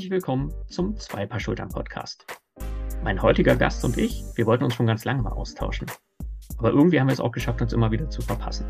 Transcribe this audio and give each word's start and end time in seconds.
Herzlich 0.00 0.12
willkommen 0.12 0.50
zum 0.66 0.96
Zwei 0.96 1.26
Paar 1.26 1.40
Schultern 1.40 1.68
Podcast. 1.68 2.24
Mein 3.04 3.20
heutiger 3.20 3.54
Gast 3.54 3.84
und 3.84 3.98
ich, 3.98 4.24
wir 4.34 4.46
wollten 4.46 4.64
uns 4.64 4.72
schon 4.72 4.86
ganz 4.86 5.04
lange 5.04 5.20
mal 5.20 5.32
austauschen. 5.32 5.90
Aber 6.56 6.70
irgendwie 6.70 6.98
haben 6.98 7.08
wir 7.08 7.12
es 7.12 7.20
auch 7.20 7.32
geschafft, 7.32 7.60
uns 7.60 7.74
immer 7.74 7.90
wieder 7.90 8.08
zu 8.08 8.22
verpassen. 8.22 8.64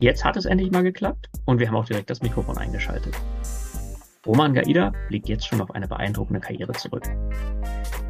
Jetzt 0.00 0.22
hat 0.22 0.36
es 0.36 0.44
endlich 0.44 0.70
mal 0.70 0.82
geklappt 0.82 1.30
und 1.46 1.58
wir 1.58 1.68
haben 1.68 1.76
auch 1.76 1.86
direkt 1.86 2.10
das 2.10 2.20
Mikrofon 2.20 2.58
eingeschaltet. 2.58 3.14
Roman 4.26 4.52
Gaida 4.52 4.92
blickt 5.08 5.30
jetzt 5.30 5.46
schon 5.46 5.62
auf 5.62 5.70
eine 5.70 5.88
beeindruckende 5.88 6.40
Karriere 6.40 6.72
zurück. 6.72 7.04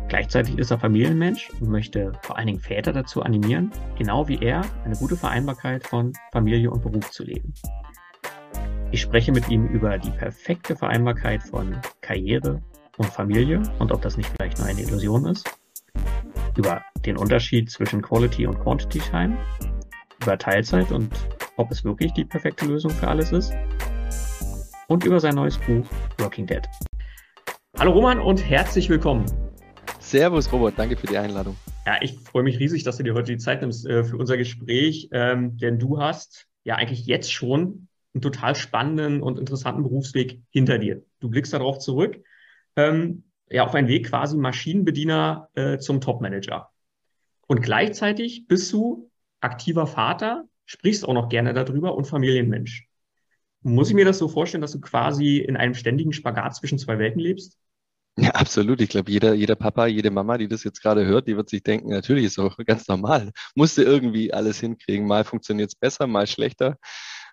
Gleichzeitig 0.09 0.59
ist 0.59 0.73
er 0.73 0.81
Familienmensch 0.81 1.51
und 1.61 1.69
möchte 1.69 2.11
vor 2.23 2.37
allen 2.37 2.49
Dingen 2.49 2.59
Väter 2.59 2.93
dazu 2.93 3.23
animieren, 3.23 3.71
genau 3.97 4.27
wie 4.27 4.41
er 4.43 4.63
eine 4.85 4.97
gute 4.97 5.17
Vereinbarkeit 5.17 5.87
von 5.87 6.13
Familie 6.33 6.73
und 6.73 6.83
Beruf 6.83 7.13
zu 7.13 7.23
leben. 7.23 7.55
Ich 8.95 9.01
spreche 9.01 9.33
mit 9.33 9.49
ihm 9.49 9.67
über 9.67 9.99
die 9.99 10.11
perfekte 10.11 10.77
Vereinbarkeit 10.77 11.43
von 11.43 11.77
Karriere 12.01 12.63
und 12.97 13.07
Familie 13.07 13.61
und 13.81 13.91
ob 13.91 14.01
das 14.03 14.17
nicht 14.17 14.29
vielleicht 14.29 14.59
nur 14.59 14.69
eine 14.69 14.83
Illusion 14.83 15.27
ist, 15.27 15.51
über 16.57 16.81
den 17.05 17.17
Unterschied 17.17 17.69
zwischen 17.69 18.03
Quality 18.03 18.47
und 18.47 18.61
Quantity 18.61 19.01
Time, 19.01 19.37
über 20.23 20.39
Teilzeit 20.39 20.93
und 20.93 21.13
ob 21.57 21.73
es 21.73 21.83
wirklich 21.83 22.13
die 22.13 22.25
perfekte 22.25 22.67
Lösung 22.67 22.93
für 22.93 23.09
alles 23.09 23.33
ist 23.33 23.53
und 24.87 25.05
über 25.05 25.19
sein 25.19 25.35
neues 25.35 25.59
Buch 25.59 25.85
Working 26.19 26.47
Dead. 26.47 26.63
Hallo 27.77 27.91
Roman 27.91 28.21
und 28.21 28.49
herzlich 28.49 28.89
willkommen. 28.89 29.27
Servus 29.99 30.53
Robert, 30.53 30.79
danke 30.79 30.97
für 30.97 31.09
die 31.09 31.19
Einladung. 31.19 31.57
Ja, 31.85 31.97
ich 32.01 32.17
freue 32.21 32.45
mich 32.45 32.61
riesig, 32.61 32.85
dass 32.85 32.99
du 32.99 33.03
dir 33.03 33.15
heute 33.15 33.33
die 33.33 33.39
Zeit 33.39 33.61
nimmst 33.61 33.89
äh, 33.89 34.05
für 34.05 34.17
unser 34.17 34.37
Gespräch, 34.37 35.09
ähm, 35.11 35.57
denn 35.57 35.81
du 35.81 36.01
hast 36.01 36.47
ja 36.63 36.77
eigentlich 36.77 37.07
jetzt 37.07 37.33
schon 37.33 37.89
einen 38.15 38.23
total 38.23 38.55
spannenden 38.55 39.23
und 39.23 39.39
interessanten 39.39 39.83
Berufsweg 39.83 40.41
hinter 40.51 40.79
dir. 40.79 41.03
Du 41.21 41.29
blickst 41.29 41.53
darauf 41.53 41.79
zurück, 41.79 42.23
ähm, 42.77 43.25
ja, 43.51 43.65
auf 43.65 43.75
einen 43.75 43.89
Weg 43.89 44.07
quasi 44.07 44.37
Maschinenbediener 44.37 45.49
äh, 45.55 45.79
zum 45.79 46.01
Topmanager. 46.01 46.71
Und 47.47 47.61
gleichzeitig 47.61 48.47
bist 48.47 48.73
du 48.73 49.11
aktiver 49.41 49.87
Vater, 49.87 50.45
sprichst 50.65 51.07
auch 51.07 51.13
noch 51.13 51.29
gerne 51.29 51.53
darüber 51.53 51.95
und 51.95 52.07
Familienmensch. 52.07 52.89
Muss 53.63 53.89
ich 53.89 53.95
mir 53.95 54.05
das 54.05 54.19
so 54.19 54.29
vorstellen, 54.29 54.63
dass 54.63 54.73
du 54.73 54.81
quasi 54.81 55.39
in 55.39 55.57
einem 55.57 55.75
ständigen 55.75 56.13
Spagat 56.13 56.55
zwischen 56.55 56.79
zwei 56.79 56.99
Welten 56.99 57.21
lebst? 57.21 57.59
Ja, 58.17 58.31
absolut. 58.31 58.81
Ich 58.81 58.91
glaube, 58.91 59.11
jeder, 59.11 59.35
jeder 59.35 59.57
Papa, 59.57 59.87
jede 59.87 60.11
Mama, 60.11 60.39
die 60.39 60.47
das 60.47 60.63
jetzt 60.63 60.81
gerade 60.81 61.05
hört, 61.05 61.27
die 61.27 61.37
wird 61.37 61.49
sich 61.49 61.63
denken, 61.63 61.89
natürlich 61.91 62.27
ist 62.27 62.39
auch 62.39 62.57
ganz 62.65 62.87
normal. 62.87 63.33
Musste 63.55 63.83
irgendwie 63.83 64.33
alles 64.33 64.61
hinkriegen. 64.61 65.07
Mal 65.07 65.25
funktioniert 65.25 65.71
es 65.71 65.75
besser, 65.75 66.07
mal 66.07 66.27
schlechter. 66.27 66.79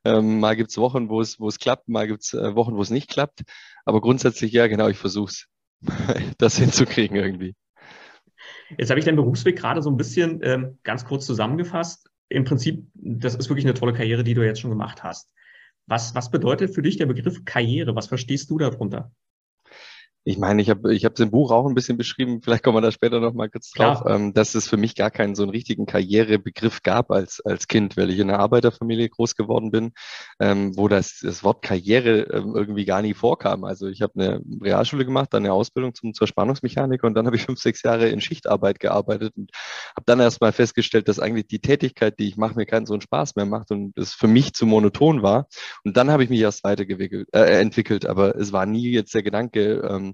Ähm, 0.03 0.39
mal 0.39 0.55
gibt 0.55 0.71
es 0.71 0.77
Wochen, 0.77 1.09
wo 1.09 1.21
es, 1.21 1.39
wo 1.39 1.47
es 1.47 1.59
klappt, 1.59 1.88
mal 1.88 2.07
gibt 2.07 2.23
es 2.23 2.33
äh, 2.33 2.55
Wochen, 2.55 2.75
wo 2.75 2.81
es 2.81 2.89
nicht 2.89 3.09
klappt. 3.09 3.41
Aber 3.85 4.02
grundsätzlich, 4.02 4.52
ja, 4.52 4.67
genau, 4.67 4.88
ich 4.88 4.97
versuche 4.97 5.31
es, 5.31 5.47
das 6.38 6.57
hinzukriegen 6.57 7.16
irgendwie. 7.16 7.55
Jetzt 8.77 8.89
habe 8.89 8.99
ich 8.99 9.05
deinen 9.05 9.17
Berufsweg 9.17 9.57
gerade 9.57 9.81
so 9.81 9.89
ein 9.89 9.97
bisschen 9.97 10.39
ähm, 10.44 10.79
ganz 10.83 11.05
kurz 11.05 11.25
zusammengefasst. 11.25 12.09
Im 12.29 12.45
Prinzip, 12.45 12.88
das 12.94 13.35
ist 13.35 13.49
wirklich 13.49 13.66
eine 13.66 13.73
tolle 13.73 13.94
Karriere, 13.94 14.23
die 14.23 14.33
du 14.33 14.45
jetzt 14.45 14.61
schon 14.61 14.72
gemacht 14.72 15.03
hast. 15.03 15.29
Was, 15.85 16.16
was 16.16 16.31
bedeutet 16.31 16.73
für 16.73 16.81
dich 16.81 16.97
der 16.97 17.05
Begriff 17.05 17.44
Karriere? 17.44 17.95
Was 17.95 18.07
verstehst 18.07 18.49
du 18.49 18.57
darunter? 18.57 19.11
Ich 20.23 20.38
meine, 20.38 20.61
ich 20.61 20.69
habe 20.69 20.94
ich 20.94 21.03
hab 21.03 21.19
im 21.19 21.31
Buch 21.31 21.52
auch 21.52 21.67
ein 21.67 21.73
bisschen 21.73 21.97
beschrieben, 21.97 22.41
vielleicht 22.44 22.64
kommen 22.64 22.77
wir 22.77 22.81
da 22.81 22.91
später 22.91 23.19
noch 23.19 23.33
mal 23.33 23.50
kurz 23.50 23.72
drauf, 23.72 24.03
ähm, 24.08 24.33
dass 24.33 24.53
es 24.53 24.67
für 24.67 24.78
mich 24.78 24.94
gar 24.94 25.09
keinen 25.09 25.33
so 25.33 25.41
einen 25.41 25.52
richtigen 25.52 25.88
Karrierebegriff 25.88 26.83
gab 26.83 27.09
als, 27.09 27.41
als 27.41 27.67
Kind, 27.67 27.97
weil 27.97 28.11
ich 28.11 28.19
in 28.19 28.30
einer 28.30 28.39
Arbeiterfamilie 28.39 29.09
groß 29.09 29.36
geworden 29.36 29.72
bin, 29.72 29.94
ähm, 30.39 30.78
wo 30.78 30.88
das, 30.88 31.22
das 31.23 31.44
Wort 31.44 31.63
Karriere 31.63 32.28
ähm, 32.33 32.53
irgendwie 32.55 32.86
gar 32.86 33.02
nie 33.02 33.16
vorkam. 33.16 33.63
Also 33.63 33.88
ich 33.88 34.03
habe 34.03 34.13
eine 34.16 34.41
Realschule 34.61 35.05
gemacht, 35.05 35.30
dann 35.31 35.44
eine 35.44 35.53
Ausbildung 35.53 35.95
zum, 35.95 36.13
zur 36.13 36.28
Spannungsmechaniker 36.28 37.07
und 37.07 37.16
dann 37.16 37.25
habe 37.25 37.35
ich 37.35 37.44
fünf, 37.45 37.59
sechs 37.59 37.81
Jahre 37.81 38.09
in 38.09 38.22
Schichtarbeit 38.22 38.79
gearbeitet 38.79 39.34
und 39.35 39.50
habe 39.95 40.06
dann 40.06 40.19
erstmal 40.19 40.51
festgestellt, 40.51 41.07
dass 41.07 41.19
eigentlich 41.19 41.47
die 41.47 41.62
Tätigkeit, 41.62 42.19
die 42.19 42.28
ich 42.28 42.38
mache, 42.38 42.56
mir 42.56 42.68
keinen 42.68 42.85
so 42.85 42.94
einen 42.94 43.01
Spaß 43.01 43.35
mehr 43.38 43.47
macht 43.47 43.72
und 43.72 43.97
es 43.97 44.13
für 44.13 44.28
mich 44.28 44.53
zu 44.53 44.68
monoton 44.68 45.24
war. 45.24 45.47
Und 45.84 45.97
dann 45.97 46.12
habe 46.12 46.24
ich 46.24 46.29
mich 46.29 46.41
erst 46.41 46.63
weiterentwickelt, 46.63 47.28
äh, 47.34 47.59
entwickelt, 47.59 48.06
aber 48.06 48.35
es 48.35 48.53
war 48.53 48.68
nie 48.68 48.91
jetzt 48.91 49.16
der 49.16 49.24
Gedanke, 49.24 49.81
ähm, 49.90 50.10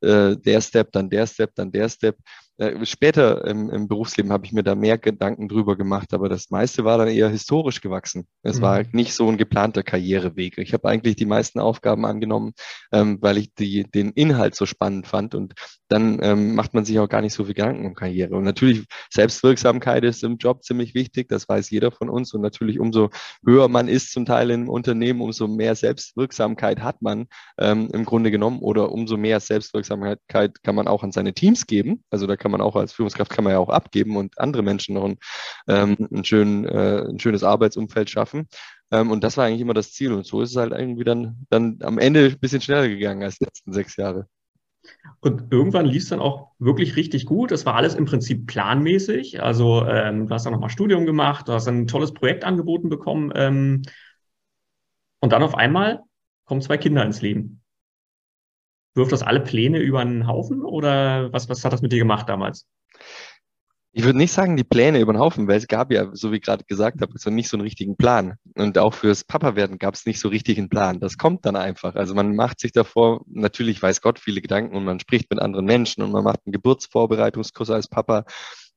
äh, 0.00 0.36
der 0.36 0.60
Step, 0.60 0.92
dann 0.92 1.08
der 1.10 1.26
Step, 1.26 1.54
dann 1.54 1.70
der 1.70 1.88
Step. 1.88 2.16
Äh, 2.58 2.84
später 2.84 3.46
im, 3.46 3.70
im 3.70 3.88
Berufsleben 3.88 4.32
habe 4.32 4.44
ich 4.44 4.52
mir 4.52 4.64
da 4.64 4.74
mehr 4.74 4.98
Gedanken 4.98 5.48
drüber 5.48 5.76
gemacht, 5.76 6.12
aber 6.12 6.28
das 6.28 6.50
meiste 6.50 6.84
war 6.84 6.98
dann 6.98 7.08
eher 7.08 7.28
historisch 7.28 7.80
gewachsen. 7.80 8.26
Es 8.42 8.58
mhm. 8.58 8.62
war 8.62 8.84
nicht 8.92 9.14
so 9.14 9.28
ein 9.28 9.38
geplanter 9.38 9.84
Karriereweg. 9.84 10.58
Ich 10.58 10.72
habe 10.72 10.88
eigentlich 10.88 11.16
die 11.16 11.26
meisten 11.26 11.60
Aufgaben 11.60 12.04
angenommen, 12.04 12.52
ähm, 12.92 13.18
weil 13.20 13.38
ich 13.38 13.54
die, 13.54 13.84
den 13.84 14.10
Inhalt 14.10 14.56
so 14.56 14.66
spannend 14.66 15.06
fand 15.06 15.34
und 15.34 15.54
dann 15.88 16.18
ähm, 16.22 16.54
macht 16.54 16.74
man 16.74 16.84
sich 16.84 16.98
auch 16.98 17.08
gar 17.08 17.22
nicht 17.22 17.32
so 17.32 17.44
viel 17.44 17.54
Gedanken 17.54 17.86
um 17.86 17.94
Karriere. 17.94 18.34
Und 18.36 18.44
natürlich 18.44 18.84
Selbstwirksamkeit 19.10 20.04
ist 20.04 20.22
im 20.22 20.36
Job 20.36 20.62
ziemlich 20.62 20.94
wichtig, 20.94 21.28
das 21.28 21.48
weiß 21.48 21.70
jeder 21.70 21.90
von 21.90 22.10
uns. 22.10 22.34
Und 22.34 22.42
natürlich 22.42 22.78
umso 22.78 23.10
höher 23.44 23.68
man 23.68 23.88
ist 23.88 24.12
zum 24.12 24.26
Teil 24.26 24.50
im 24.50 24.68
Unternehmen, 24.68 25.20
umso 25.20 25.48
mehr 25.48 25.74
Selbstwirksamkeit 25.74 26.80
hat 26.80 27.00
man 27.00 27.26
ähm, 27.58 27.88
im 27.92 28.04
Grunde 28.04 28.30
genommen 28.30 28.60
oder 28.60 28.92
umso 28.92 29.16
mehr 29.16 29.40
Selbstwirksamkeit 29.40 30.62
kann 30.62 30.74
man 30.74 30.88
auch 30.88 31.02
an 31.02 31.12
seine 31.12 31.32
Teams 31.32 31.66
geben. 31.66 32.04
Also 32.10 32.26
da 32.26 32.36
kann 32.36 32.47
kann 32.48 32.52
man 32.58 32.66
auch 32.66 32.76
als 32.76 32.94
Führungskraft 32.94 33.30
kann 33.30 33.44
man 33.44 33.52
ja 33.52 33.58
auch 33.58 33.68
abgeben 33.68 34.16
und 34.16 34.38
andere 34.38 34.62
Menschen 34.62 34.94
noch 34.94 35.04
ein, 35.04 35.18
ähm, 35.68 36.08
ein, 36.10 36.24
schön, 36.24 36.64
äh, 36.64 37.04
ein 37.06 37.18
schönes 37.18 37.44
Arbeitsumfeld 37.44 38.08
schaffen. 38.08 38.48
Ähm, 38.90 39.10
und 39.10 39.22
das 39.22 39.36
war 39.36 39.44
eigentlich 39.44 39.60
immer 39.60 39.74
das 39.74 39.92
Ziel. 39.92 40.12
Und 40.12 40.24
so 40.24 40.40
ist 40.40 40.50
es 40.50 40.56
halt 40.56 40.72
irgendwie 40.72 41.04
dann, 41.04 41.46
dann 41.50 41.78
am 41.82 41.98
Ende 41.98 42.24
ein 42.24 42.38
bisschen 42.38 42.62
schneller 42.62 42.88
gegangen 42.88 43.22
als 43.22 43.38
die 43.38 43.44
letzten 43.44 43.72
sechs 43.72 43.96
Jahre. 43.96 44.26
Und 45.20 45.52
irgendwann 45.52 45.84
lief 45.84 46.04
es 46.04 46.08
dann 46.08 46.20
auch 46.20 46.52
wirklich 46.58 46.96
richtig 46.96 47.26
gut. 47.26 47.50
Das 47.50 47.66
war 47.66 47.74
alles 47.74 47.94
im 47.94 48.06
Prinzip 48.06 48.46
planmäßig. 48.46 49.42
Also 49.42 49.84
ähm, 49.84 50.26
du 50.26 50.34
hast 50.34 50.46
dann 50.46 50.54
nochmal 50.54 50.70
Studium 50.70 51.04
gemacht, 51.04 51.48
du 51.48 51.52
hast 51.52 51.68
ein 51.68 51.86
tolles 51.86 52.14
Projekt 52.14 52.44
angeboten 52.44 52.88
bekommen. 52.88 53.30
Ähm, 53.34 53.82
und 55.20 55.32
dann 55.32 55.42
auf 55.42 55.54
einmal 55.54 56.00
kommen 56.46 56.62
zwei 56.62 56.78
Kinder 56.78 57.04
ins 57.04 57.20
Leben 57.20 57.60
wirft 58.94 59.12
das 59.12 59.22
alle 59.22 59.40
Pläne 59.40 59.78
über 59.78 60.00
einen 60.00 60.26
Haufen 60.26 60.62
oder 60.62 61.32
was, 61.32 61.48
was 61.48 61.64
hat 61.64 61.72
das 61.72 61.82
mit 61.82 61.92
dir 61.92 61.98
gemacht 61.98 62.28
damals? 62.28 62.66
Ich 63.92 64.04
würde 64.04 64.18
nicht 64.18 64.32
sagen, 64.32 64.56
die 64.56 64.64
Pläne 64.64 65.00
über 65.00 65.12
den 65.12 65.18
Haufen, 65.18 65.48
weil 65.48 65.56
es 65.56 65.66
gab 65.66 65.90
ja, 65.90 66.10
so 66.12 66.30
wie 66.30 66.36
ich 66.36 66.42
gerade 66.42 66.62
gesagt 66.64 67.00
habe, 67.00 67.12
so 67.16 67.30
nicht 67.30 67.48
so 67.48 67.56
einen 67.56 67.62
richtigen 67.62 67.96
Plan. 67.96 68.34
Und 68.54 68.76
auch 68.78 68.94
fürs 68.94 69.24
Papa-Werden 69.24 69.78
gab 69.78 69.94
es 69.94 70.04
nicht 70.04 70.20
so 70.20 70.28
richtig 70.28 70.58
einen 70.58 70.68
Plan. 70.68 71.00
Das 71.00 71.16
kommt 71.16 71.46
dann 71.46 71.56
einfach. 71.56 71.94
Also 71.94 72.14
man 72.14 72.36
macht 72.36 72.60
sich 72.60 72.72
davor, 72.72 73.24
natürlich 73.26 73.82
weiß 73.82 74.02
Gott 74.02 74.18
viele 74.18 74.42
Gedanken 74.42 74.76
und 74.76 74.84
man 74.84 75.00
spricht 75.00 75.30
mit 75.30 75.40
anderen 75.40 75.64
Menschen 75.64 76.02
und 76.02 76.12
man 76.12 76.22
macht 76.22 76.40
einen 76.44 76.52
Geburtsvorbereitungskurs 76.52 77.70
als 77.70 77.88
Papa 77.88 78.24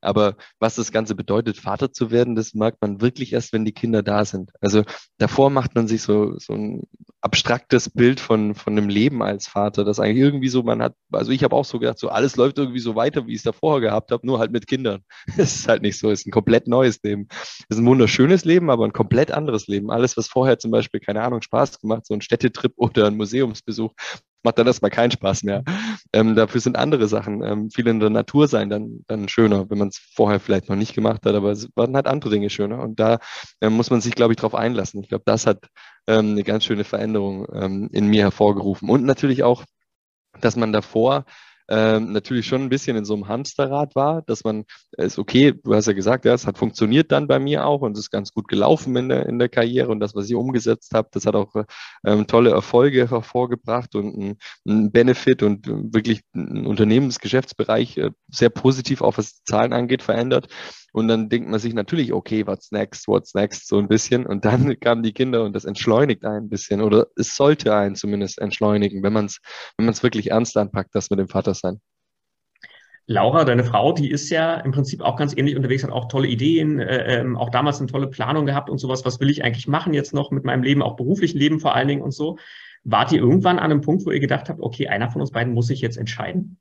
aber 0.02 0.36
was 0.60 0.76
das 0.76 0.92
Ganze 0.92 1.16
bedeutet, 1.16 1.58
Vater 1.58 1.92
zu 1.94 2.12
werden, 2.12 2.36
das 2.36 2.54
merkt 2.54 2.82
man 2.82 3.02
wirklich 3.02 3.34
erst, 3.34 3.54
wenn 3.54 3.66
die 3.66 3.72
Kinder 3.72 4.04
da 4.04 4.26
sind. 4.26 4.52
Also 4.60 4.84
davor 5.18 5.50
macht 5.50 5.76
man 5.76 5.88
sich 5.88 6.02
so, 6.02 6.38
so 6.38 6.54
ein 6.54 6.84
abstraktes 7.22 7.90
Bild 7.90 8.20
von, 8.20 8.56
von 8.56 8.78
einem 8.78 8.90
Leben 8.90 9.22
als 9.22 9.48
Vater, 9.48 9.86
das 9.86 10.00
eigentlich 10.00 10.24
irgendwie 10.24 10.50
so, 10.50 10.64
man 10.64 10.82
hat, 10.82 10.96
also 11.12 11.32
ich 11.32 11.44
habe 11.44 11.56
auch 11.56 11.66
so 11.66 11.78
gedacht, 11.80 12.00
so 12.00 12.10
alles 12.10 12.36
läuft 12.36 12.58
irgendwie 12.58 12.80
so 12.80 12.96
weiter, 12.96 13.28
wie 13.28 13.34
ich 13.34 13.38
es 13.38 13.44
davor 13.44 13.80
gehabt 13.80 14.12
habe, 14.12 14.26
nur 14.26 14.40
halt 14.40 14.52
mit 14.52 14.68
Kindern. 14.68 15.04
Es 15.38 15.56
ist 15.56 15.68
halt 15.68 15.82
nicht 15.82 15.98
so, 15.98 16.10
es 16.10 16.22
ist 16.22 16.28
ein 16.28 16.32
komplett 16.32 16.68
neues 16.68 17.02
Leben. 17.04 17.28
Es 17.32 17.78
ist 17.78 17.78
ein 17.78 17.86
wunderschönes 17.86 18.44
Leben, 18.44 18.70
aber 18.70 18.86
ein 18.86 18.94
komplett 18.94 19.32
anderes 19.32 19.68
Leben. 19.68 19.92
Alles, 19.92 20.18
was 20.18 20.28
vorher 20.28 20.60
zum 20.60 20.72
Beispiel, 20.72 21.00
keine 21.00 21.22
Ahnung, 21.22 21.42
Spaß 21.42 21.80
gemacht, 21.80 22.06
so 22.06 22.14
ein 22.14 22.22
Städtetrip 22.22 22.74
oder 22.76 23.08
ein 23.08 23.18
Museumsbesuch, 23.18 23.94
macht 24.44 24.58
dann 24.58 24.68
erstmal 24.68 24.92
keinen 24.92 25.12
Spaß 25.12 25.44
mehr. 25.44 25.64
Ähm, 26.14 26.36
dafür 26.36 26.62
sind 26.62 26.78
andere 26.78 27.08
Sachen, 27.08 27.44
ähm, 27.44 27.70
viel 27.70 27.88
in 27.88 28.00
der 28.00 28.10
Natur 28.10 28.48
sein, 28.48 28.70
dann, 28.70 29.04
dann 29.08 29.28
schöner, 29.30 29.70
wenn 29.70 29.78
man 29.78 29.90
es 29.90 29.98
vorher 29.98 30.40
vielleicht 30.40 30.70
noch 30.70 30.76
nicht 30.76 30.94
gemacht 30.94 31.26
hat, 31.26 31.36
aber 31.36 31.52
es 31.52 31.70
waren 31.76 31.96
halt 31.96 32.08
andere 32.08 32.32
Dinge 32.32 32.50
schöner. 32.50 32.82
Und 32.82 33.00
da 33.00 33.20
ähm, 33.62 33.74
muss 33.74 33.90
man 33.90 34.02
sich, 34.02 34.16
glaube 34.16 34.34
ich, 34.34 34.40
drauf 34.40 34.56
einlassen. 34.56 35.02
Ich 35.02 35.10
glaube, 35.10 35.24
das 35.26 35.46
hat 35.46 35.68
ähm, 36.08 36.32
eine 36.32 36.44
ganz 36.44 36.66
schöne 36.66 36.84
Veränderung 36.84 37.48
ähm, 37.54 37.90
in 37.92 38.08
mir 38.08 38.24
hervorgerufen. 38.24 38.90
Und 38.90 39.06
natürlich 39.06 39.44
auch, 39.44 39.64
dass 40.40 40.56
man 40.56 40.74
davor 40.74 41.26
ähm, 41.72 42.12
natürlich 42.12 42.48
schon 42.48 42.64
ein 42.64 42.70
bisschen 42.70 42.98
in 42.98 43.06
so 43.06 43.14
einem 43.14 43.30
Hamsterrad 43.30 43.96
war, 43.96 44.24
dass 44.24 44.44
man, 44.44 44.66
ist 44.98 45.18
okay, 45.18 45.54
du 45.54 45.74
hast 45.74 45.88
ja 45.88 45.94
gesagt, 45.94 46.26
ja, 46.26 46.34
es 46.34 46.46
hat 46.46 46.58
funktioniert 46.58 47.14
dann 47.14 47.30
bei 47.30 47.40
mir 47.40 47.66
auch 47.66 47.80
und 47.80 47.94
es 47.94 48.06
ist 48.06 48.12
ganz 48.12 48.34
gut 48.34 48.50
gelaufen 48.50 48.94
in 48.98 49.08
der, 49.08 49.26
in 49.26 49.40
der 49.40 49.48
Karriere 49.48 49.90
und 49.90 50.02
das, 50.02 50.14
was 50.14 50.30
ich 50.30 50.36
umgesetzt 50.36 50.94
habe, 50.94 51.08
das 51.14 51.26
hat 51.26 51.36
auch 51.36 51.56
ähm, 52.06 52.28
tolle 52.28 52.52
Erfolge 52.52 53.10
hervorgebracht 53.10 53.96
und 53.96 54.18
ein, 54.18 54.38
ein 54.68 54.92
Benefit 54.92 55.44
und 55.44 55.66
wirklich 55.94 56.24
ein 56.36 56.68
Unternehmensgeschäftsbereich 56.68 57.98
äh, 58.00 58.12
sehr 58.30 58.50
positiv, 58.50 59.02
auch 59.02 59.18
was 59.18 59.42
Zahlen 59.46 59.72
angeht, 59.72 60.04
verändert. 60.04 60.50
Und 60.94 61.08
dann 61.08 61.30
denkt 61.30 61.50
man 61.50 61.60
sich 61.60 61.74
natürlich, 61.74 62.12
okay, 62.12 62.46
what's 62.46 62.72
next, 62.72 63.08
what's 63.08 63.34
next, 63.34 63.68
so 63.68 63.78
ein 63.78 63.88
bisschen. 63.88 64.26
Und 64.26 64.44
dann 64.44 64.78
kamen 64.80 65.04
die 65.04 65.14
Kinder 65.14 65.44
und 65.46 65.54
das 65.54 65.66
entschleunigt 65.66 66.26
ein 66.26 66.50
bisschen 66.50 66.82
oder 66.82 67.08
es 67.16 67.36
sollte 67.36 67.74
einen 67.74 67.96
zumindest 67.96 68.40
entschleunigen, 68.40 69.02
wenn 69.04 69.14
man 69.14 69.26
es 69.26 69.40
wenn 69.78 69.86
man 69.86 69.94
es 69.94 70.04
wirklich 70.04 70.32
ernst 70.32 70.58
anpackt, 70.58 70.94
das 70.94 71.10
mit 71.10 71.20
dem 71.20 71.30
Vater 71.30 71.54
sein. 71.62 71.82
Laura, 73.08 73.44
deine 73.46 73.64
Frau, 73.64 73.92
die 73.92 74.10
ist 74.10 74.30
ja 74.30 74.56
im 74.56 74.72
Prinzip 74.72 75.02
auch 75.02 75.18
ganz 75.18 75.36
ähnlich 75.36 75.56
unterwegs, 75.56 75.84
hat 75.84 75.92
auch 75.92 76.08
tolle 76.08 76.28
Ideen, 76.28 76.80
äh, 76.80 77.20
ähm, 77.20 77.36
auch 77.36 77.50
damals 77.50 77.80
eine 77.80 77.88
tolle 77.88 78.08
Planung 78.08 78.46
gehabt 78.46 78.70
und 78.70 78.78
sowas. 78.78 79.06
Was 79.06 79.20
will 79.20 79.30
ich 79.30 79.44
eigentlich 79.44 79.68
machen 79.68 79.94
jetzt 79.94 80.14
noch 80.14 80.32
mit 80.32 80.46
meinem 80.46 80.64
Leben, 80.64 80.82
auch 80.82 80.96
beruflichen 80.96 81.38
Leben 81.38 81.60
vor 81.60 81.76
allen 81.76 81.88
Dingen 81.88 82.02
und 82.02 82.12
so. 82.12 82.38
Wart 82.84 83.12
ihr 83.12 83.20
irgendwann 83.20 83.60
an 83.60 83.72
einem 83.72 83.82
Punkt, 83.82 84.06
wo 84.06 84.12
ihr 84.12 84.20
gedacht 84.20 84.50
habt, 84.50 84.60
okay, 84.60 84.88
einer 84.88 85.12
von 85.12 85.22
uns 85.22 85.32
beiden 85.32 85.54
muss 85.54 85.68
sich 85.68 85.82
jetzt 85.82 85.98
entscheiden? 85.98 86.58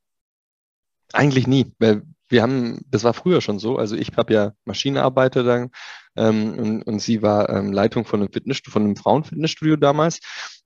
Eigentlich 1.12 1.46
nie, 1.46 1.72
weil 1.78 2.02
wir 2.28 2.42
haben, 2.42 2.80
das 2.88 3.04
war 3.04 3.14
früher 3.14 3.40
schon 3.40 3.58
so. 3.58 3.76
Also 3.76 3.96
ich 3.96 4.12
habe 4.16 4.32
ja 4.32 4.52
Maschinenarbeiter 4.64 5.42
dann 5.42 5.70
ähm, 6.16 6.58
und, 6.58 6.82
und 6.82 6.98
sie 7.00 7.22
war 7.22 7.48
ähm, 7.50 7.72
Leitung 7.72 8.04
von 8.04 8.20
einem 8.20 8.32
Fitnessstudio, 8.32 8.72
von 8.72 8.84
einem 8.84 8.96
Frauenfitnessstudio 8.96 9.76
damals. 9.76 10.20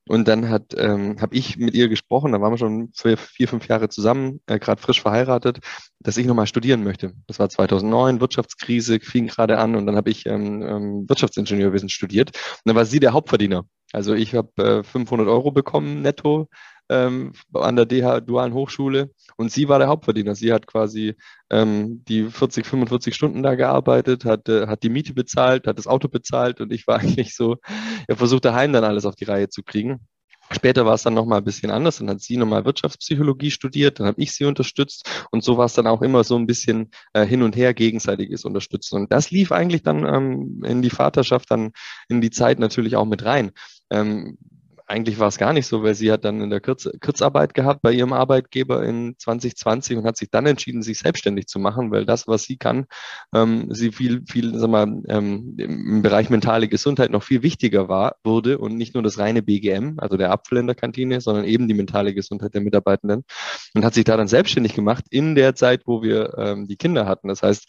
Und 0.06 0.28
dann 0.28 0.50
hat 0.50 0.74
ähm, 0.76 1.20
habe 1.20 1.34
ich 1.34 1.56
mit 1.56 1.74
ihr 1.74 1.88
gesprochen, 1.88 2.32
da 2.32 2.40
waren 2.40 2.52
wir 2.52 2.58
schon 2.58 2.90
vier, 2.94 3.16
vier 3.16 3.48
fünf 3.48 3.68
Jahre 3.68 3.88
zusammen, 3.88 4.40
äh, 4.46 4.58
gerade 4.58 4.80
frisch 4.80 5.00
verheiratet, 5.00 5.60
dass 6.00 6.18
ich 6.18 6.26
nochmal 6.26 6.46
studieren 6.46 6.84
möchte. 6.84 7.14
Das 7.26 7.38
war 7.38 7.48
2009, 7.48 8.20
Wirtschaftskrise 8.20 9.00
fing 9.00 9.28
gerade 9.28 9.58
an 9.58 9.74
und 9.76 9.86
dann 9.86 9.96
habe 9.96 10.10
ich 10.10 10.26
ähm, 10.26 10.62
ähm, 10.62 11.08
Wirtschaftsingenieurwesen 11.08 11.88
studiert. 11.88 12.30
Und 12.30 12.62
dann 12.66 12.76
war 12.76 12.84
sie 12.84 13.00
der 13.00 13.14
Hauptverdiener. 13.14 13.64
Also 13.92 14.12
ich 14.14 14.34
habe 14.34 14.80
äh, 14.80 14.82
500 14.82 15.26
Euro 15.28 15.52
bekommen 15.52 16.02
netto 16.02 16.48
ähm, 16.88 17.32
an 17.52 17.76
der 17.76 17.86
DH 17.86 18.20
Dualen 18.20 18.54
Hochschule 18.54 19.10
und 19.36 19.50
sie 19.50 19.68
war 19.68 19.78
der 19.78 19.88
Hauptverdiener. 19.88 20.34
Sie 20.34 20.52
hat 20.52 20.66
quasi 20.66 21.14
ähm, 21.50 22.04
die 22.04 22.24
40, 22.30 22.66
45 22.66 23.14
Stunden 23.14 23.42
da 23.42 23.54
gearbeitet, 23.54 24.24
hat, 24.24 24.48
äh, 24.48 24.66
hat 24.66 24.82
die 24.82 24.90
Miete 24.90 25.14
bezahlt, 25.14 25.66
hat 25.66 25.78
das 25.78 25.86
Auto 25.86 26.08
bezahlt 26.08 26.60
und 26.60 26.72
ich 26.72 26.86
war 26.86 26.98
eigentlich 27.00 27.34
so, 27.34 27.56
ich 27.66 28.08
habe 28.08 28.16
versucht 28.16 28.44
daheim 28.44 28.72
dann 28.72 28.84
alles 28.84 29.06
auf 29.06 29.16
die 29.16 29.24
Reihe 29.24 29.48
zu 29.48 29.62
kriegen. 29.62 30.06
Später 30.50 30.84
war 30.84 30.94
es 30.94 31.02
dann 31.02 31.14
nochmal 31.14 31.38
ein 31.38 31.44
bisschen 31.44 31.70
anders. 31.70 31.98
Dann 31.98 32.10
hat 32.10 32.20
sie 32.20 32.36
nochmal 32.36 32.64
Wirtschaftspsychologie 32.64 33.50
studiert, 33.50 33.98
dann 33.98 34.06
habe 34.06 34.20
ich 34.20 34.32
sie 34.32 34.44
unterstützt 34.44 35.08
und 35.30 35.42
so 35.42 35.56
war 35.56 35.66
es 35.66 35.72
dann 35.72 35.86
auch 35.86 36.02
immer 36.02 36.22
so 36.22 36.36
ein 36.36 36.46
bisschen 36.46 36.90
äh, 37.14 37.24
hin 37.24 37.42
und 37.42 37.56
her 37.56 37.72
gegenseitiges 37.74 38.44
Unterstützen. 38.44 38.96
Und 38.96 39.12
das 39.12 39.30
lief 39.30 39.52
eigentlich 39.52 39.82
dann 39.82 40.04
ähm, 40.04 40.62
in 40.64 40.82
die 40.82 40.90
Vaterschaft, 40.90 41.50
dann 41.50 41.72
in 42.08 42.20
die 42.20 42.30
Zeit 42.30 42.58
natürlich 42.58 42.96
auch 42.96 43.06
mit 43.06 43.24
rein. 43.24 43.52
Ähm, 43.90 44.36
eigentlich 44.86 45.18
war 45.18 45.28
es 45.28 45.38
gar 45.38 45.52
nicht 45.52 45.66
so, 45.66 45.82
weil 45.82 45.94
sie 45.94 46.12
hat 46.12 46.24
dann 46.24 46.40
in 46.42 46.50
der 46.50 46.60
Kurz 46.60 46.88
Kurzarbeit 47.00 47.54
gehabt 47.54 47.80
bei 47.82 47.92
ihrem 47.92 48.12
Arbeitgeber 48.12 48.84
in 48.84 49.14
2020 49.18 49.96
und 49.96 50.04
hat 50.04 50.16
sich 50.16 50.30
dann 50.30 50.46
entschieden, 50.46 50.82
sich 50.82 50.98
selbstständig 50.98 51.46
zu 51.46 51.58
machen, 51.58 51.90
weil 51.90 52.04
das, 52.04 52.28
was 52.28 52.44
sie 52.44 52.56
kann, 52.56 52.86
ähm, 53.34 53.68
sie 53.70 53.92
viel, 53.92 54.22
viel, 54.26 54.58
sag 54.58 54.68
mal, 54.68 55.02
ähm, 55.08 55.56
im 55.58 56.02
Bereich 56.02 56.28
mentale 56.28 56.68
Gesundheit 56.68 57.10
noch 57.10 57.22
viel 57.22 57.42
wichtiger 57.42 57.88
war, 57.88 58.16
wurde 58.24 58.58
und 58.58 58.76
nicht 58.76 58.94
nur 58.94 59.02
das 59.02 59.18
reine 59.18 59.42
BGM, 59.42 59.94
also 59.98 60.16
der 60.16 60.30
Apfel 60.30 60.58
in 60.58 60.66
der 60.66 60.76
Kantine, 60.76 61.20
sondern 61.20 61.44
eben 61.44 61.66
die 61.66 61.74
mentale 61.74 62.14
Gesundheit 62.14 62.54
der 62.54 62.60
Mitarbeitenden 62.60 63.24
und 63.74 63.84
hat 63.84 63.94
sich 63.94 64.04
da 64.04 64.16
dann 64.16 64.28
selbstständig 64.28 64.74
gemacht 64.74 65.04
in 65.10 65.34
der 65.34 65.54
Zeit, 65.54 65.82
wo 65.86 66.02
wir 66.02 66.36
ähm, 66.36 66.66
die 66.66 66.76
Kinder 66.76 67.06
hatten. 67.06 67.28
Das 67.28 67.42
heißt, 67.42 67.66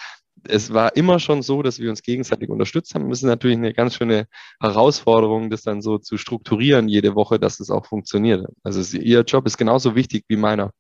es 0.48 0.74
war 0.74 0.96
immer 0.96 1.20
schon 1.20 1.42
so, 1.42 1.62
dass 1.62 1.80
wir 1.80 1.90
uns 1.90 2.02
gegenseitig 2.02 2.50
unterstützt 2.50 2.96
haben. 2.96 3.10
Es 3.12 3.20
ist 3.20 3.24
natürlich 3.24 3.58
eine 3.58 3.74
ganz 3.74 3.96
schöne 3.96 4.28
Herausforderung, 4.60 5.50
das 5.50 5.64
dann 5.64 5.82
so 5.82 5.98
zu 5.98 6.18
strukturieren 6.18 6.88
jede 6.88 7.16
Woche, 7.16 7.40
dass 7.40 7.60
es 7.60 7.70
auch 7.70 7.86
funktioniert. 7.86 8.46
Also 8.64 8.80
es, 8.80 8.94
ihr 8.94 9.22
Job 9.22 9.46
ist 9.46 9.58
genauso 9.58 9.96
wichtig 9.96 10.26
wie 10.28 10.38
meiner. 10.38 10.72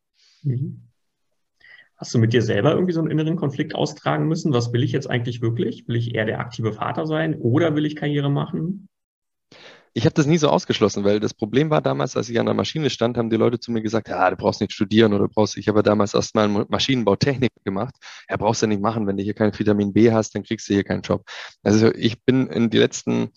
Mhm. 0.43 0.81
Hast 1.97 2.13
du 2.13 2.19
mit 2.19 2.33
dir 2.33 2.41
selber 2.41 2.73
irgendwie 2.73 2.93
so 2.93 2.99
einen 2.99 3.09
inneren 3.09 3.37
Konflikt 3.37 3.73
austragen 3.73 4.27
müssen? 4.27 4.51
Was 4.51 4.73
will 4.73 4.83
ich 4.83 4.91
jetzt 4.91 5.09
eigentlich 5.09 5.41
wirklich? 5.41 5.87
Will 5.87 5.95
ich 5.95 6.13
eher 6.13 6.25
der 6.25 6.39
aktive 6.39 6.73
Vater 6.73 7.05
sein 7.05 7.35
oder 7.35 7.75
will 7.75 7.85
ich 7.85 7.95
Karriere 7.95 8.29
machen? 8.29 8.89
Ich 9.97 10.03
habe 10.03 10.13
das 10.13 10.25
nie 10.25 10.37
so 10.37 10.49
ausgeschlossen, 10.49 11.05
weil 11.05 11.21
das 11.21 11.33
Problem 11.33 11.69
war 11.69 11.81
damals, 11.81 12.17
als 12.17 12.27
ich 12.27 12.37
an 12.37 12.47
der 12.47 12.53
Maschine 12.53 12.89
stand, 12.89 13.17
haben 13.17 13.29
die 13.29 13.37
Leute 13.37 13.61
zu 13.61 13.71
mir 13.71 13.81
gesagt, 13.81 14.09
ja, 14.09 14.29
du 14.29 14.35
brauchst 14.35 14.59
nicht 14.59 14.73
studieren 14.73 15.13
oder 15.13 15.29
brauchst, 15.29 15.55
ich 15.55 15.69
habe 15.69 15.79
ja 15.79 15.83
damals 15.83 16.13
erstmal 16.13 16.49
Maschinenbautechnik 16.49 17.51
gemacht. 17.63 17.95
Ja, 18.29 18.35
brauchst 18.35 18.61
du 18.61 18.67
nicht 18.67 18.81
machen, 18.81 19.07
wenn 19.07 19.15
du 19.15 19.23
hier 19.23 19.33
kein 19.33 19.57
Vitamin 19.57 19.93
B 19.93 20.11
hast, 20.11 20.35
dann 20.35 20.43
kriegst 20.43 20.67
du 20.67 20.73
hier 20.73 20.83
keinen 20.83 21.01
Job. 21.01 21.23
Also 21.63 21.93
ich 21.93 22.21
bin 22.25 22.47
in 22.47 22.69
die 22.69 22.77
letzten 22.77 23.29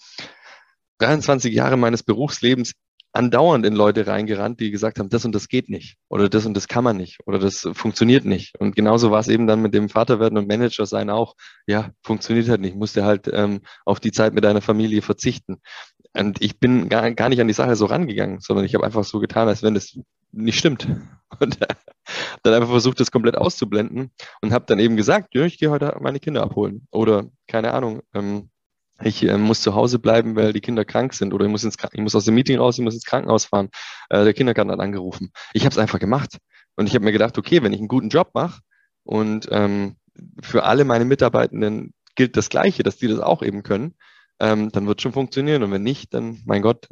23 0.98 1.54
Jahre 1.54 1.76
meines 1.76 2.02
Berufslebens 2.02 2.72
andauernd 3.12 3.64
in 3.64 3.74
Leute 3.74 4.06
reingerannt, 4.06 4.60
die 4.60 4.70
gesagt 4.70 4.98
haben, 4.98 5.08
das 5.08 5.24
und 5.24 5.34
das 5.34 5.48
geht 5.48 5.68
nicht 5.68 5.96
oder 6.08 6.28
das 6.28 6.44
und 6.44 6.54
das 6.54 6.68
kann 6.68 6.84
man 6.84 6.96
nicht 6.96 7.18
oder 7.26 7.38
das 7.38 7.68
funktioniert 7.72 8.24
nicht. 8.24 8.58
Und 8.58 8.76
genauso 8.76 9.10
war 9.10 9.20
es 9.20 9.28
eben 9.28 9.46
dann 9.46 9.62
mit 9.62 9.74
dem 9.74 9.88
Vaterwerden 9.88 10.38
und 10.38 10.48
Manager 10.48 10.86
sein 10.86 11.08
auch, 11.08 11.34
ja, 11.66 11.90
funktioniert 12.02 12.48
halt 12.48 12.60
nicht, 12.60 12.76
musste 12.76 13.04
halt 13.04 13.30
ähm, 13.32 13.60
auf 13.84 14.00
die 14.00 14.12
Zeit 14.12 14.34
mit 14.34 14.44
deiner 14.44 14.60
Familie 14.60 15.02
verzichten. 15.02 15.60
Und 16.14 16.42
ich 16.42 16.58
bin 16.58 16.88
gar, 16.88 17.10
gar 17.12 17.28
nicht 17.28 17.40
an 17.40 17.48
die 17.48 17.54
Sache 17.54 17.76
so 17.76 17.86
rangegangen, 17.86 18.40
sondern 18.40 18.64
ich 18.64 18.74
habe 18.74 18.84
einfach 18.84 19.04
so 19.04 19.20
getan, 19.20 19.48
als 19.48 19.62
wenn 19.62 19.74
das 19.74 19.98
nicht 20.32 20.58
stimmt. 20.58 20.88
Und 21.40 21.60
äh, 21.62 21.74
dann 22.42 22.54
einfach 22.54 22.70
versucht, 22.70 23.00
das 23.00 23.10
komplett 23.10 23.36
auszublenden 23.36 24.10
und 24.40 24.52
habe 24.52 24.64
dann 24.66 24.78
eben 24.78 24.96
gesagt, 24.96 25.34
ja, 25.34 25.44
ich 25.44 25.58
gehe 25.58 25.70
heute 25.70 25.94
meine 26.00 26.20
Kinder 26.20 26.42
abholen 26.42 26.86
oder 26.90 27.26
keine 27.46 27.74
Ahnung, 27.74 28.00
ähm, 28.14 28.48
ich 29.02 29.22
äh, 29.24 29.36
muss 29.36 29.60
zu 29.60 29.74
Hause 29.74 29.98
bleiben, 29.98 30.34
weil 30.34 30.52
die 30.52 30.60
Kinder 30.60 30.84
krank 30.84 31.14
sind 31.14 31.32
oder 31.32 31.44
ich 31.44 31.50
muss, 31.50 31.64
ins, 31.64 31.76
ich 31.92 32.00
muss 32.00 32.14
aus 32.14 32.24
dem 32.24 32.34
Meeting 32.34 32.58
raus, 32.58 32.78
ich 32.78 32.84
muss 32.84 32.94
ins 32.94 33.04
Krankenhaus 33.04 33.44
fahren. 33.44 33.68
Äh, 34.08 34.24
der 34.24 34.34
Kindergarten 34.34 34.70
hat 34.70 34.80
angerufen. 34.80 35.30
Ich 35.52 35.64
habe 35.64 35.72
es 35.72 35.78
einfach 35.78 35.98
gemacht 35.98 36.38
und 36.76 36.88
ich 36.88 36.94
habe 36.94 37.04
mir 37.04 37.12
gedacht, 37.12 37.38
okay, 37.38 37.62
wenn 37.62 37.72
ich 37.72 37.78
einen 37.78 37.88
guten 37.88 38.08
Job 38.08 38.30
mache 38.34 38.60
und 39.04 39.48
ähm, 39.50 39.96
für 40.42 40.64
alle 40.64 40.84
meine 40.84 41.04
Mitarbeitenden 41.04 41.92
gilt 42.16 42.36
das 42.36 42.48
Gleiche, 42.48 42.82
dass 42.82 42.96
die 42.96 43.06
das 43.06 43.20
auch 43.20 43.42
eben 43.42 43.62
können, 43.62 43.94
ähm, 44.40 44.70
dann 44.70 44.86
wird 44.86 45.02
schon 45.02 45.12
funktionieren 45.12 45.62
und 45.62 45.70
wenn 45.72 45.82
nicht, 45.82 46.14
dann, 46.14 46.38
mein 46.44 46.62
Gott, 46.62 46.88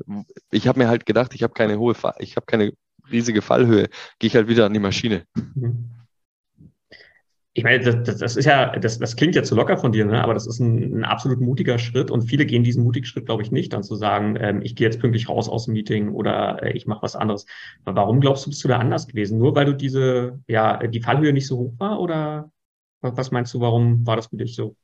ich 0.51 0.67
habe 0.69 0.79
mir 0.79 0.89
halt 0.89 1.07
gedacht, 1.07 1.35
ich 1.35 1.43
habe 1.43 1.55
keine 1.55 1.79
hohe, 1.79 1.95
ich 2.19 2.37
habe 2.37 2.47
keine 2.47 2.73
riesige 3.11 3.43
Fallhöhe, 3.43 3.89
gehe 4.19 4.29
ich 4.29 4.37
halt 4.37 4.49
wieder 4.49 4.67
an 4.67 4.73
die 4.73 4.81
Maschine. 4.81 5.27
Ich 7.53 7.65
meine, 7.65 7.83
das, 7.83 8.19
das 8.19 8.37
ist 8.37 8.45
ja, 8.45 8.79
das, 8.79 8.99
das 8.99 9.17
klingt 9.17 9.35
ja 9.35 9.43
zu 9.43 9.55
locker 9.55 9.79
von 9.79 9.91
dir, 9.91 10.05
ne? 10.05 10.23
aber 10.23 10.35
das 10.35 10.47
ist 10.47 10.61
ein, 10.61 10.99
ein 10.99 11.05
absolut 11.05 11.41
mutiger 11.41 11.79
Schritt 11.79 12.11
und 12.11 12.23
viele 12.23 12.45
gehen 12.45 12.65
diesen 12.65 12.85
mutigen 12.85 13.07
Schritt, 13.07 13.25
glaube 13.25 13.43
ich, 13.43 13.51
nicht, 13.51 13.73
dann 13.73 13.83
zu 13.83 13.97
sagen, 13.97 14.37
ähm, 14.39 14.61
ich 14.61 14.77
gehe 14.77 14.87
jetzt 14.87 15.01
pünktlich 15.01 15.31
raus 15.31 15.49
aus 15.49 15.65
dem 15.65 15.73
Meeting 15.73 16.11
oder 16.11 16.63
äh, 16.63 16.73
ich 16.73 16.87
mache 16.87 17.03
was 17.03 17.17
anderes. 17.17 17.47
Warum 17.87 18.21
glaubst 18.21 18.45
du, 18.45 18.51
bist 18.51 18.63
du 18.63 18.69
da 18.69 18.77
anders 18.79 19.09
gewesen? 19.09 19.39
Nur 19.39 19.55
weil 19.55 19.65
du 19.65 19.73
diese, 19.73 20.39
ja, 20.49 20.77
die 20.87 21.01
Fallhöhe 21.01 21.33
nicht 21.33 21.47
so 21.47 21.57
hoch 21.57 21.73
war 21.79 21.99
oder 21.99 22.51
was 23.01 23.31
meinst 23.31 23.55
du, 23.55 23.61
warum 23.61 24.07
war 24.07 24.17
das 24.17 24.27
für 24.27 24.37
dich 24.37 24.55
so? 24.55 24.77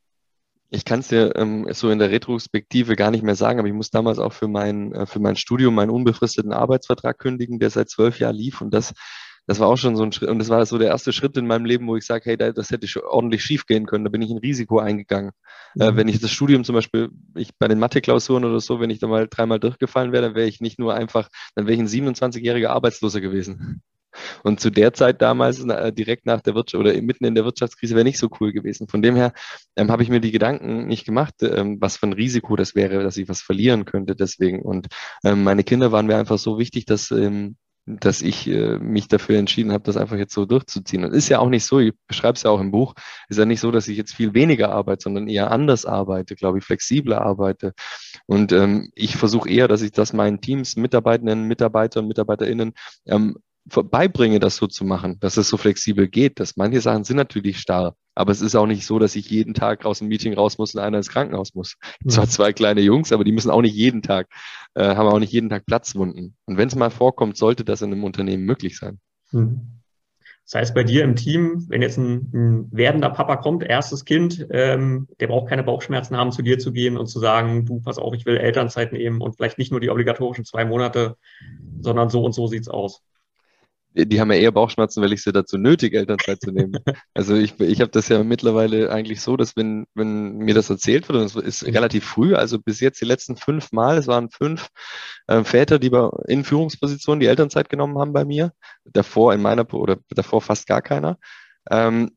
Ich 0.73 0.85
kann 0.85 1.01
es 1.01 1.09
dir 1.09 1.35
ähm, 1.35 1.67
so 1.71 1.89
in 1.91 1.99
der 1.99 2.09
Retrospektive 2.09 2.95
gar 2.95 3.11
nicht 3.11 3.23
mehr 3.23 3.35
sagen, 3.35 3.59
aber 3.59 3.67
ich 3.67 3.73
muss 3.73 3.91
damals 3.91 4.17
auch 4.17 4.33
für 4.33 4.47
mein, 4.47 4.91
äh, 4.93 5.05
für 5.05 5.19
mein 5.19 5.35
Studium 5.35 5.75
meinen 5.75 5.91
unbefristeten 5.91 6.51
Arbeitsvertrag 6.51 7.19
kündigen, 7.19 7.59
der 7.59 7.69
seit 7.69 7.89
zwölf 7.89 8.19
Jahren 8.19 8.35
lief 8.35 8.59
und 8.59 8.73
das 8.73 8.93
das 9.45 9.59
war 9.59 9.67
auch 9.67 9.77
schon 9.77 9.95
so 9.97 10.03
ein 10.03 10.11
Schritt. 10.13 10.29
Und 10.29 10.39
das 10.39 10.49
war 10.49 10.65
so 10.65 10.77
der 10.77 10.87
erste 10.87 11.11
Schritt 11.11 11.35
in 11.35 11.47
meinem 11.47 11.65
Leben, 11.65 11.87
wo 11.87 11.97
ich 11.97 12.05
sage, 12.05 12.23
hey, 12.25 12.37
das 12.37 12.69
hätte 12.69 12.87
ordentlich 13.05 13.43
schief 13.43 13.65
gehen 13.65 13.85
können. 13.85 14.05
Da 14.05 14.09
bin 14.09 14.21
ich 14.21 14.31
ein 14.31 14.37
Risiko 14.37 14.79
eingegangen. 14.79 15.31
Äh, 15.77 15.83
mhm. 15.83 15.93
Äh, 15.93 15.97
wenn 15.97 16.07
ich 16.07 16.21
das 16.21 16.31
Studium 16.31 16.63
zum 16.63 16.75
Beispiel, 16.75 17.09
ich 17.35 17.49
bei 17.57 17.67
den 17.67 17.79
Mathe-Klausuren 17.79 18.45
oder 18.45 18.61
so, 18.61 18.79
wenn 18.79 18.89
ich 18.89 18.99
da 18.99 19.07
mal 19.07 19.27
dreimal 19.27 19.59
durchgefallen 19.59 20.13
wäre, 20.13 20.23
dann 20.23 20.35
wäre 20.35 20.47
ich 20.47 20.61
nicht 20.61 20.79
nur 20.79 20.93
einfach, 20.93 21.29
dann 21.55 21.67
wäre 21.67 21.75
ich 21.75 21.81
ein 21.81 21.87
27-jähriger 21.87 22.69
Arbeitsloser 22.69 23.19
gewesen. 23.19 23.81
Und 24.43 24.59
zu 24.59 24.69
der 24.69 24.93
Zeit 24.93 25.21
damals, 25.21 25.65
direkt 25.93 26.25
nach 26.25 26.41
der 26.41 26.55
Wirtschaft 26.55 26.79
oder 26.79 26.93
mitten 27.01 27.25
in 27.25 27.35
der 27.35 27.45
Wirtschaftskrise, 27.45 27.95
wäre 27.95 28.05
nicht 28.05 28.19
so 28.19 28.29
cool 28.39 28.51
gewesen. 28.51 28.87
Von 28.87 29.01
dem 29.01 29.15
her 29.15 29.33
ähm, 29.75 29.91
habe 29.91 30.03
ich 30.03 30.09
mir 30.09 30.19
die 30.19 30.31
Gedanken 30.31 30.87
nicht 30.87 31.05
gemacht, 31.05 31.35
ähm, 31.41 31.77
was 31.79 31.97
für 31.97 32.07
ein 32.07 32.13
Risiko 32.13 32.55
das 32.55 32.75
wäre, 32.75 33.03
dass 33.03 33.17
ich 33.17 33.27
was 33.27 33.41
verlieren 33.41 33.85
könnte 33.85 34.15
deswegen. 34.15 34.61
Und 34.61 34.87
ähm, 35.23 35.43
meine 35.43 35.63
Kinder 35.63 35.91
waren 35.91 36.07
mir 36.07 36.17
einfach 36.17 36.37
so 36.37 36.59
wichtig, 36.59 36.85
dass 36.85 37.11
ähm, 37.11 37.55
dass 37.85 38.21
ich 38.21 38.47
äh, 38.47 38.77
mich 38.79 39.07
dafür 39.09 39.37
entschieden 39.37 39.73
habe, 39.73 39.83
das 39.83 39.97
einfach 39.97 40.15
jetzt 40.15 40.33
so 40.33 40.45
durchzuziehen. 40.45 41.03
Und 41.03 41.13
ist 41.13 41.29
ja 41.29 41.39
auch 41.39 41.49
nicht 41.49 41.65
so, 41.65 41.79
ich 41.79 41.93
beschreibe 42.07 42.35
es 42.35 42.43
ja 42.43 42.49
auch 42.49 42.61
im 42.61 42.71
Buch, 42.71 42.93
ist 43.27 43.37
ja 43.37 43.45
nicht 43.45 43.59
so, 43.59 43.71
dass 43.71 43.87
ich 43.87 43.97
jetzt 43.97 44.13
viel 44.13 44.33
weniger 44.33 44.71
arbeite, 44.71 45.03
sondern 45.03 45.27
eher 45.27 45.51
anders 45.51 45.85
arbeite, 45.85 46.35
glaube 46.35 46.59
ich, 46.59 46.63
flexibler 46.63 47.21
arbeite. 47.21 47.73
Und 48.25 48.53
ähm, 48.53 48.89
ich 48.95 49.17
versuche 49.17 49.49
eher, 49.49 49.67
dass 49.67 49.81
ich 49.81 49.91
das 49.91 50.13
meinen 50.13 50.39
Teams, 50.39 50.77
Mitarbeitenden, 50.77 51.43
Mitarbeitern, 51.47 52.07
MitarbeiterInnen 52.07 52.73
ähm, 53.05 53.37
beibringe, 53.65 54.39
das 54.39 54.57
so 54.57 54.67
zu 54.67 54.83
machen, 54.83 55.19
dass 55.19 55.37
es 55.37 55.49
so 55.49 55.57
flexibel 55.57 56.07
geht. 56.07 56.39
Dass 56.39 56.57
manche 56.57 56.81
Sachen 56.81 57.03
sind 57.03 57.17
natürlich 57.17 57.59
starr, 57.59 57.95
aber 58.15 58.31
es 58.31 58.41
ist 58.41 58.55
auch 58.55 58.67
nicht 58.67 58.85
so, 58.85 58.99
dass 58.99 59.15
ich 59.15 59.29
jeden 59.29 59.53
Tag 59.53 59.85
aus 59.85 59.99
dem 59.99 60.07
Meeting 60.09 60.33
raus 60.33 60.57
muss 60.57 60.75
und 60.75 60.81
einer 60.81 60.97
ins 60.97 61.09
Krankenhaus 61.09 61.53
muss. 61.55 61.77
Mhm. 62.01 62.09
Zwar 62.09 62.27
zwei 62.27 62.53
kleine 62.53 62.81
Jungs, 62.81 63.11
aber 63.11 63.23
die 63.23 63.31
müssen 63.31 63.51
auch 63.51 63.61
nicht 63.61 63.75
jeden 63.75 64.01
Tag, 64.01 64.27
äh, 64.75 64.95
haben 64.95 65.07
auch 65.07 65.19
nicht 65.19 65.33
jeden 65.33 65.49
Tag 65.49 65.65
Platzwunden. 65.65 66.35
Und 66.45 66.57
wenn 66.57 66.67
es 66.67 66.75
mal 66.75 66.89
vorkommt, 66.89 67.37
sollte 67.37 67.63
das 67.63 67.81
in 67.81 67.91
einem 67.91 68.03
Unternehmen 68.03 68.43
möglich 68.43 68.77
sein. 68.77 68.99
Mhm. 69.31 69.79
Das 70.45 70.55
heißt, 70.55 70.75
bei 70.75 70.83
dir 70.83 71.05
im 71.05 71.15
Team, 71.15 71.65
wenn 71.69 71.81
jetzt 71.81 71.97
ein, 71.97 72.29
ein 72.33 72.67
werdender 72.69 73.09
Papa 73.09 73.37
kommt, 73.37 73.63
erstes 73.63 74.03
Kind, 74.03 74.45
ähm, 74.51 75.07
der 75.21 75.27
braucht 75.27 75.47
keine 75.47 75.63
Bauchschmerzen 75.63 76.17
haben, 76.17 76.33
zu 76.33 76.41
dir 76.41 76.59
zu 76.59 76.73
gehen 76.73 76.97
und 76.97 77.07
zu 77.07 77.19
sagen, 77.21 77.65
du, 77.65 77.79
pass 77.79 77.97
auf, 77.97 78.13
ich 78.13 78.25
will 78.25 78.35
Elternzeit 78.35 78.91
nehmen 78.91 79.21
und 79.21 79.37
vielleicht 79.37 79.57
nicht 79.57 79.71
nur 79.71 79.79
die 79.79 79.89
obligatorischen 79.89 80.43
zwei 80.43 80.65
Monate, 80.65 81.15
sondern 81.79 82.09
so 82.09 82.25
und 82.25 82.33
so 82.33 82.47
sieht's 82.47 82.67
aus 82.67 83.01
die 83.93 84.19
haben 84.19 84.31
ja 84.31 84.37
eher 84.37 84.51
Bauchschmerzen, 84.51 85.01
weil 85.01 85.13
ich 85.13 85.23
sie 85.23 85.31
dazu 85.31 85.57
nötig, 85.57 85.93
Elternzeit 85.93 86.41
zu 86.41 86.51
nehmen. 86.51 86.73
Also 87.15 87.35
ich, 87.35 87.59
ich 87.59 87.79
habe 87.79 87.91
das 87.91 88.09
ja 88.09 88.23
mittlerweile 88.23 88.91
eigentlich 88.91 89.21
so, 89.21 89.37
dass 89.37 89.55
wenn, 89.55 89.85
wenn 89.93 90.37
mir 90.37 90.55
das 90.55 90.69
erzählt 90.69 91.07
wird, 91.07 91.19
und 91.19 91.25
es 91.25 91.35
ist 91.35 91.65
relativ 91.65 92.05
früh, 92.05 92.35
also 92.35 92.59
bis 92.59 92.79
jetzt 92.79 93.01
die 93.01 93.05
letzten 93.05 93.35
fünf 93.37 93.71
Mal, 93.71 93.97
es 93.97 94.07
waren 94.07 94.29
fünf 94.29 94.69
äh, 95.27 95.43
Väter, 95.43 95.79
die 95.79 95.89
bei, 95.89 96.09
in 96.27 96.43
Führungspositionen 96.43 97.19
die 97.19 97.27
Elternzeit 97.27 97.69
genommen 97.69 97.97
haben 97.99 98.13
bei 98.13 98.25
mir, 98.25 98.51
davor 98.85 99.33
in 99.33 99.41
meiner 99.41 99.71
oder 99.73 99.97
davor 100.09 100.41
fast 100.41 100.67
gar 100.67 100.81
keiner. 100.81 101.17
ähm, 101.69 102.11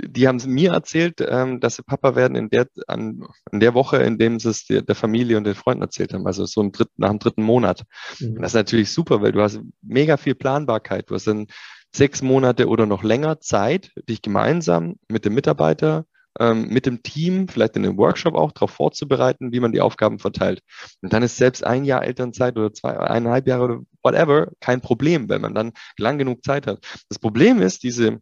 die 0.00 0.26
haben 0.26 0.40
mir 0.46 0.72
erzählt, 0.72 1.24
ähm, 1.26 1.60
dass 1.60 1.76
sie 1.76 1.82
Papa 1.82 2.16
werden 2.16 2.36
in 2.36 2.50
der, 2.50 2.66
an, 2.86 3.26
in 3.52 3.60
der 3.60 3.74
Woche, 3.74 3.98
in 3.98 4.18
dem 4.18 4.40
sie 4.40 4.50
es 4.50 4.66
der, 4.66 4.82
der 4.82 4.94
Familie 4.94 5.36
und 5.36 5.44
den 5.44 5.54
Freunden 5.54 5.82
erzählt 5.82 6.12
haben, 6.12 6.26
also 6.26 6.44
so 6.46 6.60
im 6.60 6.72
dritten, 6.72 6.94
nach 6.96 7.10
dem 7.10 7.18
dritten 7.18 7.42
Monat. 7.42 7.84
Mhm. 8.18 8.36
das 8.40 8.50
ist 8.50 8.54
natürlich 8.54 8.92
super, 8.92 9.22
weil 9.22 9.32
du 9.32 9.40
hast 9.40 9.60
mega 9.82 10.16
viel 10.16 10.34
Planbarkeit. 10.34 11.10
Du 11.10 11.14
hast 11.14 11.26
dann 11.26 11.46
sechs 11.94 12.22
Monate 12.22 12.68
oder 12.68 12.86
noch 12.86 13.04
länger 13.04 13.40
Zeit, 13.40 13.92
dich 14.08 14.20
gemeinsam 14.20 14.96
mit 15.08 15.24
dem 15.24 15.34
Mitarbeiter, 15.34 16.06
ähm, 16.40 16.66
mit 16.68 16.86
dem 16.86 17.02
Team, 17.04 17.46
vielleicht 17.46 17.76
in 17.76 17.84
einem 17.84 17.96
Workshop 17.96 18.34
auch, 18.34 18.50
darauf 18.50 18.72
vorzubereiten, 18.72 19.52
wie 19.52 19.60
man 19.60 19.70
die 19.70 19.80
Aufgaben 19.80 20.18
verteilt. 20.18 20.60
Und 21.02 21.12
dann 21.12 21.22
ist 21.22 21.36
selbst 21.36 21.64
ein 21.64 21.84
Jahr 21.84 22.04
Elternzeit 22.04 22.56
oder 22.56 22.72
zwei, 22.72 22.98
eineinhalb 22.98 23.46
Jahre 23.46 23.64
oder 23.64 23.80
whatever 24.02 24.48
kein 24.58 24.80
Problem, 24.80 25.28
wenn 25.28 25.40
man 25.40 25.54
dann 25.54 25.72
lang 25.96 26.18
genug 26.18 26.44
Zeit 26.44 26.66
hat. 26.66 26.84
Das 27.08 27.20
Problem 27.20 27.62
ist, 27.62 27.84
diese 27.84 28.20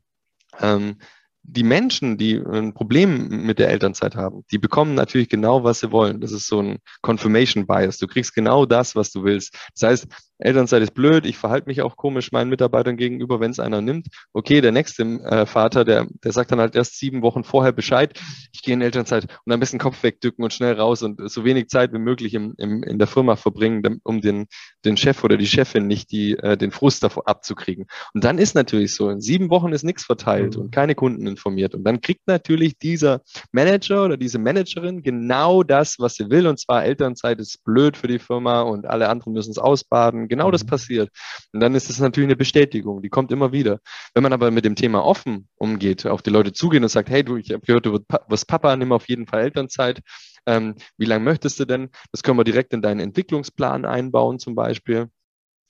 ähm, 0.60 0.98
die 1.44 1.64
Menschen, 1.64 2.16
die 2.18 2.36
ein 2.36 2.72
Problem 2.72 3.28
mit 3.28 3.58
der 3.58 3.68
Elternzeit 3.68 4.14
haben, 4.14 4.44
die 4.50 4.58
bekommen 4.58 4.94
natürlich 4.94 5.28
genau, 5.28 5.64
was 5.64 5.80
sie 5.80 5.90
wollen. 5.90 6.20
Das 6.20 6.32
ist 6.32 6.46
so 6.46 6.60
ein 6.60 6.78
Confirmation 7.02 7.66
Bias. 7.66 7.98
Du 7.98 8.06
kriegst 8.06 8.34
genau 8.34 8.64
das, 8.64 8.94
was 8.94 9.10
du 9.10 9.24
willst. 9.24 9.56
Das 9.74 9.88
heißt, 9.90 10.06
Elternzeit 10.42 10.82
ist 10.82 10.94
blöd, 10.94 11.26
ich 11.26 11.36
verhalte 11.36 11.68
mich 11.68 11.82
auch 11.82 11.96
komisch 11.96 12.32
meinen 12.32 12.50
Mitarbeitern 12.50 12.96
gegenüber, 12.96 13.40
wenn 13.40 13.50
es 13.50 13.60
einer 13.60 13.80
nimmt. 13.80 14.08
Okay, 14.32 14.60
der 14.60 14.72
nächste 14.72 15.02
äh, 15.02 15.46
Vater, 15.46 15.84
der, 15.84 16.06
der 16.24 16.32
sagt 16.32 16.52
dann 16.52 16.60
halt 16.60 16.74
erst 16.74 16.98
sieben 16.98 17.22
Wochen 17.22 17.44
vorher 17.44 17.72
Bescheid, 17.72 18.18
ich 18.52 18.62
gehe 18.62 18.74
in 18.74 18.82
Elternzeit 18.82 19.26
und 19.44 19.52
ein 19.52 19.60
bisschen 19.60 19.78
Kopf 19.78 20.02
wegdücken 20.02 20.42
und 20.44 20.52
schnell 20.52 20.74
raus 20.74 21.02
und 21.02 21.20
so 21.30 21.44
wenig 21.44 21.68
Zeit 21.68 21.92
wie 21.92 21.98
möglich 21.98 22.34
im, 22.34 22.54
im, 22.58 22.82
in 22.82 22.98
der 22.98 23.06
Firma 23.06 23.36
verbringen, 23.36 24.00
um 24.02 24.20
den, 24.20 24.46
den 24.84 24.96
Chef 24.96 25.22
oder 25.24 25.36
die 25.36 25.46
Chefin 25.46 25.86
nicht 25.86 26.10
die, 26.10 26.36
äh, 26.38 26.56
den 26.56 26.72
Frust 26.72 27.02
davor 27.02 27.28
abzukriegen. 27.28 27.86
Und 28.14 28.24
dann 28.24 28.38
ist 28.38 28.54
natürlich 28.54 28.94
so, 28.94 29.08
in 29.10 29.20
sieben 29.20 29.50
Wochen 29.50 29.72
ist 29.72 29.84
nichts 29.84 30.04
verteilt 30.04 30.56
mhm. 30.56 30.62
und 30.62 30.72
keine 30.72 30.94
Kunden 30.94 31.26
informiert. 31.26 31.74
Und 31.74 31.84
dann 31.84 32.00
kriegt 32.00 32.26
natürlich 32.26 32.78
dieser 32.78 33.22
Manager 33.52 34.04
oder 34.04 34.16
diese 34.16 34.38
Managerin 34.38 35.02
genau 35.02 35.62
das, 35.62 35.98
was 35.98 36.14
sie 36.14 36.30
will, 36.30 36.46
und 36.46 36.58
zwar 36.58 36.84
Elternzeit 36.84 37.38
ist 37.38 37.62
blöd 37.64 37.96
für 37.96 38.08
die 38.08 38.18
Firma 38.18 38.62
und 38.62 38.86
alle 38.86 39.08
anderen 39.08 39.32
müssen 39.32 39.52
es 39.52 39.58
ausbaden 39.58 40.28
Genau 40.32 40.50
das 40.50 40.64
mhm. 40.64 40.68
passiert. 40.68 41.10
Und 41.52 41.60
dann 41.60 41.74
ist 41.74 41.90
es 41.90 41.98
natürlich 41.98 42.28
eine 42.28 42.36
Bestätigung, 42.36 43.02
die 43.02 43.10
kommt 43.10 43.32
immer 43.32 43.52
wieder. 43.52 43.80
Wenn 44.14 44.22
man 44.22 44.32
aber 44.32 44.50
mit 44.50 44.64
dem 44.64 44.76
Thema 44.76 45.04
offen 45.04 45.46
umgeht, 45.56 46.06
auf 46.06 46.22
die 46.22 46.30
Leute 46.30 46.54
zugehen 46.54 46.82
und 46.82 46.88
sagt, 46.88 47.10
hey 47.10 47.22
du, 47.22 47.36
ich 47.36 47.50
habe 47.52 47.60
gehört, 47.60 47.84
du 47.84 47.98
wirst 48.28 48.48
Papa, 48.48 48.74
nimm 48.76 48.92
auf 48.92 49.08
jeden 49.10 49.26
Fall 49.26 49.42
Elternzeit. 49.42 50.00
Ähm, 50.46 50.76
wie 50.96 51.04
lange 51.04 51.22
möchtest 51.22 51.60
du 51.60 51.66
denn? 51.66 51.90
Das 52.12 52.22
können 52.22 52.38
wir 52.38 52.44
direkt 52.44 52.72
in 52.72 52.80
deinen 52.80 53.00
Entwicklungsplan 53.00 53.84
einbauen 53.84 54.38
zum 54.38 54.54
Beispiel 54.54 55.10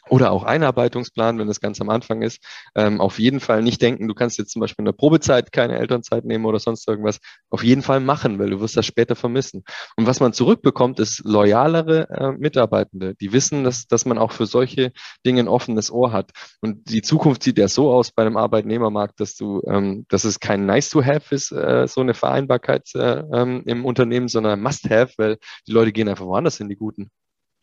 oder 0.09 0.33
auch 0.33 0.43
Einarbeitungsplan, 0.45 1.39
wenn 1.39 1.47
das 1.47 1.61
ganz 1.61 1.81
am 1.81 1.89
Anfang 1.89 2.23
ist. 2.23 2.43
Ähm, 2.75 3.01
auf 3.01 3.19
jeden 3.19 3.41
Fall 3.41 3.63
nicht 3.63 3.81
denken, 3.81 4.09
du 4.09 4.15
kannst 4.15 4.39
jetzt 4.39 4.53
zum 4.53 4.61
Beispiel 4.61 4.83
in 4.83 4.87
der 4.87 4.93
Probezeit 4.93 5.53
keine 5.53 5.79
Elternzeit 5.79 6.25
nehmen 6.25 6.45
oder 6.45 6.59
sonst 6.59 6.89
irgendwas. 6.89 7.19
Auf 7.51 7.63
jeden 7.63 7.83
Fall 7.83 8.01
machen, 8.01 8.39
weil 8.39 8.51
du 8.51 8.61
wirst 8.61 8.77
das 8.77 8.87
später 8.87 9.15
vermissen. 9.15 9.65
Und 9.97 10.07
was 10.07 10.21
man 10.21 10.33
zurückbekommt, 10.33 10.99
ist 10.99 11.25
loyalere 11.25 12.09
äh, 12.11 12.33
Mitarbeitende, 12.33 13.15
die 13.15 13.33
wissen, 13.33 13.65
dass, 13.65 13.87
dass 13.87 14.05
man 14.05 14.19
auch 14.19 14.33
für 14.33 14.47
solche 14.47 14.93
Dinge 15.25 15.41
ein 15.41 15.49
offenes 15.49 15.91
Ohr 15.91 16.13
hat. 16.13 16.31
Und 16.61 16.91
die 16.91 17.03
Zukunft 17.03 17.43
sieht 17.43 17.59
ja 17.59 17.69
so 17.69 17.93
aus 17.93 18.11
bei 18.13 18.23
einem 18.23 18.37
Arbeitnehmermarkt, 18.37 19.21
dass 19.21 19.37
du, 19.37 19.63
ähm, 19.67 20.05
dass 20.09 20.25
es 20.25 20.41
kein 20.41 20.67
nice 20.67 20.91
to 20.91 21.05
have 21.05 21.35
ist, 21.35 21.53
äh, 21.53 21.87
so 21.87 22.01
eine 22.01 22.15
Vereinbarkeit 22.15 22.89
äh, 22.95 23.23
ähm, 23.33 23.63
im 23.67 23.85
Unternehmen, 23.85 24.29
sondern 24.29 24.61
must 24.61 24.91
have, 24.91 25.13
weil 25.17 25.39
die 25.67 25.73
Leute 25.73 25.93
gehen 25.93 26.09
einfach 26.09 26.27
woanders 26.27 26.59
hin, 26.59 26.69
die 26.69 26.77
Guten. 26.77 27.11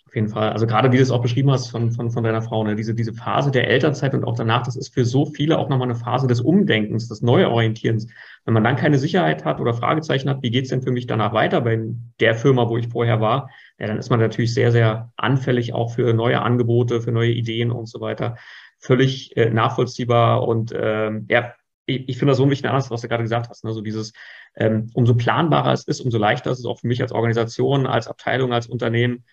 Auf 0.09 0.15
jeden 0.15 0.29
Fall. 0.29 0.49
Also 0.49 0.65
gerade 0.65 0.91
wie 0.91 0.97
du 0.97 1.03
es 1.03 1.11
auch 1.11 1.21
beschrieben 1.21 1.51
hast 1.51 1.69
von, 1.69 1.91
von, 1.91 2.09
von 2.09 2.23
deiner 2.23 2.41
Frau, 2.41 2.63
ne? 2.63 2.75
diese, 2.75 2.95
diese 2.95 3.13
Phase 3.13 3.51
der 3.51 3.67
Elternzeit 3.67 4.15
und 4.15 4.23
auch 4.23 4.35
danach, 4.35 4.63
das 4.63 4.75
ist 4.75 4.91
für 4.91 5.05
so 5.05 5.27
viele 5.27 5.59
auch 5.59 5.69
nochmal 5.69 5.87
eine 5.87 5.99
Phase 5.99 6.25
des 6.25 6.41
Umdenkens, 6.41 7.09
des 7.09 7.21
Neuorientierens. 7.21 8.07
Wenn 8.43 8.55
man 8.55 8.63
dann 8.63 8.75
keine 8.75 8.97
Sicherheit 8.97 9.45
hat 9.45 9.59
oder 9.59 9.75
Fragezeichen 9.75 10.27
hat, 10.27 10.41
wie 10.41 10.49
geht's 10.49 10.69
denn 10.69 10.81
für 10.81 10.89
mich 10.89 11.05
danach 11.05 11.31
weiter 11.33 11.61
bei 11.61 11.79
der 12.19 12.33
Firma, 12.33 12.67
wo 12.69 12.77
ich 12.77 12.87
vorher 12.87 13.21
war, 13.21 13.51
ja, 13.77 13.85
dann 13.85 13.99
ist 13.99 14.09
man 14.09 14.19
natürlich 14.19 14.51
sehr, 14.51 14.71
sehr 14.71 15.11
anfällig 15.15 15.73
auch 15.73 15.93
für 15.93 16.11
neue 16.11 16.41
Angebote, 16.41 17.01
für 17.01 17.11
neue 17.11 17.29
Ideen 17.31 17.69
und 17.69 17.85
so 17.85 18.01
weiter. 18.01 18.35
Völlig 18.79 19.37
äh, 19.37 19.51
nachvollziehbar 19.51 20.47
und 20.47 20.73
ähm, 20.75 21.27
ja, 21.29 21.53
ich, 21.85 22.09
ich 22.09 22.17
finde 22.17 22.31
das 22.31 22.37
so 22.37 22.45
ein 22.45 22.49
wichtig 22.49 22.67
anders, 22.67 22.89
was 22.89 23.01
du 23.01 23.07
gerade 23.07 23.23
gesagt 23.23 23.47
hast. 23.47 23.63
Ne? 23.63 23.73
So 23.73 23.81
dieses, 23.81 24.13
ähm, 24.55 24.89
umso 24.95 25.13
planbarer 25.13 25.71
es 25.71 25.83
ist, 25.83 26.01
umso 26.01 26.17
leichter 26.17 26.49
ist 26.49 26.59
es 26.59 26.65
auch 26.65 26.79
für 26.79 26.87
mich 26.87 27.03
als 27.03 27.11
Organisation, 27.11 27.85
als 27.85 28.07
Abteilung, 28.07 28.53
als 28.53 28.65
Unternehmen, 28.65 29.23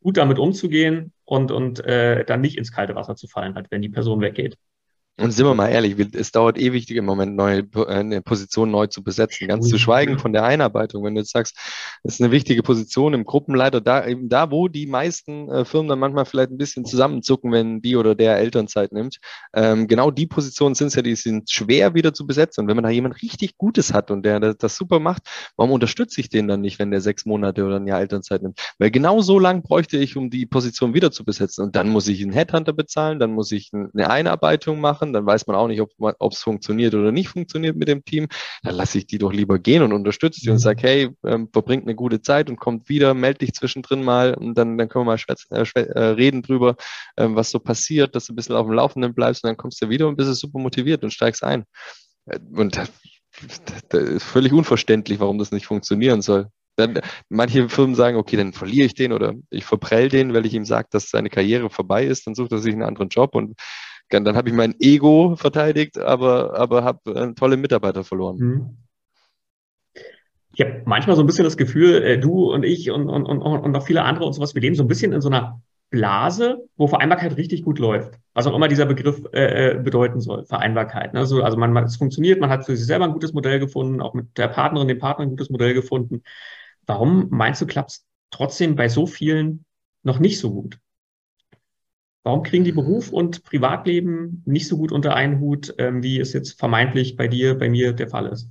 gut 0.00 0.16
damit 0.16 0.38
umzugehen 0.38 1.12
und, 1.24 1.50
und 1.50 1.80
äh, 1.84 2.24
dann 2.24 2.40
nicht 2.40 2.56
ins 2.58 2.72
kalte 2.72 2.94
Wasser 2.94 3.16
zu 3.16 3.28
fallen, 3.28 3.54
halt, 3.54 3.70
wenn 3.70 3.82
die 3.82 3.88
Person 3.88 4.20
weggeht. 4.20 4.56
Und 5.20 5.32
sind 5.32 5.46
wir 5.46 5.54
mal 5.54 5.68
ehrlich, 5.68 5.96
es 6.14 6.30
dauert 6.30 6.58
ewig 6.58 6.88
im 6.90 7.04
Moment, 7.04 7.34
neue, 7.34 7.66
äh, 7.74 7.86
eine 7.86 8.22
Position 8.22 8.70
neu 8.70 8.86
zu 8.86 9.02
besetzen. 9.02 9.48
Ganz 9.48 9.68
zu 9.68 9.76
schweigen 9.76 10.16
von 10.16 10.32
der 10.32 10.44
Einarbeitung. 10.44 11.02
Wenn 11.02 11.16
du 11.16 11.22
jetzt 11.22 11.32
sagst, 11.32 11.56
das 12.04 12.14
ist 12.14 12.20
eine 12.20 12.30
wichtige 12.30 12.62
Position 12.62 13.14
im 13.14 13.24
Gruppenleiter, 13.24 13.80
da, 13.80 14.06
eben 14.06 14.28
da, 14.28 14.52
wo 14.52 14.68
die 14.68 14.86
meisten 14.86 15.50
äh, 15.50 15.64
Firmen 15.64 15.88
dann 15.88 15.98
manchmal 15.98 16.24
vielleicht 16.24 16.52
ein 16.52 16.56
bisschen 16.56 16.84
zusammenzucken, 16.84 17.50
wenn 17.50 17.82
die 17.82 17.96
oder 17.96 18.14
der 18.14 18.38
Elternzeit 18.38 18.92
nimmt. 18.92 19.18
Ähm, 19.54 19.88
genau 19.88 20.12
die 20.12 20.28
Positionen 20.28 20.76
sind 20.76 20.88
es 20.88 20.94
ja, 20.94 21.02
die 21.02 21.16
sind 21.16 21.50
schwer 21.50 21.94
wieder 21.94 22.14
zu 22.14 22.24
besetzen. 22.24 22.60
Und 22.60 22.68
wenn 22.68 22.76
man 22.76 22.84
da 22.84 22.90
jemand 22.90 23.20
richtig 23.20 23.58
Gutes 23.58 23.92
hat 23.92 24.12
und 24.12 24.22
der 24.22 24.38
das 24.54 24.76
super 24.76 25.00
macht, 25.00 25.22
warum 25.56 25.72
unterstütze 25.72 26.20
ich 26.20 26.28
den 26.28 26.46
dann 26.46 26.60
nicht, 26.60 26.78
wenn 26.78 26.92
der 26.92 27.00
sechs 27.00 27.26
Monate 27.26 27.64
oder 27.64 27.76
ein 27.76 27.88
Jahr 27.88 27.98
Elternzeit 27.98 28.42
nimmt? 28.42 28.60
Weil 28.78 28.92
genau 28.92 29.20
so 29.20 29.40
lang 29.40 29.62
bräuchte 29.62 29.96
ich, 29.96 30.16
um 30.16 30.30
die 30.30 30.46
Position 30.46 30.94
wieder 30.94 31.10
zu 31.10 31.24
besetzen. 31.24 31.64
Und 31.64 31.74
dann 31.74 31.88
muss 31.88 32.06
ich 32.06 32.22
einen 32.22 32.32
Headhunter 32.32 32.72
bezahlen, 32.72 33.18
dann 33.18 33.32
muss 33.32 33.50
ich 33.50 33.72
eine 33.72 34.10
Einarbeitung 34.10 34.80
machen 34.80 35.07
machen, 35.08 35.12
dann 35.12 35.26
weiß 35.26 35.46
man 35.46 35.56
auch 35.56 35.68
nicht, 35.68 35.80
ob 35.80 36.32
es 36.32 36.42
funktioniert 36.42 36.94
oder 36.94 37.12
nicht 37.12 37.28
funktioniert 37.28 37.76
mit 37.76 37.88
dem 37.88 38.04
Team. 38.04 38.28
Dann 38.62 38.74
lasse 38.74 38.98
ich 38.98 39.06
die 39.06 39.18
doch 39.18 39.32
lieber 39.32 39.58
gehen 39.58 39.82
und 39.82 39.92
unterstütze 39.92 40.40
sie 40.40 40.50
und 40.50 40.56
mhm. 40.56 40.60
sage, 40.60 40.82
hey, 40.82 41.10
ähm, 41.24 41.48
verbringt 41.52 41.84
eine 41.84 41.94
gute 41.94 42.20
Zeit 42.20 42.48
und 42.50 42.56
kommt 42.56 42.88
wieder, 42.88 43.14
melde 43.14 43.40
dich 43.40 43.54
zwischendrin 43.54 44.02
mal 44.02 44.34
und 44.34 44.54
dann, 44.54 44.78
dann 44.78 44.88
können 44.88 45.06
wir 45.06 45.12
mal 45.12 45.18
schwätzen, 45.18 45.54
äh, 45.54 45.64
äh, 45.80 46.00
reden 46.10 46.42
drüber, 46.42 46.76
äh, 47.16 47.26
was 47.30 47.50
so 47.50 47.58
passiert, 47.58 48.14
dass 48.14 48.26
du 48.26 48.32
ein 48.32 48.36
bisschen 48.36 48.56
auf 48.56 48.66
dem 48.66 48.74
Laufenden 48.74 49.14
bleibst 49.14 49.44
und 49.44 49.48
dann 49.48 49.56
kommst 49.56 49.82
du 49.82 49.88
wieder 49.88 50.08
und 50.08 50.16
bist 50.16 50.34
super 50.34 50.58
motiviert 50.58 51.02
und 51.02 51.12
steigst 51.12 51.42
ein. 51.42 51.64
Äh, 52.26 52.38
und 52.52 52.76
das, 52.76 52.90
das 53.88 54.02
ist 54.02 54.24
völlig 54.24 54.52
unverständlich, 54.52 55.20
warum 55.20 55.38
das 55.38 55.52
nicht 55.52 55.66
funktionieren 55.66 56.22
soll. 56.22 56.48
Dann, 56.76 57.00
manche 57.28 57.68
Firmen 57.68 57.96
sagen, 57.96 58.16
okay, 58.16 58.36
dann 58.36 58.52
verliere 58.52 58.86
ich 58.86 58.94
den 58.94 59.12
oder 59.12 59.34
ich 59.50 59.64
verprell 59.64 60.08
den, 60.08 60.32
weil 60.32 60.46
ich 60.46 60.54
ihm 60.54 60.64
sage, 60.64 60.86
dass 60.92 61.10
seine 61.10 61.28
Karriere 61.28 61.70
vorbei 61.70 62.04
ist, 62.04 62.24
dann 62.26 62.36
sucht 62.36 62.52
er 62.52 62.58
sich 62.58 62.72
einen 62.72 62.84
anderen 62.84 63.08
Job 63.08 63.34
und 63.34 63.56
dann 64.10 64.36
habe 64.36 64.48
ich 64.48 64.54
mein 64.54 64.74
Ego 64.80 65.36
verteidigt, 65.36 65.98
aber, 65.98 66.58
aber 66.58 66.84
habe 66.84 67.14
äh, 67.14 67.34
tolle 67.34 67.56
Mitarbeiter 67.56 68.04
verloren. 68.04 68.36
Mhm. 68.38 68.76
Ich 70.54 70.64
habe 70.64 70.82
manchmal 70.86 71.14
so 71.14 71.22
ein 71.22 71.26
bisschen 71.26 71.44
das 71.44 71.56
Gefühl, 71.56 72.02
äh, 72.02 72.18
du 72.18 72.52
und 72.52 72.64
ich 72.64 72.90
und, 72.90 73.08
und, 73.08 73.26
und, 73.26 73.40
und 73.40 73.76
auch 73.76 73.86
viele 73.86 74.02
andere 74.02 74.26
und 74.26 74.32
sowas, 74.32 74.54
wir 74.54 74.62
leben 74.62 74.74
so 74.74 74.82
ein 74.82 74.88
bisschen 74.88 75.12
in 75.12 75.20
so 75.20 75.28
einer 75.28 75.60
Blase, 75.90 76.68
wo 76.76 76.86
Vereinbarkeit 76.86 77.36
richtig 77.36 77.64
gut 77.64 77.78
läuft. 77.78 78.18
Was 78.34 78.46
auch 78.46 78.54
immer 78.54 78.68
dieser 78.68 78.86
Begriff 78.86 79.22
äh, 79.32 79.76
äh 79.76 79.78
bedeuten 79.78 80.20
soll, 80.20 80.44
Vereinbarkeit. 80.44 81.12
So, 81.26 81.42
also 81.42 81.56
man, 81.56 81.72
man, 81.72 81.84
es 81.84 81.96
funktioniert, 81.96 82.40
man 82.40 82.50
hat 82.50 82.66
für 82.66 82.76
sich 82.76 82.86
selber 82.86 83.06
ein 83.06 83.12
gutes 83.12 83.32
Modell 83.32 83.58
gefunden, 83.58 84.02
auch 84.02 84.14
mit 84.14 84.36
der 84.36 84.48
Partnerin, 84.48 84.88
dem 84.88 84.98
Partner 84.98 85.24
ein 85.24 85.30
gutes 85.30 85.50
Modell 85.50 85.74
gefunden. 85.74 86.22
Warum 86.86 87.28
meinst 87.30 87.60
du, 87.62 87.66
klappt 87.66 87.90
es 87.90 88.06
trotzdem 88.30 88.76
bei 88.76 88.88
so 88.88 89.06
vielen 89.06 89.64
noch 90.02 90.18
nicht 90.18 90.38
so 90.38 90.52
gut? 90.52 90.78
Warum 92.24 92.42
kriegen 92.42 92.64
die 92.64 92.72
Beruf 92.72 93.12
und 93.12 93.44
Privatleben 93.44 94.42
nicht 94.44 94.68
so 94.68 94.76
gut 94.76 94.92
unter 94.92 95.14
einen 95.14 95.40
Hut, 95.40 95.74
ähm, 95.78 96.02
wie 96.02 96.20
es 96.20 96.32
jetzt 96.32 96.58
vermeintlich 96.58 97.16
bei 97.16 97.28
dir, 97.28 97.56
bei 97.56 97.70
mir 97.70 97.92
der 97.92 98.08
Fall 98.08 98.26
ist? 98.26 98.50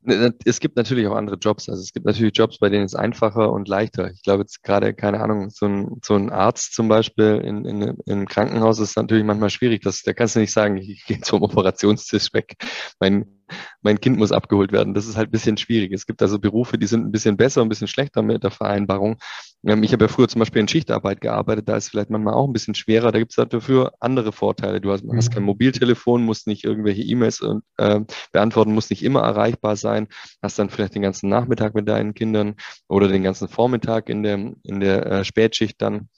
Ne, 0.00 0.32
es 0.44 0.60
gibt 0.60 0.76
natürlich 0.76 1.06
auch 1.06 1.16
andere 1.16 1.36
Jobs. 1.36 1.68
Also 1.68 1.82
es 1.82 1.92
gibt 1.92 2.06
natürlich 2.06 2.36
Jobs, 2.36 2.58
bei 2.58 2.70
denen 2.70 2.84
es 2.84 2.94
einfacher 2.94 3.52
und 3.52 3.68
leichter. 3.68 4.10
Ich 4.10 4.22
glaube 4.22 4.42
jetzt 4.42 4.62
gerade, 4.62 4.94
keine 4.94 5.20
Ahnung, 5.20 5.50
so 5.50 5.66
ein, 5.66 6.00
so 6.04 6.14
ein 6.14 6.30
Arzt 6.30 6.74
zum 6.74 6.88
Beispiel 6.88 7.42
in, 7.44 7.64
in, 7.64 7.82
in 7.82 8.02
einem 8.06 8.26
Krankenhaus 8.26 8.78
ist 8.78 8.96
natürlich 8.96 9.24
manchmal 9.24 9.50
schwierig. 9.50 9.82
Das, 9.82 10.02
da 10.02 10.12
kannst 10.12 10.36
du 10.36 10.40
nicht 10.40 10.52
sagen, 10.52 10.76
ich 10.76 11.04
gehe 11.04 11.20
zum 11.20 11.42
Operationstisch 11.42 12.32
weg. 12.32 12.54
Mein 13.00 13.37
mein 13.82 14.00
Kind 14.00 14.18
muss 14.18 14.32
abgeholt 14.32 14.72
werden. 14.72 14.94
Das 14.94 15.06
ist 15.06 15.16
halt 15.16 15.28
ein 15.28 15.32
bisschen 15.32 15.56
schwierig. 15.56 15.92
Es 15.92 16.06
gibt 16.06 16.22
also 16.22 16.38
Berufe, 16.38 16.78
die 16.78 16.86
sind 16.86 17.06
ein 17.06 17.12
bisschen 17.12 17.36
besser, 17.36 17.62
ein 17.62 17.68
bisschen 17.68 17.88
schlechter 17.88 18.22
mit 18.22 18.42
der 18.42 18.50
Vereinbarung. 18.50 19.18
Ähm, 19.66 19.82
ich 19.82 19.92
habe 19.92 20.04
ja 20.04 20.08
früher 20.08 20.28
zum 20.28 20.38
Beispiel 20.40 20.60
in 20.60 20.68
Schichtarbeit 20.68 21.20
gearbeitet, 21.20 21.68
da 21.68 21.76
ist 21.76 21.88
vielleicht 21.88 22.10
manchmal 22.10 22.34
auch 22.34 22.46
ein 22.46 22.52
bisschen 22.52 22.74
schwerer. 22.74 23.12
Da 23.12 23.18
gibt 23.18 23.32
es 23.32 23.38
halt 23.38 23.52
dafür 23.52 23.92
andere 24.00 24.32
Vorteile. 24.32 24.80
Du 24.80 24.92
hast, 24.92 25.04
mhm. 25.04 25.16
hast 25.16 25.30
kein 25.30 25.42
Mobiltelefon, 25.42 26.24
musst 26.24 26.46
nicht 26.46 26.64
irgendwelche 26.64 27.02
E-Mails 27.02 27.44
äh, 27.78 28.00
beantworten, 28.32 28.74
musst 28.74 28.90
nicht 28.90 29.02
immer 29.02 29.20
erreichbar 29.20 29.76
sein, 29.76 30.08
hast 30.42 30.58
dann 30.58 30.70
vielleicht 30.70 30.94
den 30.94 31.02
ganzen 31.02 31.28
Nachmittag 31.28 31.74
mit 31.74 31.88
deinen 31.88 32.14
Kindern 32.14 32.56
oder 32.88 33.08
den 33.08 33.22
ganzen 33.22 33.48
Vormittag 33.48 34.08
in 34.08 34.22
der, 34.22 34.52
in 34.62 34.80
der 34.80 35.06
äh, 35.06 35.24
Spätschicht 35.24 35.80
dann. 35.82 36.08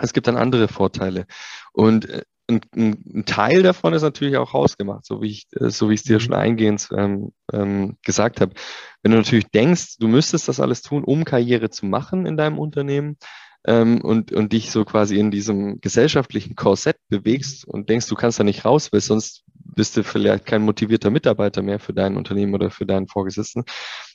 Es 0.00 0.12
gibt 0.12 0.28
dann 0.28 0.36
andere 0.36 0.68
Vorteile. 0.68 1.26
Und 1.72 2.08
äh, 2.08 2.22
ein, 2.48 2.60
ein, 2.74 3.24
Teil 3.26 3.62
davon 3.62 3.92
ist 3.92 4.02
natürlich 4.02 4.36
auch 4.36 4.52
hausgemacht, 4.52 5.04
so 5.04 5.20
wie 5.20 5.30
ich, 5.30 5.46
äh, 5.52 5.70
so 5.70 5.88
wie 5.88 5.94
ich 5.94 6.00
es 6.00 6.04
dir 6.04 6.16
mhm. 6.16 6.20
schon 6.20 6.34
eingehend 6.34 6.88
ähm, 6.96 7.32
ähm, 7.52 7.96
gesagt 8.02 8.40
habe. 8.40 8.54
Wenn 9.02 9.12
du 9.12 9.18
natürlich 9.18 9.48
denkst, 9.48 9.98
du 9.98 10.08
müsstest 10.08 10.48
das 10.48 10.60
alles 10.60 10.82
tun, 10.82 11.04
um 11.04 11.24
Karriere 11.24 11.70
zu 11.70 11.86
machen 11.86 12.26
in 12.26 12.36
deinem 12.36 12.58
Unternehmen 12.58 13.18
ähm, 13.66 14.00
und, 14.00 14.32
und 14.32 14.52
dich 14.52 14.70
so 14.70 14.84
quasi 14.84 15.18
in 15.18 15.30
diesem 15.30 15.80
gesellschaftlichen 15.80 16.56
Korsett 16.56 16.96
bewegst 17.08 17.66
und 17.66 17.88
denkst, 17.88 18.08
du 18.08 18.14
kannst 18.14 18.40
da 18.40 18.44
nicht 18.44 18.64
raus, 18.64 18.92
weil 18.92 19.00
sonst 19.00 19.44
bist 19.52 19.96
du 19.96 20.02
vielleicht 20.02 20.46
kein 20.46 20.62
motivierter 20.62 21.10
Mitarbeiter 21.10 21.62
mehr 21.62 21.78
für 21.78 21.92
dein 21.92 22.16
Unternehmen 22.16 22.54
oder 22.54 22.70
für 22.70 22.86
deinen 22.86 23.08
Vorgesetzten, 23.08 23.64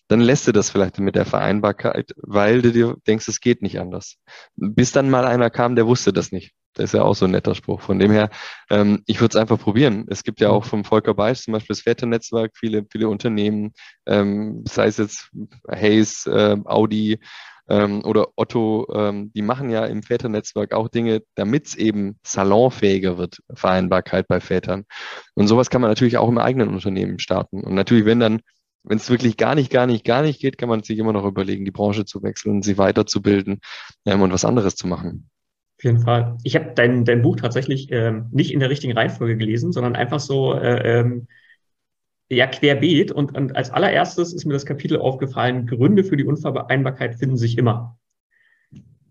dann 0.07 0.19
lässt 0.19 0.47
du 0.47 0.51
das 0.51 0.69
vielleicht 0.69 0.99
mit 0.99 1.15
der 1.15 1.25
Vereinbarkeit, 1.25 2.13
weil 2.17 2.61
du 2.61 2.71
dir 2.71 2.97
denkst, 3.07 3.27
es 3.27 3.39
geht 3.39 3.61
nicht 3.61 3.79
anders. 3.79 4.17
Bis 4.55 4.91
dann 4.91 5.09
mal 5.09 5.25
einer 5.25 5.49
kam, 5.49 5.75
der 5.75 5.87
wusste 5.87 6.11
das 6.11 6.31
nicht. 6.31 6.53
Das 6.73 6.85
ist 6.85 6.93
ja 6.93 7.03
auch 7.03 7.15
so 7.15 7.25
ein 7.25 7.31
netter 7.31 7.55
Spruch. 7.55 7.81
Von 7.81 7.99
dem 7.99 8.11
her, 8.11 8.29
ähm, 8.69 9.03
ich 9.05 9.21
würde 9.21 9.37
es 9.37 9.41
einfach 9.41 9.59
probieren. 9.59 10.05
Es 10.09 10.23
gibt 10.23 10.41
ja 10.41 10.49
auch 10.49 10.65
vom 10.65 10.83
Volker 10.83 11.13
Beisch 11.13 11.41
zum 11.41 11.53
Beispiel 11.53 11.75
das 11.75 11.81
Väternetzwerk, 11.81 12.51
viele, 12.55 12.85
viele 12.91 13.09
Unternehmen, 13.09 13.73
ähm, 14.05 14.63
sei 14.67 14.87
es 14.87 14.97
jetzt 14.97 15.29
Hayes, 15.69 16.25
äh, 16.25 16.57
Audi 16.65 17.19
ähm, 17.69 18.03
oder 18.03 18.29
Otto, 18.35 18.87
ähm, 18.93 19.31
die 19.33 19.41
machen 19.41 19.69
ja 19.69 19.85
im 19.85 20.03
Väternetzwerk 20.03 20.73
auch 20.73 20.89
Dinge, 20.89 21.21
damit 21.35 21.67
es 21.67 21.75
eben 21.75 22.19
salonfähiger 22.23 23.17
wird, 23.17 23.39
Vereinbarkeit 23.53 24.27
bei 24.27 24.39
Vätern. 24.39 24.85
Und 25.35 25.47
sowas 25.47 25.69
kann 25.69 25.81
man 25.81 25.91
natürlich 25.91 26.17
auch 26.17 26.29
im 26.29 26.37
eigenen 26.37 26.69
Unternehmen 26.69 27.19
starten. 27.19 27.63
Und 27.63 27.75
natürlich, 27.75 28.05
wenn 28.05 28.19
dann 28.19 28.41
wenn 28.83 28.97
es 28.97 29.09
wirklich 29.09 29.37
gar 29.37 29.55
nicht, 29.55 29.71
gar 29.71 29.87
nicht, 29.87 30.03
gar 30.03 30.21
nicht 30.23 30.41
geht, 30.41 30.57
kann 30.57 30.69
man 30.69 30.83
sich 30.83 30.97
immer 30.99 31.13
noch 31.13 31.25
überlegen, 31.25 31.65
die 31.65 31.71
Branche 31.71 32.05
zu 32.05 32.21
wechseln, 32.21 32.61
sie 32.61 32.77
weiterzubilden 32.77 33.61
ähm, 34.05 34.21
und 34.21 34.33
was 34.33 34.45
anderes 34.45 34.75
zu 34.75 34.87
machen. 34.87 35.29
Auf 35.83 35.85
jeden 35.85 35.99
Fall. 35.99 36.37
Ich 36.43 36.55
habe 36.55 36.71
dein, 36.73 37.03
dein 37.03 37.21
Buch 37.21 37.35
tatsächlich 37.35 37.91
ähm, 37.91 38.29
nicht 38.31 38.53
in 38.53 38.61
der 38.61 38.69
richtigen 38.69 38.93
Reihenfolge 38.93 39.35
gelesen, 39.35 39.73
sondern 39.73 39.97
einfach 39.97 40.21
so 40.21 40.53
äh, 40.53 40.99
ähm, 40.99 41.27
ja 42.29 42.47
querbeet. 42.47 43.11
Und, 43.11 43.35
und 43.35 43.57
als 43.57 43.69
allererstes 43.69 44.31
ist 44.31 44.45
mir 44.45 44.53
das 44.53 44.65
Kapitel 44.65 44.97
aufgefallen, 44.97 45.67
Gründe 45.67 46.05
für 46.05 46.15
die 46.15 46.23
Unvereinbarkeit 46.23 47.15
finden 47.15 47.35
sich 47.35 47.57
immer. 47.57 47.97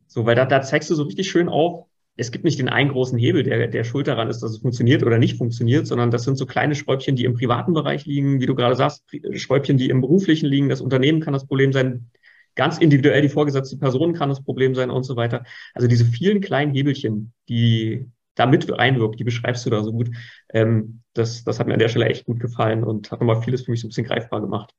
So, 0.07 0.25
weil 0.25 0.35
da, 0.35 0.47
da 0.47 0.62
zeigst 0.62 0.88
du 0.88 0.95
so 0.95 1.02
richtig 1.02 1.31
schön 1.31 1.50
auf, 1.50 1.85
es 2.17 2.33
gibt 2.33 2.45
nicht 2.45 2.59
den 2.59 2.71
einen 2.71 2.88
großen 2.88 3.19
Hebel, 3.19 3.43
der, 3.43 3.69
der 3.69 3.85
schuld 3.85 4.07
daran 4.07 4.31
ist, 4.31 4.43
dass 4.43 4.52
es 4.52 4.59
funktioniert 4.62 5.02
oder 5.02 5.19
nicht 5.19 5.37
funktioniert, 5.37 5.87
sondern 5.87 6.11
das 6.11 6.25
sind 6.25 6.38
so 6.38 6.47
kleine 6.47 6.75
Schräubchen, 6.75 7.17
die 7.17 7.25
im 7.26 7.35
privaten 7.35 7.75
Bereich 7.75 8.07
liegen, 8.07 8.41
wie 8.41 8.47
du 8.47 8.55
gerade 8.55 8.76
sagst, 8.76 9.05
Schräubchen, 9.35 9.76
die 9.76 9.91
im 9.91 10.00
beruflichen 10.00 10.47
liegen. 10.47 10.71
Das 10.71 10.81
Unternehmen 10.81 11.21
kann 11.21 11.35
das 11.35 11.47
Problem 11.47 11.75
sein, 11.75 12.11
ganz 12.54 12.78
individuell 12.78 13.23
die 13.23 13.28
vorgesetzte 13.28 13.76
Person 13.78 14.12
kann 14.12 14.28
das 14.28 14.42
Problem 14.42 14.75
sein 14.75 14.90
und 14.90 15.04
so 15.04 15.16
weiter. 15.16 15.44
Also 15.75 15.88
diese 15.88 16.04
vielen 16.04 16.40
kleinen 16.40 16.75
Hebelchen, 16.75 17.32
die 17.49 18.09
da 18.35 18.47
mit 18.47 18.73
einwirkt, 18.73 19.21
die 19.21 19.25
beschreibst 19.25 19.66
du 19.66 19.71
da 19.71 19.82
so 19.82 19.92
gut. 19.92 20.11
Ähm, 20.52 21.02
das, 21.12 21.44
das 21.44 21.59
hat 21.59 21.66
mir 21.66 21.75
an 21.75 21.80
der 21.80 21.88
Stelle 21.88 22.06
echt 22.06 22.25
gut 22.25 22.40
gefallen 22.40 22.85
und 22.85 23.11
hat 23.11 23.21
nochmal 23.21 23.42
vieles 23.42 23.62
für 23.62 23.71
mich 23.71 23.80
so 23.80 23.87
ein 23.87 23.90
bisschen 23.90 24.06
greifbar 24.06 24.40
gemacht. 24.40 24.75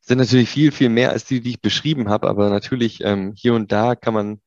sind 0.00 0.18
natürlich 0.18 0.50
viel, 0.50 0.72
viel 0.72 0.88
mehr 0.88 1.10
als 1.10 1.24
die, 1.24 1.40
die 1.40 1.50
ich 1.50 1.62
beschrieben 1.62 2.08
habe, 2.08 2.28
aber 2.28 2.50
natürlich 2.50 3.00
ähm, 3.02 3.32
hier 3.36 3.54
und 3.54 3.72
da 3.72 3.94
kann 3.94 4.14
man 4.14 4.40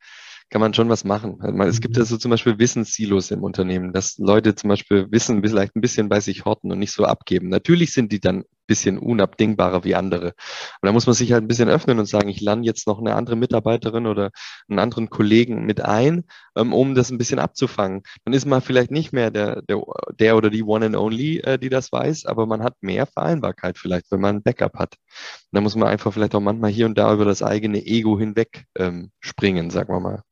kann 0.52 0.62
man 0.62 0.74
schon 0.74 0.90
was 0.90 1.04
machen. 1.04 1.40
Es 1.62 1.82
gibt 1.82 1.98
ja 1.98 2.04
mhm. 2.04 2.08
so 2.08 2.18
zum 2.18 2.32
Beispiel 2.32 2.60
Wissenssilos 2.60 3.32
im 3.32 3.44
Unternehmen, 3.44 3.94
dass 3.94 4.18
Leute 4.20 4.54
zum 4.54 4.70
Beispiel 4.70 5.08
Wissen 5.12 5.42
vielleicht 5.42 5.76
ein 5.76 5.82
bisschen 5.82 6.08
bei 6.08 6.20
sich 6.20 6.46
horten 6.46 6.72
und 6.72 6.80
nicht 6.80 6.92
so 6.92 7.06
abgeben. 7.06 7.50
Natürlich 7.50 7.94
sind 7.94 8.12
die 8.12 8.20
dann 8.20 8.44
bisschen 8.68 8.98
unabdingbarer 8.98 9.84
wie 9.84 9.96
andere. 9.96 10.28
Und 10.28 10.34
da 10.84 10.92
muss 10.92 11.06
man 11.08 11.14
sich 11.14 11.32
halt 11.32 11.44
ein 11.44 11.48
bisschen 11.48 11.70
öffnen 11.70 12.00
und 12.00 12.08
sagen, 12.08 12.30
ich 12.30 12.42
lerne 12.42 12.66
jetzt 12.66 12.88
noch 12.88 13.00
eine 13.00 13.16
andere 13.16 13.36
Mitarbeiterin 13.36 14.08
oder 14.08 14.32
einen 14.68 14.80
anderen 14.80 15.10
Kollegen 15.10 15.66
mit 15.66 15.82
ein, 15.82 16.24
ähm, 16.56 16.74
um 16.74 16.96
das 16.96 17.12
ein 17.12 17.18
bisschen 17.18 17.40
abzufangen. 17.40 18.04
Dann 18.24 18.34
ist 18.34 18.46
man 18.46 18.62
vielleicht 18.62 18.92
nicht 18.92 19.14
mehr 19.14 19.32
der, 19.32 19.62
der, 19.64 19.82
der 20.20 20.38
oder 20.38 20.50
die 20.50 20.64
One 20.64 20.86
and 20.86 20.96
Only, 20.96 21.40
äh, 21.40 21.58
die 21.58 21.70
das 21.70 21.92
weiß, 21.92 22.26
aber 22.26 22.46
man 22.46 22.64
hat 22.64 22.76
mehr 22.82 23.06
Vereinbarkeit 23.06 23.78
vielleicht, 23.78 24.12
wenn 24.12 24.22
man 24.22 24.38
ein 24.38 24.44
Backup 24.44 24.76
hat. 24.78 24.96
da 25.52 25.62
muss 25.62 25.76
man 25.76 25.88
einfach 25.88 26.14
vielleicht 26.14 26.36
auch 26.36 26.42
manchmal 26.42 26.72
hier 26.72 26.86
und 26.86 26.98
da 26.98 27.14
über 27.14 27.26
das 27.26 27.44
eigene 27.44 27.86
Ego 27.86 28.20
hinweg 28.20 28.66
ähm, 28.78 29.12
springen, 29.20 29.70
sagen 29.70 29.94
wir 29.94 30.00
mal. 30.00 30.24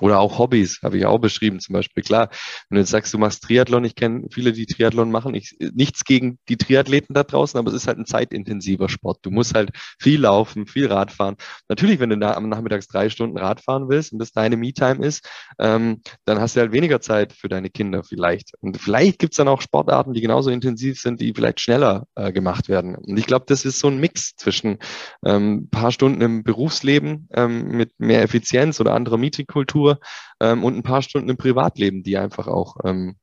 Oder 0.00 0.20
auch 0.20 0.38
Hobbys, 0.38 0.80
habe 0.82 0.98
ich 0.98 1.06
auch 1.06 1.18
beschrieben 1.18 1.60
zum 1.60 1.74
Beispiel. 1.74 2.02
Klar, 2.02 2.28
wenn 2.68 2.76
du 2.76 2.80
jetzt 2.80 2.90
sagst, 2.90 3.12
du 3.12 3.18
machst 3.18 3.42
Triathlon, 3.42 3.84
ich 3.84 3.94
kenne 3.94 4.26
viele, 4.30 4.52
die 4.52 4.66
Triathlon 4.66 5.10
machen. 5.10 5.34
Ich, 5.34 5.56
nichts 5.72 6.04
gegen 6.04 6.38
die 6.48 6.56
Triathleten 6.56 7.14
da 7.14 7.22
draußen, 7.22 7.58
aber 7.58 7.68
es 7.70 7.76
ist 7.76 7.86
halt 7.86 7.98
ein 7.98 8.06
zeitintensiver 8.06 8.88
Sport. 8.88 9.18
Du 9.22 9.30
musst 9.30 9.54
halt 9.54 9.70
viel 9.98 10.20
laufen, 10.20 10.66
viel 10.66 10.86
Radfahren. 10.86 11.36
Natürlich, 11.68 12.00
wenn 12.00 12.10
du 12.10 12.18
da 12.18 12.34
am 12.34 12.48
Nachmittags 12.48 12.88
drei 12.88 13.08
Stunden 13.10 13.38
Radfahren 13.38 13.88
willst 13.88 14.12
und 14.12 14.18
das 14.18 14.32
deine 14.32 14.56
Me-Time 14.56 15.04
ist, 15.04 15.28
ähm, 15.58 16.02
dann 16.24 16.40
hast 16.40 16.56
du 16.56 16.60
halt 16.60 16.72
weniger 16.72 17.00
Zeit 17.00 17.32
für 17.32 17.48
deine 17.48 17.70
Kinder 17.70 18.02
vielleicht. 18.02 18.52
Und 18.60 18.78
vielleicht 18.78 19.18
gibt's 19.18 19.36
dann 19.36 19.48
auch 19.48 19.60
Sportarten, 19.60 20.12
die 20.12 20.20
genauso 20.20 20.50
intensiv 20.50 21.00
sind, 21.00 21.20
die 21.20 21.32
vielleicht 21.34 21.60
schneller 21.60 22.06
äh, 22.14 22.32
gemacht 22.32 22.68
werden. 22.68 22.94
Und 22.94 23.18
ich 23.18 23.26
glaube, 23.26 23.44
das 23.48 23.64
ist 23.64 23.78
so 23.78 23.88
ein 23.88 23.98
Mix 23.98 24.34
zwischen 24.36 24.78
ähm, 25.24 25.68
paar 25.70 25.92
Stunden 25.92 26.20
im 26.20 26.42
Berufsleben 26.42 27.28
ähm, 27.32 27.68
mit 27.68 27.92
mehr 27.98 28.22
Effizienz 28.22 28.80
oder 28.80 28.94
anderer 28.94 29.18
Meetingkultur 29.18 29.89
Natur 29.90 30.00
ähm, 30.40 30.64
und 30.64 30.76
ein 30.76 30.82
paar 30.82 31.02
Stunden 31.02 31.28
im 31.28 31.36
Privatleben, 31.36 32.02
die 32.02 32.16
einfach 32.16 32.46
auch 32.46 32.76
ähm, 32.84 33.16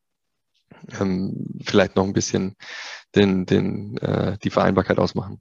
ähm, 1.00 1.48
vielleicht 1.64 1.96
noch 1.96 2.04
ein 2.04 2.14
bisschen 2.14 2.56
den, 3.16 3.46
den, 3.46 3.98
äh, 3.98 4.38
die 4.44 4.50
Vereinbarkeit 4.50 5.00
ausmachen. 5.00 5.40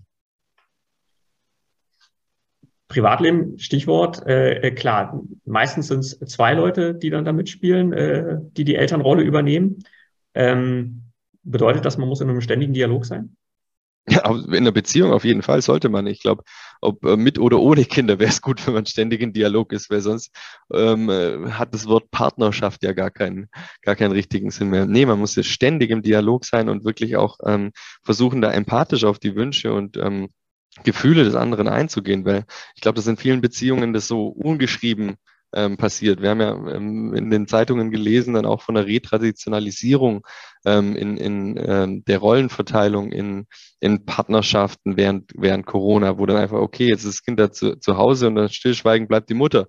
Privatleben, 2.89 3.59
Stichwort, 3.59 4.25
äh, 4.27 4.61
äh 4.61 4.71
klar, 4.71 5.21
meistens 5.45 5.89
sind 5.89 6.01
es 6.01 6.19
zwei 6.21 6.55
Leute, 6.55 6.95
die 6.95 7.11
dann 7.11 7.25
da 7.25 7.33
mitspielen, 7.33 7.93
äh, 7.93 8.39
die 8.57 8.65
die 8.65 8.77
Elternrolle 8.77 9.23
übernehmen. 9.23 9.83
Ähm, 10.35 11.03
bedeutet 11.43 11.85
das, 11.85 11.99
man 11.99 12.09
muss 12.09 12.21
in 12.21 12.31
einem 12.31 12.41
ständigen 12.41 12.75
Dialog 12.75 13.05
sein? 13.05 13.37
Ja, 14.09 14.31
in 14.31 14.55
einer 14.55 14.71
Beziehung 14.71 15.13
auf 15.13 15.25
jeden 15.25 15.43
Fall 15.43 15.63
sollte 15.63 15.89
man. 15.89 16.07
Ich 16.07 16.21
glaube, 16.21 16.45
ob 16.81 17.05
äh, 17.05 17.17
mit 17.17 17.41
oder 17.41 17.59
ohne 17.59 17.85
Kinder 17.85 18.21
wäre 18.21 18.31
es 18.31 18.41
gut, 18.41 18.65
wenn 18.67 18.75
man 18.75 18.87
ständig 18.87 19.21
in 19.21 19.33
Dialog 19.33 19.73
ist, 19.73 19.91
weil 19.91 20.01
sonst 20.01 20.31
ähm, 20.73 21.11
äh, 21.11 21.51
hat 21.51 21.75
das 21.75 21.87
Wort 21.87 22.11
Partnerschaft 22.13 22.85
ja 22.85 22.93
gar 22.93 23.11
keinen, 23.11 23.49
gar 23.83 23.97
keinen 23.97 24.13
richtigen 24.13 24.51
Sinn 24.51 24.71
mehr. 24.71 24.87
Nee, 24.87 25.07
man 25.07 25.19
muss 25.19 25.35
ja 25.35 25.43
ständig 25.43 25.91
im 25.91 26.03
Dialog 26.03 26.45
sein 26.45 26.69
und 26.69 26.85
wirklich 26.85 27.17
auch 27.17 27.39
ähm, 27.45 27.73
versuchen, 28.05 28.41
da 28.41 28.53
empathisch 28.53 29.05
auf 29.05 29.19
die 29.19 29.35
Wünsche 29.35 29.73
und 29.75 29.97
ähm, 29.97 30.29
Gefühle 30.85 31.25
des 31.25 31.35
anderen 31.35 31.69
einzugehen, 31.69 32.25
weil 32.25 32.45
ich 32.75 32.83
glaube, 32.83 32.97
das 32.97 33.07
in 33.07 33.17
vielen 33.17 33.41
Beziehungen 33.41 33.93
das 33.93 34.07
so 34.07 34.29
ungeschrieben 34.29 35.17
ähm, 35.57 35.77
passiert. 35.79 36.21
Wir 36.21 36.31
haben 36.31 36.41
ja 36.41 36.53
ähm, 36.53 37.15
in 37.15 37.31
den 37.31 37.49
Zeitungen 37.49 37.91
gelesen, 37.91 38.35
dann 38.35 38.47
auch 38.47 38.61
von 38.61 38.75
der 38.75 38.87
Retraditionalisierung 38.87 40.25
ähm, 40.67 40.95
in, 40.95 41.17
in 41.17 41.57
ähm, 41.57 42.05
der 42.05 42.19
Rollenverteilung 42.19 43.11
in, 43.11 43.47
in 43.81 44.05
Partnerschaften 44.05 44.97
während, 44.97 45.33
während 45.35 45.65
Corona, 45.65 46.19
wo 46.19 46.27
dann 46.27 46.37
einfach, 46.37 46.59
okay, 46.59 46.89
jetzt 46.89 47.05
ist 47.05 47.15
das 47.15 47.23
Kind 47.23 47.41
da 47.41 47.51
zu, 47.51 47.77
zu 47.77 47.97
Hause 47.97 48.29
und 48.29 48.37
dann 48.37 48.51
stillschweigend 48.51 49.09
bleibt 49.09 49.31
die 49.31 49.35
Mutter. 49.35 49.69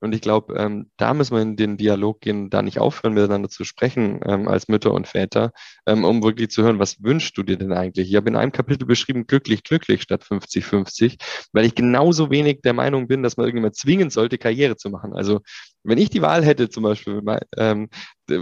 Und 0.00 0.14
ich 0.14 0.20
glaube, 0.20 0.54
ähm, 0.56 0.90
da 0.96 1.14
müssen 1.14 1.34
wir 1.34 1.42
in 1.42 1.56
den 1.56 1.76
Dialog 1.76 2.20
gehen, 2.20 2.50
da 2.50 2.62
nicht 2.62 2.78
aufhören, 2.78 3.14
miteinander 3.14 3.48
zu 3.48 3.64
sprechen 3.64 4.20
ähm, 4.24 4.48
als 4.48 4.68
Mütter 4.68 4.92
und 4.92 5.06
Väter, 5.06 5.52
ähm, 5.86 6.04
um 6.04 6.22
wirklich 6.22 6.50
zu 6.50 6.62
hören, 6.62 6.78
was 6.78 7.02
wünschst 7.02 7.36
du 7.36 7.42
dir 7.42 7.56
denn 7.56 7.72
eigentlich? 7.72 8.08
Ich 8.08 8.16
habe 8.16 8.28
in 8.30 8.36
einem 8.36 8.52
Kapitel 8.52 8.86
beschrieben, 8.86 9.26
glücklich, 9.26 9.62
glücklich 9.62 10.02
statt 10.02 10.24
50-50, 10.24 11.16
weil 11.52 11.64
ich 11.66 11.74
genauso 11.74 12.30
wenig 12.30 12.62
der 12.62 12.72
Meinung 12.72 13.08
bin, 13.08 13.22
dass 13.22 13.36
man 13.36 13.44
irgendjemand 13.46 13.76
zwingen 13.76 14.10
sollte, 14.10 14.38
Karriere 14.38 14.76
zu 14.76 14.90
machen. 14.90 15.12
Also 15.12 15.40
wenn 15.82 15.98
ich 15.98 16.10
die 16.10 16.22
Wahl 16.22 16.44
hätte, 16.44 16.68
zum 16.68 16.82
Beispiel, 16.82 17.22
ähm, 17.56 17.88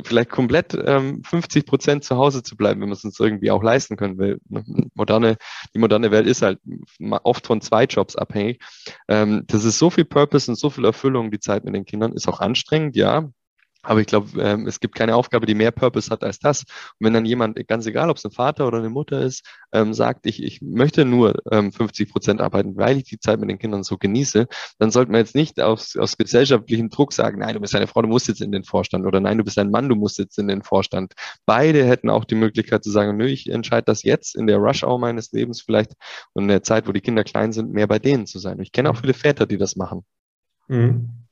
vielleicht 0.04 0.30
komplett 0.30 0.76
ähm, 0.84 1.22
50 1.24 1.66
Prozent 1.66 2.04
zu 2.04 2.16
Hause 2.16 2.42
zu 2.42 2.56
bleiben, 2.56 2.80
wenn 2.80 2.88
wir 2.88 2.94
es 2.94 3.04
uns 3.04 3.18
irgendwie 3.18 3.50
auch 3.50 3.62
leisten 3.62 3.96
können, 3.96 4.18
weil 4.18 4.38
ne, 4.48 4.64
moderne, 4.94 5.36
die 5.74 5.78
moderne 5.78 6.10
Welt 6.10 6.26
ist 6.26 6.42
halt 6.42 6.58
oft 7.22 7.46
von 7.46 7.60
zwei 7.60 7.84
Jobs 7.84 8.16
abhängig. 8.16 8.62
Ähm, 9.08 9.44
das 9.46 9.64
ist 9.64 9.78
so 9.78 9.90
viel 9.90 10.04
Purpose 10.04 10.50
und 10.50 10.56
so 10.56 10.70
viel 10.70 10.84
Erfüllung, 10.84 11.30
die 11.30 11.40
Zeit 11.40 11.64
mit 11.64 11.74
den 11.74 11.84
Kindern, 11.84 12.12
ist 12.12 12.28
auch 12.28 12.40
anstrengend, 12.40 12.96
ja, 12.96 13.30
aber 13.82 14.00
ich 14.00 14.06
glaube, 14.06 14.40
ähm, 14.42 14.66
es 14.66 14.80
gibt 14.80 14.96
keine 14.96 15.14
Aufgabe, 15.14 15.46
die 15.46 15.54
mehr 15.54 15.70
Purpose 15.70 16.10
hat 16.10 16.24
als 16.24 16.40
das. 16.40 16.62
Und 16.98 17.06
wenn 17.06 17.12
dann 17.12 17.24
jemand, 17.24 17.56
ganz 17.68 17.86
egal, 17.86 18.10
ob 18.10 18.16
es 18.16 18.24
ein 18.24 18.32
Vater 18.32 18.66
oder 18.66 18.78
eine 18.78 18.90
Mutter 18.90 19.20
ist, 19.20 19.46
ähm, 19.72 19.94
sagt, 19.94 20.26
ich, 20.26 20.42
ich 20.42 20.60
möchte 20.60 21.04
nur 21.04 21.34
ähm, 21.52 21.70
50 21.70 22.10
Prozent 22.10 22.40
arbeiten, 22.40 22.76
weil 22.76 22.98
ich 22.98 23.04
die 23.04 23.20
Zeit 23.20 23.38
mit 23.38 23.48
den 23.48 23.58
Kindern 23.58 23.84
so 23.84 23.96
genieße, 23.96 24.48
dann 24.78 24.90
sollte 24.90 25.12
man 25.12 25.20
jetzt 25.20 25.36
nicht 25.36 25.60
aus, 25.60 25.96
aus 25.96 26.16
gesellschaftlichem 26.16 26.90
Druck 26.90 27.12
sagen, 27.12 27.38
nein, 27.38 27.54
du 27.54 27.60
bist 27.60 27.74
eine 27.76 27.86
Frau, 27.86 28.02
du 28.02 28.08
musst 28.08 28.26
jetzt 28.26 28.40
in 28.40 28.50
den 28.50 28.64
Vorstand 28.64 29.06
oder 29.06 29.20
nein, 29.20 29.38
du 29.38 29.44
bist 29.44 29.58
ein 29.58 29.70
Mann, 29.70 29.88
du 29.88 29.94
musst 29.94 30.18
jetzt 30.18 30.38
in 30.38 30.48
den 30.48 30.62
Vorstand. 30.62 31.14
Beide 31.46 31.84
hätten 31.84 32.10
auch 32.10 32.24
die 32.24 32.34
Möglichkeit 32.34 32.82
zu 32.82 32.90
sagen, 32.90 33.16
nö, 33.16 33.26
ich 33.26 33.48
entscheide 33.48 33.84
das 33.84 34.02
jetzt 34.02 34.34
in 34.34 34.48
der 34.48 34.58
Rush-Hour 34.58 34.98
meines 34.98 35.30
Lebens 35.30 35.62
vielleicht 35.62 35.92
und 36.32 36.44
in 36.44 36.48
der 36.48 36.62
Zeit, 36.64 36.88
wo 36.88 36.92
die 36.92 37.00
Kinder 37.00 37.22
klein 37.22 37.52
sind, 37.52 37.72
mehr 37.72 37.86
bei 37.86 38.00
denen 38.00 38.26
zu 38.26 38.40
sein. 38.40 38.60
Ich 38.60 38.72
kenne 38.72 38.90
auch 38.90 38.96
viele 38.96 39.14
Väter, 39.14 39.46
die 39.46 39.56
das 39.56 39.76
machen. 39.76 40.04
Mhm. 40.66 41.27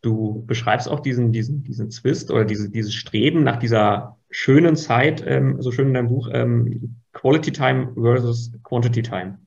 Du 0.00 0.44
beschreibst 0.46 0.88
auch 0.88 1.00
diesen, 1.00 1.32
diesen, 1.32 1.62
diesen 1.62 1.90
Zwist 1.90 2.30
oder 2.30 2.44
diese, 2.44 2.70
dieses 2.70 2.94
Streben 2.94 3.44
nach 3.44 3.58
dieser 3.58 4.18
schönen 4.30 4.76
Zeit, 4.76 5.22
ähm, 5.26 5.60
so 5.60 5.70
schön 5.70 5.88
in 5.88 5.94
deinem 5.94 6.08
Buch, 6.08 6.28
ähm, 6.32 6.96
Quality 7.12 7.52
Time 7.52 7.92
versus 7.94 8.52
Quantity 8.62 9.02
Time. 9.02 9.38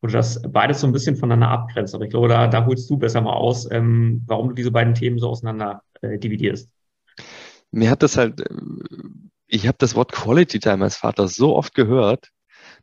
Wo 0.00 0.06
du 0.06 0.14
das 0.14 0.40
beides 0.42 0.80
so 0.80 0.86
ein 0.86 0.92
bisschen 0.92 1.16
voneinander 1.16 1.48
abgrenzt. 1.48 1.94
Aber 1.94 2.04
ich 2.04 2.10
glaube, 2.10 2.28
da, 2.28 2.46
da 2.46 2.64
holst 2.64 2.88
du 2.88 2.96
besser 2.96 3.20
mal 3.20 3.34
aus, 3.34 3.70
ähm, 3.70 4.22
warum 4.26 4.48
du 4.48 4.54
diese 4.54 4.70
beiden 4.70 4.94
Themen 4.94 5.18
so 5.18 5.28
auseinander 5.28 5.82
äh, 6.00 6.18
dividierst. 6.18 6.72
Mir 7.70 7.90
hat 7.90 8.02
das 8.02 8.16
halt, 8.16 8.40
äh, 8.40 8.54
ich 9.46 9.68
habe 9.68 9.78
das 9.78 9.94
Wort 9.94 10.12
Quality 10.12 10.58
Time 10.58 10.84
als 10.84 10.96
Vater 10.96 11.28
so 11.28 11.54
oft 11.54 11.74
gehört, 11.74 12.30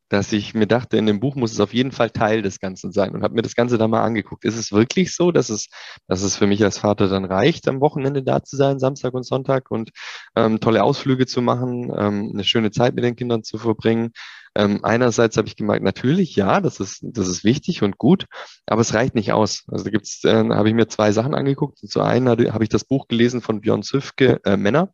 dass 0.10 0.32
ich 0.32 0.54
mir 0.54 0.68
dachte, 0.68 0.98
in 0.98 1.06
dem 1.06 1.20
Buch 1.20 1.36
muss 1.36 1.52
es 1.52 1.60
auf 1.60 1.74
jeden 1.74 1.92
Fall 1.92 2.10
Teil 2.10 2.42
des 2.42 2.60
Ganzen 2.60 2.92
sein 2.92 3.14
und 3.14 3.24
habe 3.24 3.36
mir 3.36 3.42
das 3.42 3.56
Ganze 3.56 3.78
dann 3.78 3.92
mal 3.92 4.04
angeguckt. 4.04 4.46
Ist 4.46 4.58
es 4.58 4.72
wirklich 4.72 5.16
so, 5.16 5.32
dass 5.32 5.50
es, 5.50 5.68
dass 6.08 6.22
es 6.22 6.38
für 6.38 6.48
mich 6.48 6.64
als 6.64 6.78
Vater 6.78 7.08
dann 7.10 7.26
reicht, 7.26 7.68
am 7.68 7.82
Wochenende 7.82 8.24
da 8.24 8.44
zu 8.44 8.56
sein, 8.56 8.80
Samstag 8.80 9.14
und 9.14 9.24
Sonntag 9.24 9.70
und 9.72 9.92
ähm, 10.36 10.60
tolle 10.60 10.84
Ausflüge 10.84 11.26
zu 11.26 11.42
machen, 11.42 11.92
ähm, 11.96 12.32
eine 12.34 12.44
schöne 12.44 12.72
Zeit 12.72 12.96
mit 12.96 13.04
den 13.04 13.16
Kindern 13.16 13.44
zu 13.44 13.58
verbringen? 13.58 14.12
Ähm, 14.56 14.80
einerseits 14.84 15.38
habe 15.38 15.48
ich 15.48 15.56
gemerkt, 15.56 15.84
natürlich, 15.84 16.36
ja, 16.36 16.62
das 16.62 16.80
ist, 16.80 17.00
das 17.04 17.28
ist 17.28 17.44
wichtig 17.44 17.84
und 17.84 18.00
gut, 18.00 18.26
aber 18.66 18.82
es 18.82 18.94
reicht 18.94 19.14
nicht 19.14 19.32
aus. 19.32 19.64
Also 19.68 19.84
da 19.84 19.92
gibt's, 19.92 20.24
äh, 20.24 20.50
habe 20.50 20.70
ich 20.70 20.76
mir 20.76 20.88
zwei 20.88 21.12
Sachen 21.12 21.36
angeguckt. 21.36 21.78
Zu 21.78 22.02
einen 22.02 22.28
habe 22.28 22.64
ich 22.64 22.70
das 22.70 22.84
Buch 22.84 23.08
gelesen 23.08 23.42
von 23.42 23.62
Björn 23.62 23.84
Züfke, 23.84 24.40
äh, 24.46 24.58
Männer. 24.58 24.94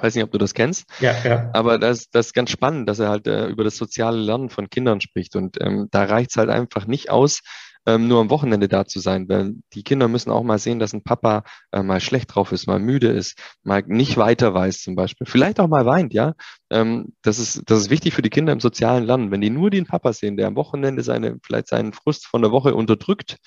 Weiß 0.00 0.14
nicht, 0.14 0.24
ob 0.24 0.30
du 0.30 0.38
das 0.38 0.54
kennst. 0.54 0.84
Ja, 1.00 1.14
ja. 1.24 1.50
Aber 1.52 1.78
das, 1.78 2.10
das 2.10 2.26
ist 2.26 2.32
ganz 2.34 2.50
spannend, 2.50 2.88
dass 2.88 2.98
er 2.98 3.08
halt 3.08 3.26
äh, 3.26 3.46
über 3.48 3.64
das 3.64 3.76
soziale 3.76 4.18
Lernen 4.18 4.48
von 4.48 4.70
Kindern 4.70 5.00
spricht. 5.00 5.36
Und 5.36 5.60
ähm, 5.60 5.88
da 5.90 6.04
reicht 6.04 6.30
es 6.30 6.36
halt 6.36 6.50
einfach 6.50 6.86
nicht 6.86 7.10
aus, 7.10 7.40
ähm, 7.86 8.08
nur 8.08 8.20
am 8.20 8.30
Wochenende 8.30 8.68
da 8.68 8.86
zu 8.86 9.00
sein, 9.00 9.28
weil 9.28 9.54
die 9.72 9.82
Kinder 9.82 10.08
müssen 10.08 10.30
auch 10.30 10.42
mal 10.42 10.58
sehen, 10.58 10.78
dass 10.78 10.92
ein 10.92 11.02
Papa 11.02 11.44
äh, 11.72 11.82
mal 11.82 12.00
schlecht 12.00 12.34
drauf 12.34 12.52
ist, 12.52 12.66
mal 12.66 12.78
müde 12.78 13.08
ist, 13.08 13.38
mal 13.62 13.82
nicht 13.86 14.16
weiter 14.16 14.52
weiß 14.52 14.82
zum 14.82 14.94
Beispiel, 14.94 15.26
vielleicht 15.26 15.60
auch 15.60 15.68
mal 15.68 15.86
weint, 15.86 16.12
ja. 16.12 16.34
Ähm, 16.70 17.12
das 17.22 17.38
ist 17.38 17.62
das 17.66 17.80
ist 17.80 17.90
wichtig 17.90 18.14
für 18.14 18.22
die 18.22 18.30
Kinder 18.30 18.52
im 18.52 18.60
sozialen 18.60 19.04
Lernen. 19.04 19.30
Wenn 19.30 19.40
die 19.40 19.50
nur 19.50 19.70
den 19.70 19.86
Papa 19.86 20.12
sehen, 20.12 20.36
der 20.36 20.46
am 20.46 20.56
Wochenende 20.56 21.02
seine 21.02 21.38
vielleicht 21.42 21.68
seinen 21.68 21.92
Frust 21.92 22.26
von 22.26 22.42
der 22.42 22.52
Woche 22.52 22.74
unterdrückt 22.74 23.38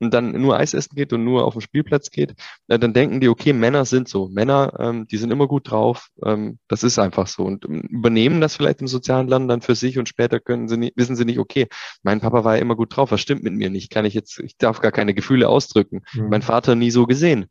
und 0.00 0.12
dann 0.12 0.32
nur 0.40 0.56
Eis 0.56 0.74
essen 0.74 0.96
geht 0.96 1.12
und 1.12 1.24
nur 1.24 1.44
auf 1.44 1.54
den 1.54 1.60
Spielplatz 1.60 2.10
geht, 2.10 2.34
äh, 2.68 2.78
dann 2.78 2.92
denken 2.92 3.20
die, 3.20 3.28
okay, 3.28 3.52
Männer 3.52 3.84
sind 3.84 4.08
so, 4.08 4.28
Männer, 4.28 4.74
ähm, 4.78 5.06
die 5.06 5.16
sind 5.16 5.30
immer 5.30 5.46
gut 5.46 5.70
drauf, 5.70 6.08
ähm, 6.24 6.58
das 6.68 6.82
ist 6.82 6.98
einfach 6.98 7.26
so 7.26 7.44
und 7.44 7.64
ähm, 7.64 7.82
übernehmen 7.82 8.40
das 8.40 8.56
vielleicht 8.56 8.80
im 8.80 8.88
sozialen 8.88 9.28
Lernen 9.28 9.48
dann 9.48 9.62
für 9.62 9.74
sich 9.74 9.98
und 9.98 10.08
später 10.08 10.40
können 10.40 10.68
sie 10.68 10.76
nicht, 10.76 10.96
wissen 10.96 11.16
sie 11.16 11.24
nicht, 11.24 11.38
okay, 11.38 11.68
mein 12.02 12.20
Papa 12.20 12.44
war 12.44 12.56
ja 12.56 12.62
immer 12.62 12.76
gut 12.76 12.96
drauf, 12.96 13.12
was 13.12 13.20
stimmt 13.20 13.42
mit 13.42 13.54
mir 13.54 13.70
nicht? 13.70 13.90
Kann 13.90 14.04
ich 14.04 14.14
jetzt, 14.14 14.38
ich 14.40 14.56
darf 14.56 14.80
gar 14.80 14.92
keine 14.92 15.14
Gefühle 15.14 15.48
ausdrücken. 15.48 16.02
Mhm. 16.14 16.28
Mein 16.28 16.42
Vater 16.42 16.74
nie 16.74 16.90
so 16.90 17.06
gesehen. 17.06 17.46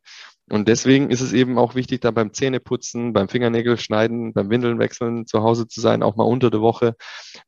Und 0.52 0.68
deswegen 0.68 1.08
ist 1.08 1.22
es 1.22 1.32
eben 1.32 1.56
auch 1.56 1.74
wichtig, 1.74 2.02
da 2.02 2.10
beim 2.10 2.34
Zähneputzen, 2.34 3.14
beim 3.14 3.30
Fingernägel 3.30 3.78
schneiden, 3.78 4.34
beim 4.34 4.50
Windeln 4.50 4.78
wechseln 4.78 5.26
zu 5.26 5.42
Hause 5.42 5.66
zu 5.66 5.80
sein, 5.80 6.02
auch 6.02 6.14
mal 6.16 6.24
unter 6.24 6.50
der 6.50 6.60
Woche, 6.60 6.94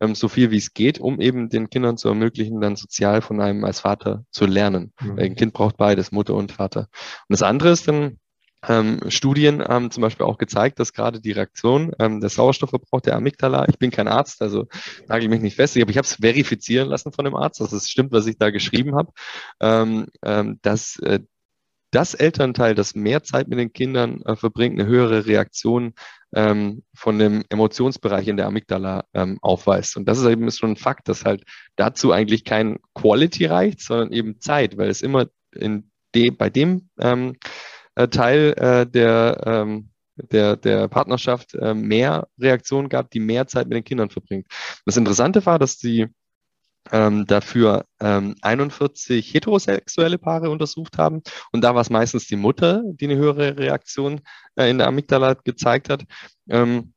ähm, 0.01 0.15
so 0.15 0.29
viel 0.29 0.51
wie 0.51 0.57
es 0.57 0.73
geht, 0.73 1.01
um 1.01 1.21
eben 1.21 1.51
den 1.51 1.69
Kindern 1.69 1.99
zu 1.99 2.09
ermöglichen, 2.09 2.63
dann 2.63 2.77
sozial 2.77 3.21
von 3.21 3.43
einem 3.43 3.63
als 3.67 3.81
Vater 3.81 4.25
zu 4.31 4.47
lernen. 4.47 4.95
Mhm. 5.03 5.19
Ein 5.19 5.35
Kind 5.37 5.53
braucht 5.53 5.77
beides, 5.77 6.13
Mutter 6.13 6.33
und 6.33 6.53
Vater. 6.53 6.89
Und 7.29 7.29
das 7.29 7.43
andere 7.43 7.73
ist 7.73 7.87
dann, 7.87 8.21
ähm, 8.67 9.01
Studien 9.09 9.63
haben 9.63 9.91
zum 9.91 10.01
Beispiel 10.01 10.25
auch 10.25 10.39
gezeigt, 10.39 10.81
dass 10.81 10.95
gerade 10.95 11.21
die 11.21 11.33
Reaktion, 11.33 11.93
ähm, 11.99 12.21
der 12.21 12.31
Sauerstoffverbrauch 12.31 13.03
der 13.03 13.17
Amygdala, 13.17 13.69
ich 13.69 13.79
bin 13.79 13.91
kein 13.91 14.09
Arzt, 14.09 14.41
also 14.41 14.67
nagel 15.09 15.29
mich 15.29 15.43
nicht 15.43 15.57
fest, 15.57 15.77
aber 15.77 15.91
ich 15.91 15.99
habe 15.99 16.07
es 16.07 16.15
verifizieren 16.15 16.89
lassen 16.89 17.13
von 17.13 17.27
dem 17.27 17.37
Arzt, 17.37 17.61
dass 17.61 17.73
es 17.73 17.91
stimmt, 17.91 18.13
was 18.13 18.27
ich 18.27 18.39
da 18.39 18.49
geschrieben 18.49 18.95
habe, 18.95 19.13
ähm, 19.61 20.07
ähm, 20.23 20.59
dass 20.63 20.99
äh, 21.01 21.21
das 21.95 22.15
Elternteil, 22.15 22.75
das 22.75 22.95
mehr 22.95 23.23
Zeit 23.23 23.49
mit 23.49 23.59
den 23.59 23.73
Kindern 23.73 24.23
äh, 24.23 24.35
verbringt, 24.35 24.79
eine 24.79 24.89
höhere 24.89 25.27
Reaktion 25.27 25.95
ähm, 26.35 26.83
von 26.95 27.19
dem 27.19 27.45
Emotionsbereich 27.49 28.27
in 28.27 28.37
der 28.37 28.47
Amygdala 28.47 29.05
ähm, 29.15 29.39
aufweist. 29.43 29.97
Und 29.97 30.07
das 30.07 30.19
ist 30.19 30.27
eben 30.27 30.51
schon 30.51 30.73
ein 30.73 30.77
Fakt, 30.77 31.09
dass 31.09 31.25
halt 31.25 31.45
dazu 31.77 32.11
eigentlich 32.11 32.45
kein 32.45 32.79
Quality 32.95 33.47
reicht, 33.47 33.81
sondern 33.81 34.13
eben 34.13 34.41
Zeit, 34.41 34.77
weil 34.77 34.89
es 34.89 35.03
immer 35.03 35.27
in 35.55 35.91
de, 36.15 36.31
bei 36.31 36.51
dem 36.51 36.89
ähm, 36.99 37.37
äh, 37.95 38.09
Teil 38.09 38.55
äh, 38.57 38.87
der, 38.87 39.43
ähm, 39.47 39.91
der, 40.17 40.57
der 40.57 40.89
Partnerschaft 40.89 41.55
äh, 41.55 41.75
mehr 41.75 42.27
Reaktionen 42.41 42.89
gab, 42.89 43.11
die 43.11 43.21
mehr 43.21 43.47
Zeit 43.47 43.69
mit 43.69 43.77
den 43.77 43.85
Kindern 43.85 44.11
verbringt. 44.11 44.49
Das 44.85 44.97
Interessante 44.97 45.47
war, 45.47 45.61
dass 45.61 45.79
die 45.79 46.09
ähm, 46.93 47.27
dafür 47.27 47.87
ähm, 48.01 48.37
41 48.43 49.33
heterosexuelle 49.33 50.19
Paare 50.19 50.51
untersucht 50.51 50.99
haben. 50.99 51.23
Und 51.53 51.63
da 51.63 51.75
war 51.75 51.83
es 51.83 51.91
meistens 51.91 52.27
die 52.27 52.37
Mutter, 52.37 52.83
die 52.85 53.07
eine 53.07 53.17
höhere 53.17 53.57
Reaktion 53.57 54.21
äh, 54.57 54.71
in 54.71 54.79
der 54.79 54.89
Amygdala 54.89 55.35
gezeigt 55.35 55.89
hat. 55.89 56.05
Ähm, 56.49 56.95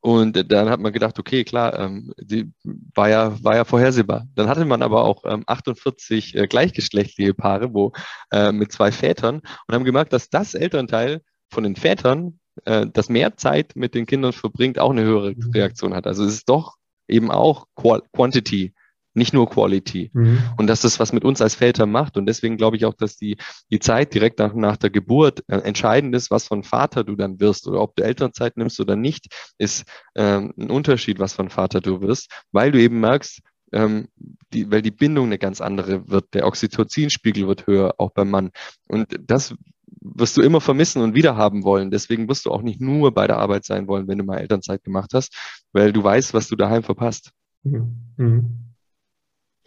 und 0.00 0.52
dann 0.52 0.70
hat 0.70 0.78
man 0.80 0.92
gedacht, 0.92 1.18
okay, 1.18 1.44
klar, 1.44 1.76
ähm, 1.78 2.12
die 2.20 2.52
war 2.62 3.08
ja, 3.08 3.42
war 3.42 3.56
ja 3.56 3.64
vorhersehbar. 3.64 4.26
Dann 4.34 4.48
hatte 4.48 4.64
man 4.64 4.82
aber 4.82 5.04
auch 5.04 5.24
ähm, 5.24 5.42
48 5.46 6.36
äh, 6.36 6.46
gleichgeschlechtliche 6.46 7.34
Paare, 7.34 7.74
wo 7.74 7.92
äh, 8.30 8.52
mit 8.52 8.70
zwei 8.70 8.92
Vätern 8.92 9.40
und 9.66 9.74
haben 9.74 9.84
gemerkt, 9.84 10.12
dass 10.12 10.30
das 10.30 10.54
Elternteil 10.54 11.20
von 11.50 11.64
den 11.64 11.74
Vätern, 11.74 12.38
äh, 12.64 12.86
das 12.92 13.08
mehr 13.08 13.36
Zeit 13.36 13.74
mit 13.74 13.94
den 13.94 14.06
Kindern 14.06 14.32
verbringt, 14.32 14.78
auch 14.78 14.90
eine 14.90 15.02
höhere 15.02 15.32
mhm. 15.32 15.50
Reaktion 15.52 15.94
hat. 15.94 16.06
Also 16.06 16.24
es 16.24 16.34
ist 16.34 16.48
doch 16.48 16.76
eben 17.08 17.30
auch 17.30 17.66
Quantity 17.74 18.74
nicht 19.14 19.32
nur 19.32 19.48
Quality. 19.48 20.10
Mhm. 20.12 20.42
Und 20.56 20.66
dass 20.66 20.82
das 20.82 21.00
was 21.00 21.12
mit 21.12 21.24
uns 21.24 21.40
als 21.40 21.54
Väter 21.54 21.86
macht. 21.86 22.16
Und 22.16 22.26
deswegen 22.26 22.56
glaube 22.56 22.76
ich 22.76 22.84
auch, 22.84 22.94
dass 22.94 23.16
die, 23.16 23.36
die 23.70 23.78
Zeit 23.78 24.14
direkt 24.14 24.38
nach, 24.38 24.54
nach 24.54 24.76
der 24.76 24.90
Geburt 24.90 25.42
äh, 25.48 25.58
entscheidend 25.58 26.14
ist, 26.14 26.30
was 26.30 26.46
von 26.46 26.62
Vater 26.62 27.04
du 27.04 27.16
dann 27.16 27.40
wirst 27.40 27.66
oder 27.66 27.80
ob 27.80 27.96
du 27.96 28.04
Elternzeit 28.04 28.56
nimmst 28.56 28.80
oder 28.80 28.96
nicht, 28.96 29.26
ist 29.58 29.84
ähm, 30.14 30.52
ein 30.58 30.70
Unterschied, 30.70 31.18
was 31.18 31.34
von 31.34 31.50
Vater 31.50 31.80
du 31.80 32.00
wirst, 32.00 32.30
weil 32.52 32.72
du 32.72 32.80
eben 32.80 33.00
merkst, 33.00 33.40
ähm, 33.72 34.08
die, 34.52 34.70
weil 34.70 34.82
die 34.82 34.90
Bindung 34.90 35.26
eine 35.26 35.38
ganz 35.38 35.60
andere 35.60 36.08
wird. 36.08 36.32
Der 36.34 36.46
Oxytocinspiegel 36.46 37.46
wird 37.46 37.66
höher, 37.66 37.94
auch 37.98 38.12
beim 38.12 38.30
Mann. 38.30 38.50
Und 38.88 39.18
das 39.20 39.54
wirst 40.00 40.36
du 40.36 40.42
immer 40.42 40.60
vermissen 40.60 41.02
und 41.02 41.14
wieder 41.14 41.36
haben 41.36 41.64
wollen. 41.64 41.90
Deswegen 41.90 42.28
wirst 42.28 42.46
du 42.46 42.50
auch 42.50 42.62
nicht 42.62 42.80
nur 42.80 43.12
bei 43.12 43.26
der 43.26 43.38
Arbeit 43.38 43.64
sein 43.64 43.88
wollen, 43.88 44.08
wenn 44.08 44.18
du 44.18 44.24
mal 44.24 44.38
Elternzeit 44.38 44.84
gemacht 44.84 45.10
hast, 45.14 45.34
weil 45.72 45.92
du 45.92 46.02
weißt, 46.02 46.34
was 46.34 46.48
du 46.48 46.56
daheim 46.56 46.82
verpasst. 46.82 47.32
Mhm. 47.62 47.96
Mhm. 48.16 48.67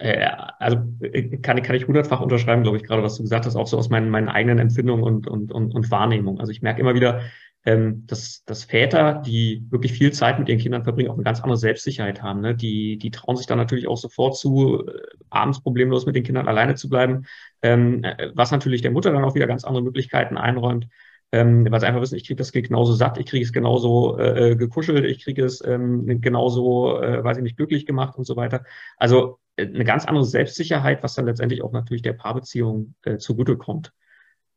Äh, 0.01 0.27
also 0.59 0.77
äh, 1.01 1.37
kann, 1.37 1.61
kann 1.61 1.75
ich 1.75 1.87
hundertfach 1.87 2.21
unterschreiben, 2.21 2.63
glaube 2.63 2.77
ich, 2.77 2.83
gerade 2.83 3.03
was 3.03 3.17
du 3.17 3.23
gesagt 3.23 3.45
hast, 3.45 3.55
auch 3.55 3.67
so 3.67 3.77
aus 3.77 3.89
meinen, 3.89 4.09
meinen 4.09 4.29
eigenen 4.29 4.59
Empfindungen 4.59 5.03
und, 5.03 5.27
und, 5.27 5.51
und, 5.51 5.73
und 5.73 5.91
Wahrnehmung. 5.91 6.39
Also 6.39 6.51
ich 6.51 6.61
merke 6.61 6.81
immer 6.81 6.95
wieder, 6.95 7.21
ähm, 7.63 8.07
dass, 8.07 8.43
dass 8.45 8.63
Väter, 8.63 9.21
die 9.23 9.63
wirklich 9.69 9.93
viel 9.93 10.11
Zeit 10.11 10.39
mit 10.39 10.49
ihren 10.49 10.57
Kindern 10.57 10.83
verbringen, 10.83 11.11
auch 11.11 11.15
eine 11.15 11.23
ganz 11.23 11.41
andere 11.41 11.57
Selbstsicherheit 11.57 12.23
haben. 12.23 12.41
Ne? 12.41 12.55
Die, 12.55 12.97
die 12.97 13.11
trauen 13.11 13.37
sich 13.37 13.45
dann 13.45 13.59
natürlich 13.59 13.87
auch 13.87 13.97
sofort 13.97 14.35
zu, 14.35 14.87
äh, 14.87 14.91
abends 15.29 15.61
problemlos 15.61 16.07
mit 16.07 16.15
den 16.15 16.23
Kindern 16.23 16.47
alleine 16.47 16.73
zu 16.73 16.89
bleiben, 16.89 17.25
ähm, 17.61 18.03
äh, 18.03 18.29
was 18.33 18.49
natürlich 18.51 18.81
der 18.81 18.91
Mutter 18.91 19.11
dann 19.11 19.23
auch 19.23 19.35
wieder 19.35 19.47
ganz 19.47 19.63
andere 19.63 19.83
Möglichkeiten 19.83 20.37
einräumt 20.37 20.87
ähm, 21.31 21.65
weil 21.69 21.79
sie 21.79 21.87
einfach 21.87 22.01
wissen, 22.01 22.15
ich 22.15 22.25
kriege 22.25 22.37
das 22.37 22.51
genauso 22.51 22.93
satt, 22.93 23.17
ich 23.17 23.25
kriege 23.25 23.45
es 23.45 23.53
genauso 23.53 24.17
äh, 24.17 24.55
gekuschelt, 24.55 25.05
ich 25.05 25.23
kriege 25.23 25.45
es 25.45 25.63
ähm, 25.65 26.21
genauso, 26.21 27.01
äh, 27.01 27.23
weiß 27.23 27.37
ich 27.37 27.43
nicht, 27.43 27.57
glücklich 27.57 27.85
gemacht 27.85 28.17
und 28.17 28.25
so 28.25 28.35
weiter. 28.35 28.63
Also 28.97 29.39
äh, 29.55 29.65
eine 29.65 29.85
ganz 29.85 30.05
andere 30.05 30.25
Selbstsicherheit, 30.25 31.03
was 31.03 31.15
dann 31.15 31.25
letztendlich 31.25 31.61
auch 31.63 31.71
natürlich 31.71 32.01
der 32.01 32.13
Paarbeziehung 32.13 32.95
äh, 33.03 33.17
zugutekommt. 33.17 33.93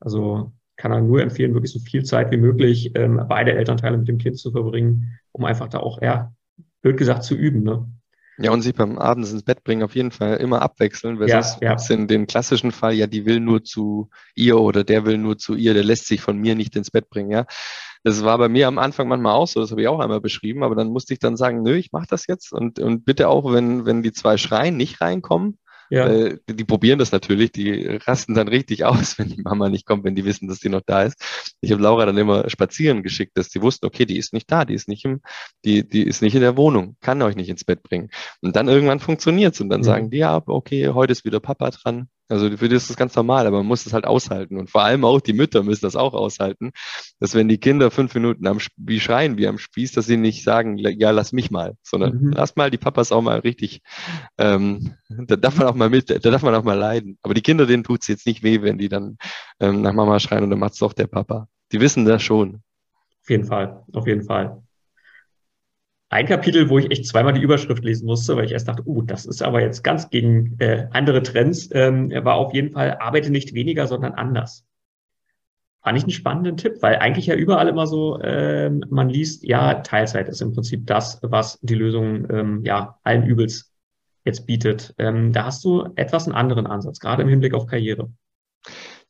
Also 0.00 0.52
kann 0.76 0.92
er 0.92 1.00
nur 1.00 1.22
empfehlen, 1.22 1.54
wirklich 1.54 1.72
so 1.72 1.78
viel 1.78 2.04
Zeit 2.04 2.32
wie 2.32 2.36
möglich 2.36 2.92
ähm, 2.96 3.24
beide 3.28 3.52
Elternteile 3.52 3.96
mit 3.96 4.08
dem 4.08 4.18
Kind 4.18 4.38
zu 4.38 4.50
verbringen, 4.50 5.18
um 5.32 5.44
einfach 5.44 5.68
da 5.68 5.78
auch, 5.78 6.02
ja, 6.02 6.34
blöd 6.82 6.96
gesagt, 6.96 7.22
zu 7.22 7.36
üben. 7.36 7.62
Ne? 7.62 7.88
Ja, 8.38 8.50
und 8.50 8.62
sich 8.62 8.74
beim 8.74 8.98
Abends 8.98 9.30
ins 9.32 9.44
Bett 9.44 9.62
bringen 9.62 9.84
auf 9.84 9.94
jeden 9.94 10.10
Fall 10.10 10.36
immer 10.38 10.60
abwechseln, 10.60 11.20
weil 11.20 11.28
ja, 11.28 11.42
sonst 11.42 11.62
ja. 11.62 11.96
in 11.96 12.08
den 12.08 12.26
klassischen 12.26 12.72
Fall, 12.72 12.94
ja, 12.94 13.06
die 13.06 13.26
will 13.26 13.38
nur 13.38 13.62
zu 13.62 14.10
ihr 14.34 14.58
oder 14.58 14.82
der 14.82 15.04
will 15.04 15.18
nur 15.18 15.38
zu 15.38 15.54
ihr, 15.54 15.72
der 15.72 15.84
lässt 15.84 16.06
sich 16.06 16.20
von 16.20 16.38
mir 16.38 16.54
nicht 16.54 16.74
ins 16.74 16.90
Bett 16.90 17.08
bringen, 17.10 17.30
ja. 17.30 17.46
Das 18.02 18.22
war 18.22 18.36
bei 18.36 18.48
mir 18.48 18.68
am 18.68 18.78
Anfang 18.78 19.08
manchmal 19.08 19.34
auch 19.34 19.46
so, 19.46 19.60
das 19.60 19.70
habe 19.70 19.80
ich 19.80 19.88
auch 19.88 20.00
einmal 20.00 20.20
beschrieben, 20.20 20.62
aber 20.62 20.74
dann 20.74 20.88
musste 20.88 21.14
ich 21.14 21.20
dann 21.20 21.36
sagen, 21.36 21.62
nö, 21.62 21.74
ich 21.76 21.92
mache 21.92 22.06
das 22.08 22.26
jetzt 22.26 22.52
und, 22.52 22.78
und 22.78 23.04
bitte 23.04 23.28
auch, 23.28 23.50
wenn, 23.52 23.86
wenn 23.86 24.02
die 24.02 24.12
zwei 24.12 24.36
schreien, 24.36 24.76
nicht 24.76 25.00
reinkommen, 25.00 25.58
ja. 25.94 26.08
Äh, 26.08 26.38
die 26.48 26.64
probieren 26.64 26.98
das 26.98 27.12
natürlich, 27.12 27.52
die 27.52 27.86
rasten 27.86 28.34
dann 28.34 28.48
richtig 28.48 28.84
aus, 28.84 29.18
wenn 29.18 29.28
die 29.28 29.42
Mama 29.42 29.68
nicht 29.68 29.86
kommt, 29.86 30.04
wenn 30.04 30.14
die 30.14 30.24
wissen, 30.24 30.48
dass 30.48 30.60
die 30.60 30.68
noch 30.68 30.82
da 30.84 31.04
ist. 31.04 31.54
Ich 31.60 31.72
habe 31.72 31.82
Laura 31.82 32.06
dann 32.06 32.18
immer 32.18 32.48
spazieren 32.50 33.02
geschickt, 33.02 33.36
dass 33.36 33.48
die 33.48 33.62
wussten, 33.62 33.86
okay, 33.86 34.04
die 34.04 34.18
ist 34.18 34.32
nicht 34.32 34.50
da, 34.50 34.64
die 34.64 34.74
ist 34.74 34.88
nicht 34.88 35.04
im, 35.04 35.20
die, 35.64 35.88
die 35.88 36.02
ist 36.02 36.22
nicht 36.22 36.34
in 36.34 36.40
der 36.40 36.56
Wohnung, 36.56 36.96
kann 37.00 37.22
euch 37.22 37.36
nicht 37.36 37.48
ins 37.48 37.64
Bett 37.64 37.82
bringen. 37.82 38.10
Und 38.40 38.56
dann 38.56 38.68
irgendwann 38.68 39.00
funktioniert's 39.00 39.60
und 39.60 39.68
dann 39.68 39.80
mhm. 39.80 39.84
sagen 39.84 40.10
die, 40.10 40.18
ja, 40.18 40.42
okay, 40.46 40.88
heute 40.88 41.12
ist 41.12 41.24
wieder 41.24 41.40
Papa 41.40 41.70
dran, 41.70 42.08
also 42.28 42.56
für 42.56 42.68
die 42.68 42.76
ist 42.76 42.88
das 42.88 42.96
ganz 42.96 43.14
normal, 43.14 43.46
aber 43.46 43.58
man 43.58 43.66
muss 43.66 43.84
das 43.84 43.92
halt 43.92 44.06
aushalten. 44.06 44.58
Und 44.58 44.70
vor 44.70 44.82
allem 44.82 45.04
auch 45.04 45.20
die 45.20 45.32
Mütter 45.32 45.62
müssen 45.62 45.84
das 45.84 45.96
auch 45.96 46.14
aushalten, 46.14 46.72
dass 47.20 47.34
wenn 47.34 47.48
die 47.48 47.58
Kinder 47.58 47.90
fünf 47.90 48.14
Minuten 48.14 48.46
am 48.46 48.58
wie 48.76 49.00
schreien 49.00 49.36
wie 49.36 49.46
am 49.46 49.58
Spieß, 49.58 49.92
dass 49.92 50.06
sie 50.06 50.16
nicht 50.16 50.42
sagen, 50.42 50.78
ja, 50.78 51.10
lass 51.10 51.32
mich 51.32 51.50
mal, 51.50 51.76
sondern 51.82 52.16
mhm. 52.16 52.32
lass 52.32 52.56
mal 52.56 52.70
die 52.70 52.78
Papas 52.78 53.12
auch 53.12 53.22
mal 53.22 53.40
richtig, 53.40 53.82
ähm, 54.38 54.94
da 55.08 55.36
darf 55.36 55.58
man 55.58 55.68
auch 55.68 55.74
mal 55.74 55.90
mit, 55.90 56.10
da 56.10 56.18
darf 56.18 56.42
man 56.42 56.54
auch 56.54 56.64
mal 56.64 56.78
leiden. 56.78 57.18
Aber 57.22 57.34
die 57.34 57.42
Kinder, 57.42 57.66
denen 57.66 57.84
tut's 57.84 58.08
jetzt 58.08 58.26
nicht 58.26 58.42
weh, 58.42 58.62
wenn 58.62 58.78
die 58.78 58.88
dann 58.88 59.18
ähm, 59.60 59.82
nach 59.82 59.92
Mama 59.92 60.18
schreien 60.18 60.44
und 60.44 60.50
dann 60.50 60.58
macht's 60.58 60.78
doch 60.78 60.94
der 60.94 61.06
Papa. 61.06 61.48
Die 61.72 61.80
wissen 61.80 62.04
das 62.04 62.22
schon. 62.22 62.62
Auf 63.22 63.30
jeden 63.30 63.44
Fall, 63.44 63.84
auf 63.92 64.06
jeden 64.06 64.24
Fall 64.24 64.63
ein 66.08 66.26
Kapitel, 66.26 66.68
wo 66.68 66.78
ich 66.78 66.90
echt 66.90 67.06
zweimal 67.06 67.32
die 67.32 67.40
Überschrift 67.40 67.84
lesen 67.84 68.06
musste, 68.06 68.36
weil 68.36 68.44
ich 68.44 68.52
erst 68.52 68.68
dachte, 68.68 68.86
uh, 68.86 69.02
das 69.02 69.26
ist 69.26 69.42
aber 69.42 69.60
jetzt 69.62 69.82
ganz 69.82 70.10
gegen 70.10 70.56
äh, 70.58 70.86
andere 70.92 71.22
Trends, 71.22 71.68
ähm, 71.72 72.10
war 72.24 72.34
auf 72.34 72.54
jeden 72.54 72.72
Fall, 72.72 72.98
arbeite 72.98 73.30
nicht 73.30 73.54
weniger, 73.54 73.86
sondern 73.86 74.12
anders. 74.12 74.64
Fand 75.82 75.98
ich 75.98 76.04
einen 76.04 76.12
spannenden 76.12 76.56
Tipp, 76.56 76.76
weil 76.80 76.96
eigentlich 76.96 77.26
ja 77.26 77.34
überall 77.34 77.68
immer 77.68 77.86
so, 77.86 78.20
ähm, 78.22 78.84
man 78.88 79.08
liest, 79.08 79.44
ja, 79.44 79.74
Teilzeit 79.74 80.28
ist 80.28 80.40
im 80.40 80.52
Prinzip 80.52 80.86
das, 80.86 81.18
was 81.22 81.58
die 81.60 81.74
Lösung 81.74 82.30
ähm, 82.30 82.64
ja 82.64 82.98
allen 83.02 83.24
Übels 83.24 83.74
jetzt 84.24 84.46
bietet. 84.46 84.94
Ähm, 84.98 85.32
da 85.32 85.44
hast 85.44 85.64
du 85.64 85.88
etwas 85.96 86.26
einen 86.26 86.34
anderen 86.34 86.66
Ansatz, 86.66 87.00
gerade 87.00 87.22
im 87.22 87.28
Hinblick 87.28 87.52
auf 87.52 87.66
Karriere. 87.66 88.10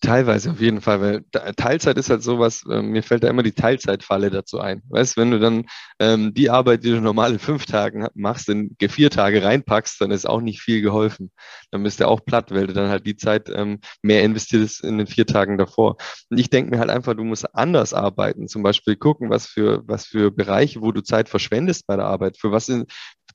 Teilweise 0.04 0.50
auf 0.50 0.60
jeden 0.60 0.82
Fall, 0.82 1.00
weil 1.00 1.24
Teilzeit 1.56 1.96
ist 1.96 2.10
halt 2.10 2.22
sowas, 2.22 2.62
äh, 2.70 2.82
mir 2.82 3.02
fällt 3.02 3.24
da 3.24 3.28
immer 3.28 3.42
die 3.42 3.52
Teilzeitfalle 3.52 4.28
dazu 4.28 4.60
ein. 4.60 4.82
Weißt, 4.90 5.16
wenn 5.16 5.30
du 5.30 5.40
dann 5.40 5.64
ähm, 5.98 6.34
die 6.34 6.50
Arbeit, 6.50 6.84
die 6.84 6.90
du 6.90 7.00
normal 7.00 7.32
in 7.32 7.38
fünf 7.38 7.64
Tagen 7.64 8.06
machst, 8.14 8.50
in 8.50 8.76
vier 8.78 9.08
Tage 9.08 9.42
reinpackst, 9.42 9.98
dann 10.02 10.10
ist 10.10 10.28
auch 10.28 10.42
nicht 10.42 10.60
viel 10.60 10.82
geholfen. 10.82 11.32
Dann 11.70 11.82
bist 11.82 12.00
du 12.00 12.06
auch 12.06 12.22
platt, 12.22 12.50
weil 12.50 12.66
du 12.66 12.74
dann 12.74 12.90
halt 12.90 13.06
die 13.06 13.16
Zeit 13.16 13.48
ähm, 13.48 13.80
mehr 14.02 14.22
investierst 14.24 14.84
in 14.84 14.98
den 14.98 15.06
vier 15.06 15.24
Tagen 15.24 15.56
davor. 15.56 15.96
Und 16.28 16.38
ich 16.38 16.50
denke 16.50 16.72
mir 16.72 16.80
halt 16.80 16.90
einfach, 16.90 17.14
du 17.14 17.24
musst 17.24 17.54
anders 17.54 17.94
arbeiten. 17.94 18.46
Zum 18.46 18.62
Beispiel 18.62 18.96
gucken, 18.96 19.30
was 19.30 19.46
für, 19.46 19.82
was 19.86 20.04
für 20.04 20.30
Bereiche, 20.30 20.82
wo 20.82 20.92
du 20.92 21.00
Zeit 21.00 21.30
verschwendest 21.30 21.86
bei 21.86 21.96
der 21.96 22.04
Arbeit, 22.04 22.36
für 22.36 22.52
was, 22.52 22.68
in, 22.68 22.84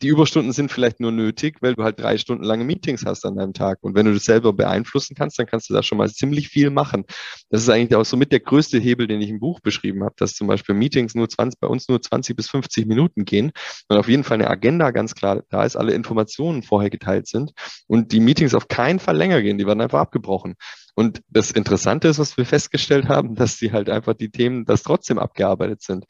die 0.01 0.07
Überstunden 0.07 0.53
sind 0.53 0.71
vielleicht 0.71 0.99
nur 0.99 1.11
nötig, 1.11 1.57
weil 1.61 1.75
du 1.75 1.83
halt 1.83 1.99
drei 1.99 2.17
Stunden 2.17 2.43
lange 2.43 2.63
Meetings 2.63 3.05
hast 3.05 3.25
an 3.25 3.35
deinem 3.35 3.53
Tag. 3.53 3.79
Und 3.81 3.95
wenn 3.95 4.05
du 4.05 4.13
das 4.13 4.23
selber 4.23 4.53
beeinflussen 4.53 5.15
kannst, 5.15 5.37
dann 5.39 5.45
kannst 5.45 5.69
du 5.69 5.73
da 5.73 5.83
schon 5.83 5.97
mal 5.97 6.09
ziemlich 6.09 6.47
viel 6.47 6.69
machen. 6.69 7.03
Das 7.49 7.61
ist 7.61 7.69
eigentlich 7.69 7.95
auch 7.95 8.05
somit 8.05 8.31
der 8.31 8.39
größte 8.39 8.79
Hebel, 8.79 9.07
den 9.07 9.21
ich 9.21 9.29
im 9.29 9.39
Buch 9.39 9.59
beschrieben 9.59 10.03
habe, 10.03 10.15
dass 10.17 10.35
zum 10.35 10.47
Beispiel 10.47 10.75
Meetings 10.75 11.15
nur 11.15 11.27
20, 11.27 11.59
bei 11.59 11.67
uns 11.67 11.89
nur 11.89 12.01
20 12.01 12.35
bis 12.35 12.49
50 12.49 12.85
Minuten 12.87 13.25
gehen 13.25 13.51
und 13.89 13.97
auf 13.97 14.07
jeden 14.07 14.23
Fall 14.23 14.35
eine 14.35 14.49
Agenda 14.49 14.91
ganz 14.91 15.15
klar 15.15 15.43
da 15.49 15.63
ist, 15.63 15.75
alle 15.75 15.93
Informationen 15.93 16.63
vorher 16.63 16.89
geteilt 16.89 17.27
sind 17.27 17.51
und 17.87 18.11
die 18.13 18.21
Meetings 18.21 18.53
auf 18.53 18.67
keinen 18.67 18.99
Fall 18.99 19.17
länger 19.17 19.41
gehen, 19.41 19.57
die 19.57 19.65
werden 19.65 19.81
einfach 19.81 19.99
abgebrochen. 19.99 20.55
Und 20.99 21.21
das 21.29 21.51
Interessante 21.51 22.09
ist, 22.09 22.19
was 22.19 22.35
wir 22.35 22.45
festgestellt 22.45 23.07
haben, 23.07 23.33
dass 23.33 23.55
die 23.55 23.71
halt 23.71 23.89
einfach 23.89 24.15
die 24.15 24.31
Themen, 24.31 24.65
das 24.65 24.83
trotzdem 24.83 25.17
abgearbeitet 25.17 25.81
sind. 25.81 26.03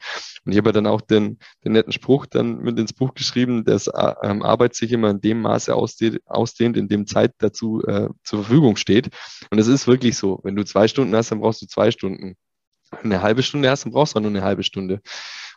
Und 0.44 0.50
ich 0.50 0.58
habe 0.58 0.72
dann 0.72 0.88
auch 0.88 1.00
den, 1.00 1.38
den 1.64 1.74
netten 1.74 1.92
Spruch 1.92 2.26
dann 2.26 2.58
mit 2.58 2.76
ins 2.76 2.92
Buch 2.92 3.14
geschrieben, 3.14 3.62
dass 3.64 3.88
ähm, 4.24 4.42
Arbeit 4.42 4.74
sich 4.74 4.90
immer 4.90 5.10
in 5.10 5.20
dem 5.20 5.42
Maße 5.42 5.72
ausdehnt, 5.72 6.18
ausdehnt 6.26 6.76
in 6.76 6.88
dem 6.88 7.06
Zeit 7.06 7.34
dazu 7.38 7.84
äh, 7.86 8.08
zur 8.24 8.42
Verfügung 8.42 8.74
steht. 8.74 9.10
Und 9.52 9.60
es 9.60 9.68
ist 9.68 9.86
wirklich 9.86 10.16
so. 10.16 10.40
Wenn 10.42 10.56
du 10.56 10.64
zwei 10.64 10.88
Stunden 10.88 11.14
hast, 11.14 11.30
dann 11.30 11.38
brauchst 11.38 11.62
du 11.62 11.66
zwei 11.66 11.92
Stunden. 11.92 12.34
Eine 12.90 13.22
halbe 13.22 13.42
Stunde 13.42 13.70
hast, 13.70 13.84
dann 13.84 13.92
brauchst 13.92 14.16
du 14.16 14.20
nur 14.20 14.30
eine 14.30 14.42
halbe 14.42 14.62
Stunde. 14.62 15.00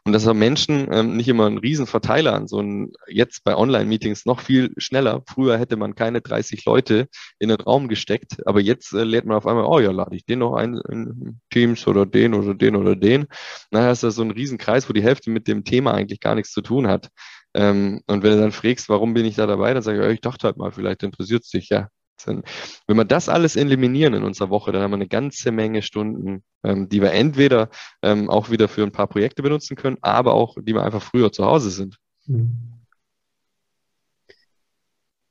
Und 0.06 0.12
das 0.12 0.28
haben 0.28 0.40
Menschen 0.40 0.90
ähm, 0.92 1.16
nicht 1.16 1.30
immer 1.30 1.46
einen 1.46 1.58
riesen 1.58 1.88
Verteiler 1.88 2.34
an, 2.34 2.48
so 2.48 2.60
ein, 2.60 2.92
jetzt 3.08 3.46
bei 3.46 3.56
Online-Meetings 3.56 4.26
noch 4.26 4.42
viel 4.42 4.74
schneller. 4.76 5.24
Früher 5.28 5.58
hätte 5.58 5.78
man 5.78 5.96
keine 5.96 6.20
30 6.20 6.66
Leute 6.66 7.08
in 7.40 7.48
den 7.48 7.62
Raum 7.62 7.88
gesteckt, 7.88 8.46
aber 8.46 8.60
jetzt 8.60 8.92
äh, 8.92 9.06
lädt 9.06 9.26
man 9.26 9.38
auf 9.38 9.48
einmal, 9.48 9.64
oh 9.64 9.80
ja, 9.80 9.92
lade 9.92 10.16
ich 10.16 10.26
den 10.26 10.40
noch 10.40 10.56
ein 10.56 10.78
in 10.90 11.40
Teams 11.52 11.88
oder 11.88 12.06
den 12.06 12.34
oder 12.34 12.54
den 12.54 12.76
oder 12.76 12.98
den. 12.98 13.28
Nachher 13.72 13.94
ist 13.94 14.04
das 14.04 14.16
so 14.16 14.24
ein 14.24 14.32
Riesenkreis, 14.32 14.90
wo 14.90 14.94
die 14.94 15.04
Hälfte 15.04 15.30
mit 15.30 15.48
dem 15.48 15.64
Thema 15.64 15.94
eigentlich 15.94 16.20
gar 16.20 16.36
nichts 16.36 16.52
zu 16.52 16.62
tun 16.62 16.88
hat. 16.88 17.10
Ähm, 17.54 18.02
und 18.08 18.24
wenn 18.24 18.32
du 18.32 18.40
dann 18.42 18.52
fragst, 18.52 18.90
warum 18.90 19.14
bin 19.14 19.26
ich 19.26 19.36
da 19.36 19.48
dabei, 19.48 19.74
dann 19.74 19.84
sage 19.84 20.00
ich, 20.00 20.04
ja, 20.04 20.12
ich 20.12 20.22
dachte 20.22 20.48
halt 20.48 20.58
mal, 20.58 20.72
vielleicht 20.72 21.04
interessiert 21.04 21.44
es 21.44 21.50
dich, 21.50 21.70
ja. 21.70 21.88
Wenn 22.28 22.98
wir 22.98 23.06
das 23.06 23.30
alles 23.30 23.56
eliminieren 23.56 24.14
in 24.14 24.24
unserer 24.24 24.50
Woche, 24.50 24.72
dann 24.72 24.82
haben 24.82 24.92
wir 24.92 24.96
eine 24.96 25.08
ganze 25.08 25.52
Menge 25.52 25.82
Stunden, 25.82 26.44
ähm, 26.64 26.90
die 26.90 27.02
wir 27.02 27.12
entweder 27.12 27.70
ähm, 28.02 28.30
auch 28.30 28.50
wieder 28.50 28.68
für 28.68 28.84
ein 28.84 28.92
paar 28.92 29.08
Projekte 29.08 29.44
benutzen 29.44 29.76
können, 29.76 29.98
aber 30.02 30.34
auch, 30.34 30.56
die 30.62 30.74
wir 30.74 30.84
einfach 30.84 31.02
früher 31.02 31.32
zu 31.32 31.46
Hause 31.46 31.70
sind. 31.70 31.98
Hm. 32.26 32.74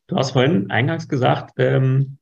Du 0.09 0.17
hast 0.17 0.33
vorhin 0.33 0.71
eingangs 0.71 1.09
gesagt, 1.09 1.55
ähm, 1.57 2.19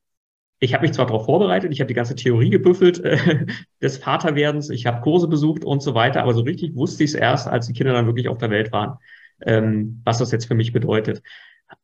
ich 0.59 0.73
habe 0.73 0.83
mich 0.83 0.93
zwar 0.93 1.07
darauf 1.07 1.25
vorbereitet, 1.25 1.73
ich 1.73 1.81
habe 1.81 1.87
die 1.87 1.95
ganze 1.95 2.15
Theorie 2.15 2.51
gebüffelt 2.51 2.99
äh, 3.03 3.45
des 3.81 3.97
Vaterwerdens, 3.97 4.69
ich 4.69 4.85
habe 4.85 5.01
Kurse 5.01 5.27
besucht 5.27 5.65
und 5.65 5.81
so 5.81 5.95
weiter, 5.95 6.21
aber 6.21 6.33
so 6.33 6.41
richtig 6.41 6.75
wusste 6.75 7.03
ich 7.03 7.11
es 7.11 7.15
erst, 7.15 7.47
als 7.47 7.67
die 7.67 7.73
Kinder 7.73 7.93
dann 7.93 8.05
wirklich 8.05 8.29
auf 8.29 8.37
der 8.37 8.51
Welt 8.51 8.71
waren, 8.71 8.97
ähm, 9.41 10.01
was 10.05 10.19
das 10.19 10.31
jetzt 10.31 10.45
für 10.45 10.55
mich 10.55 10.71
bedeutet. 10.71 11.23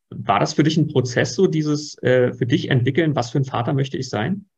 War 0.10 0.40
das 0.40 0.54
für 0.54 0.64
dich 0.64 0.78
ein 0.78 0.88
Prozess, 0.88 1.36
so 1.36 1.48
dieses 1.48 2.02
äh, 2.02 2.34
für 2.34 2.46
dich 2.46 2.70
entwickeln, 2.70 3.16
was 3.16 3.32
für 3.32 3.40
ein 3.40 3.46
Vater 3.46 3.74
möchte 3.74 3.98
ich 3.98 4.10
sein? 4.10 4.50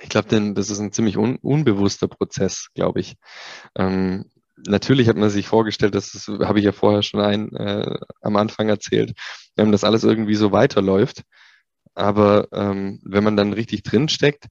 Ich 0.00 0.08
glaube, 0.08 0.52
das 0.54 0.70
ist 0.70 0.80
ein 0.80 0.92
ziemlich 0.92 1.16
un 1.16 1.36
unbewusster 1.36 2.08
Prozess, 2.08 2.68
glaube 2.74 3.00
ich. 3.00 3.16
Ähm, 3.76 4.26
natürlich 4.66 5.08
hat 5.08 5.16
man 5.16 5.30
sich 5.30 5.46
vorgestellt, 5.46 5.94
das 5.94 6.28
habe 6.42 6.58
ich 6.58 6.64
ja 6.64 6.72
vorher 6.72 7.02
schon 7.02 7.20
ein, 7.20 7.52
äh, 7.54 7.98
am 8.20 8.36
Anfang 8.36 8.68
erzählt, 8.68 9.12
ähm, 9.56 9.72
dass 9.72 9.84
alles 9.84 10.04
irgendwie 10.04 10.34
so 10.34 10.52
weiterläuft. 10.52 11.22
Aber 11.94 12.48
ähm, 12.52 13.00
wenn 13.04 13.24
man 13.24 13.36
dann 13.36 13.52
richtig 13.52 13.82
drinsteckt, 13.82 14.46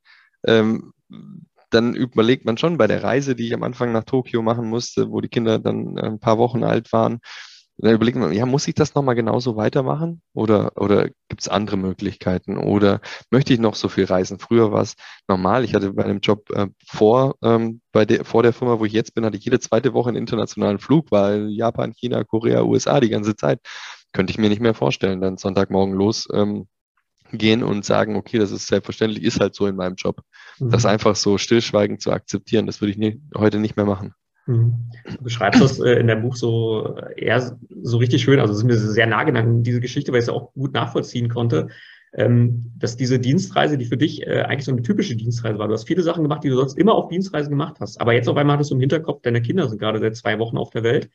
ähm, 0.46 0.94
dann 1.70 1.96
überlegt 1.96 2.46
man 2.46 2.58
schon 2.58 2.78
bei 2.78 2.88
der 2.88 3.04
Reise, 3.04 3.36
die 3.36 3.48
ich 3.48 3.54
am 3.54 3.64
Anfang 3.64 3.92
nach 3.92 4.04
Tokio 4.04 4.42
machen 4.42 4.70
musste, 4.70 5.10
wo 5.10 5.22
die 5.22 5.30
Kinder 5.30 5.60
dann 5.60 5.98
ein 5.98 6.20
paar 6.20 6.38
Wochen 6.38 6.64
alt 6.64 6.94
waren, 6.94 7.20
dann 7.78 7.96
überlegt 7.96 8.18
man, 8.18 8.32
ja, 8.34 8.46
muss 8.46 8.68
ich 8.68 8.76
das 8.76 8.94
nochmal 8.94 9.16
genauso 9.16 9.56
weitermachen? 9.56 10.22
Oder, 10.34 10.72
oder 10.76 11.10
gibt 11.28 11.42
es 11.42 11.48
andere 11.48 11.78
Möglichkeiten? 11.78 12.58
Oder 12.58 13.02
möchte 13.32 13.54
ich 13.54 13.60
noch 13.60 13.76
so 13.76 13.90
viel 13.90 14.06
reisen? 14.06 14.40
Früher 14.40 14.72
war 14.72 14.82
es 14.82 14.96
normal. 15.28 15.64
Ich 15.64 15.74
hatte 15.74 15.94
bei 15.94 16.04
einem 16.04 16.20
Job 16.20 16.50
äh, 16.52 16.68
vor, 16.86 17.36
ähm, 17.42 17.82
bei 17.92 18.06
der, 18.06 18.26
vor 18.26 18.44
der 18.44 18.54
Firma, 18.54 18.80
wo 18.80 18.86
ich 18.86 18.94
jetzt 18.94 19.16
bin, 19.16 19.26
hatte 19.26 19.38
ich 19.38 19.46
jede 19.46 19.60
zweite 19.60 19.94
Woche 19.94 20.10
einen 20.10 20.18
internationalen 20.18 20.78
Flug, 20.80 21.12
weil 21.12 21.50
Japan, 21.50 21.94
China, 21.94 22.24
Korea, 22.24 22.62
USA 22.64 23.00
die 23.00 23.10
ganze 23.10 23.36
Zeit. 23.36 23.60
Könnte 24.14 24.32
ich 24.32 24.38
mir 24.38 24.50
nicht 24.50 24.62
mehr 24.62 24.76
vorstellen, 24.76 25.22
dann 25.22 25.38
Sonntagmorgen 25.38 25.96
los 25.96 26.28
ähm, 26.32 26.68
gehen 27.32 27.64
und 27.64 27.84
sagen, 27.84 28.16
okay, 28.16 28.38
das 28.38 28.52
ist 28.52 28.68
selbstverständlich, 28.68 29.24
ist 29.24 29.40
halt 29.40 29.56
so 29.56 29.66
in 29.66 29.76
meinem 29.76 29.96
Job. 29.96 30.22
Mhm. 30.60 30.70
Das 30.70 30.86
einfach 30.86 31.16
so 31.16 31.40
stillschweigend 31.40 32.02
zu 32.02 32.12
akzeptieren, 32.12 32.68
das 32.68 32.80
würde 32.80 32.92
ich 32.92 32.98
nie, 32.98 33.22
heute 33.36 33.60
nicht 33.60 33.76
mehr 33.76 33.86
machen. 33.86 34.14
Mhm. 34.46 34.90
Du 35.18 35.24
beschreibst 35.24 35.62
das 35.62 35.80
äh, 35.80 35.94
in 35.94 36.08
deinem 36.08 36.24
Buch 36.24 36.36
so 36.36 36.98
eher 37.16 37.58
so 37.82 37.98
richtig 37.98 38.22
schön, 38.22 38.40
also 38.40 38.54
sind 38.54 38.68
mir 38.68 38.78
sehr 38.78 39.08
nah 39.08 39.24
genannt, 39.24 39.66
diese 39.66 39.80
Geschichte, 39.80 40.12
weil 40.12 40.20
ich 40.20 40.26
es 40.26 40.30
auch 40.30 40.54
gut 40.54 40.74
nachvollziehen 40.74 41.30
konnte, 41.30 41.70
ähm, 42.14 42.72
dass 42.78 42.98
diese 42.98 43.20
Dienstreise, 43.20 43.78
die 43.78 43.86
für 43.86 43.98
dich 43.98 44.26
äh, 44.28 44.42
eigentlich 44.42 44.66
so 44.66 44.72
eine 44.72 44.82
typische 44.82 45.16
Dienstreise 45.16 45.58
war. 45.60 45.68
Du 45.68 45.74
hast 45.74 45.88
viele 45.88 46.04
Sachen 46.04 46.24
gemacht, 46.24 46.44
die 46.44 46.50
du 46.50 46.58
sonst 46.58 46.78
immer 46.78 46.94
auf 46.94 47.08
Dienstreisen 47.08 47.50
gemacht 47.50 47.78
hast. 47.80 48.00
Aber 48.00 48.14
jetzt 48.14 48.28
auf 48.28 48.38
einmal 48.38 48.56
hattest 48.56 48.72
du 48.72 48.76
im 48.76 48.82
Hinterkopf, 48.82 49.22
deine 49.22 49.42
Kinder 49.42 49.68
sind 49.68 49.80
gerade 49.80 50.00
seit 50.00 50.16
zwei 50.16 50.38
Wochen 50.40 50.58
auf 50.58 50.70
der 50.70 50.84
Welt 50.84 51.10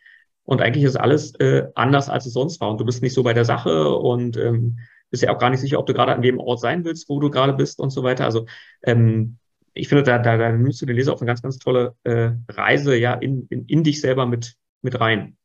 und 0.44 0.62
eigentlich 0.62 0.84
ist 0.84 0.96
alles 0.96 1.34
äh, 1.36 1.68
anders, 1.74 2.08
als 2.08 2.26
es 2.26 2.32
sonst 2.32 2.60
war. 2.60 2.70
Und 2.70 2.80
du 2.80 2.84
bist 2.84 3.02
nicht 3.02 3.14
so 3.14 3.22
bei 3.22 3.34
der 3.34 3.44
Sache 3.44 3.90
und 3.90 4.36
ähm, 4.38 4.78
bist 5.10 5.22
ja 5.22 5.34
auch 5.34 5.38
gar 5.38 5.50
nicht 5.50 5.60
sicher, 5.60 5.78
ob 5.78 5.86
du 5.86 5.94
gerade 5.94 6.14
an 6.14 6.22
dem 6.22 6.38
Ort 6.38 6.60
sein 6.60 6.84
willst, 6.84 7.08
wo 7.08 7.20
du 7.20 7.30
gerade 7.30 7.52
bist 7.52 7.80
und 7.80 7.90
so 7.90 8.02
weiter. 8.02 8.24
Also 8.24 8.46
ähm, 8.82 9.38
ich 9.78 9.88
finde, 9.88 10.02
da, 10.02 10.18
da, 10.18 10.36
da 10.36 10.52
nimmst 10.52 10.82
du 10.82 10.86
den 10.86 10.96
Leser 10.96 11.12
auf 11.12 11.20
eine 11.20 11.26
ganz, 11.26 11.42
ganz 11.42 11.58
tolle 11.58 11.94
äh, 12.04 12.30
Reise 12.48 12.96
ja 12.96 13.14
in, 13.14 13.46
in, 13.48 13.64
in 13.66 13.84
dich 13.84 14.00
selber 14.00 14.26
mit, 14.26 14.56
mit 14.82 15.00
rein. 15.00 15.36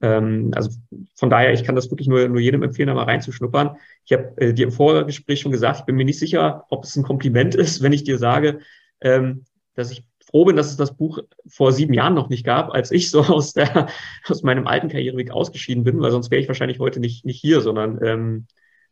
Ähm, 0.00 0.50
also 0.54 0.70
von 1.16 1.30
daher, 1.30 1.52
ich 1.52 1.64
kann 1.64 1.74
das 1.74 1.90
wirklich 1.90 2.08
nur, 2.08 2.28
nur 2.28 2.40
jedem 2.40 2.62
empfehlen, 2.62 2.88
da 2.88 2.94
mal 2.94 3.04
reinzuschnuppern. 3.04 3.76
Ich 4.04 4.12
habe 4.12 4.32
äh, 4.38 4.54
dir 4.54 4.64
im 4.64 4.72
Vorgespräch 4.72 5.40
schon 5.40 5.52
gesagt, 5.52 5.80
ich 5.80 5.84
bin 5.84 5.96
mir 5.96 6.04
nicht 6.04 6.18
sicher, 6.18 6.64
ob 6.70 6.84
es 6.84 6.96
ein 6.96 7.02
Kompliment 7.02 7.54
ist, 7.56 7.82
wenn 7.82 7.92
ich 7.92 8.04
dir 8.04 8.18
sage, 8.18 8.60
ähm, 9.00 9.44
dass 9.74 9.90
ich 9.90 10.04
froh 10.24 10.44
bin, 10.44 10.56
dass 10.56 10.70
es 10.70 10.76
das 10.76 10.96
Buch 10.96 11.18
vor 11.46 11.72
sieben 11.72 11.92
Jahren 11.92 12.14
noch 12.14 12.28
nicht 12.28 12.44
gab, 12.44 12.72
als 12.72 12.90
ich 12.90 13.10
so 13.10 13.20
aus, 13.24 13.52
der, 13.52 13.88
aus 14.28 14.42
meinem 14.42 14.66
alten 14.66 14.88
Karriereweg 14.88 15.30
ausgeschieden 15.30 15.84
bin, 15.84 16.00
weil 16.00 16.10
sonst 16.10 16.30
wäre 16.30 16.40
ich 16.40 16.48
wahrscheinlich 16.48 16.78
heute 16.78 17.00
nicht, 17.00 17.24
nicht 17.24 17.40
hier, 17.40 17.60
sondern 17.60 17.98
ähm, 18.02 18.46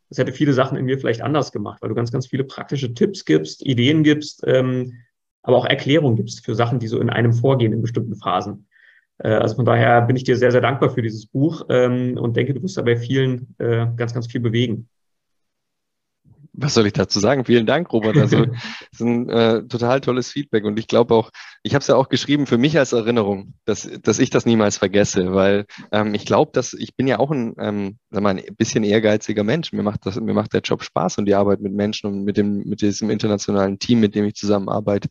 das 0.08 0.18
hätte 0.18 0.32
viele 0.32 0.52
Sachen 0.52 0.78
in 0.78 0.84
mir 0.84 0.98
vielleicht 0.98 1.22
anders 1.22 1.52
gemacht, 1.52 1.82
weil 1.82 1.88
du 1.88 1.94
ganz, 1.94 2.10
ganz 2.12 2.26
viele 2.26 2.44
praktische 2.44 2.94
Tipps 2.94 3.24
gibst, 3.24 3.64
Ideen 3.64 4.02
gibst, 4.02 4.42
ähm, 4.46 4.94
aber 5.42 5.56
auch 5.56 5.66
Erklärungen 5.66 6.16
gibst 6.16 6.44
für 6.44 6.54
Sachen, 6.54 6.78
die 6.78 6.88
so 6.88 7.00
in 7.00 7.10
einem 7.10 7.32
vorgehen 7.32 7.72
in 7.72 7.82
bestimmten 7.82 8.16
Phasen. 8.16 8.66
Äh, 9.18 9.28
also 9.28 9.56
von 9.56 9.64
daher 9.64 10.02
bin 10.02 10.16
ich 10.16 10.24
dir 10.24 10.36
sehr, 10.36 10.52
sehr 10.52 10.60
dankbar 10.60 10.90
für 10.90 11.02
dieses 11.02 11.26
Buch 11.26 11.66
ähm, 11.68 12.16
und 12.18 12.36
denke, 12.36 12.54
du 12.54 12.62
wirst 12.62 12.76
da 12.76 12.82
bei 12.82 12.96
vielen 12.96 13.54
äh, 13.58 13.86
ganz, 13.96 14.14
ganz 14.14 14.26
viel 14.26 14.40
bewegen 14.40 14.88
was 16.60 16.74
soll 16.74 16.86
ich 16.86 16.92
dazu 16.92 17.20
sagen? 17.20 17.44
Vielen 17.44 17.66
Dank, 17.66 17.92
Robert. 17.92 18.16
Also 18.16 18.46
das 18.46 18.56
ist 18.92 19.00
ein 19.00 19.28
äh, 19.28 19.62
total 19.64 20.00
tolles 20.00 20.30
Feedback 20.30 20.64
und 20.64 20.78
ich 20.78 20.88
glaube 20.88 21.14
auch, 21.14 21.30
ich 21.62 21.74
habe 21.74 21.82
es 21.82 21.86
ja 21.86 21.94
auch 21.94 22.08
geschrieben 22.08 22.46
für 22.46 22.58
mich 22.58 22.78
als 22.78 22.92
Erinnerung, 22.92 23.54
dass, 23.64 23.88
dass 24.02 24.18
ich 24.18 24.30
das 24.30 24.44
niemals 24.44 24.76
vergesse, 24.76 25.34
weil 25.34 25.66
ähm, 25.92 26.14
ich 26.14 26.26
glaube, 26.26 26.50
dass 26.52 26.74
ich 26.74 26.96
bin 26.96 27.06
ja 27.06 27.18
auch 27.18 27.30
ein, 27.30 27.54
ähm, 27.58 27.98
sag 28.10 28.22
mal, 28.22 28.36
ein 28.36 28.56
bisschen 28.56 28.84
ehrgeiziger 28.84 29.44
Mensch. 29.44 29.72
Mir 29.72 29.82
macht 29.82 30.04
das, 30.04 30.20
mir 30.20 30.34
macht 30.34 30.52
der 30.52 30.62
Job 30.62 30.82
Spaß 30.82 31.18
und 31.18 31.26
die 31.26 31.34
Arbeit 31.34 31.60
mit 31.60 31.72
Menschen 31.72 32.08
und 32.08 32.24
mit 32.24 32.36
dem 32.36 32.64
mit 32.64 32.80
diesem 32.80 33.10
internationalen 33.10 33.78
Team, 33.78 34.00
mit 34.00 34.14
dem 34.14 34.24
ich 34.24 34.34
zusammenarbeite. 34.34 35.08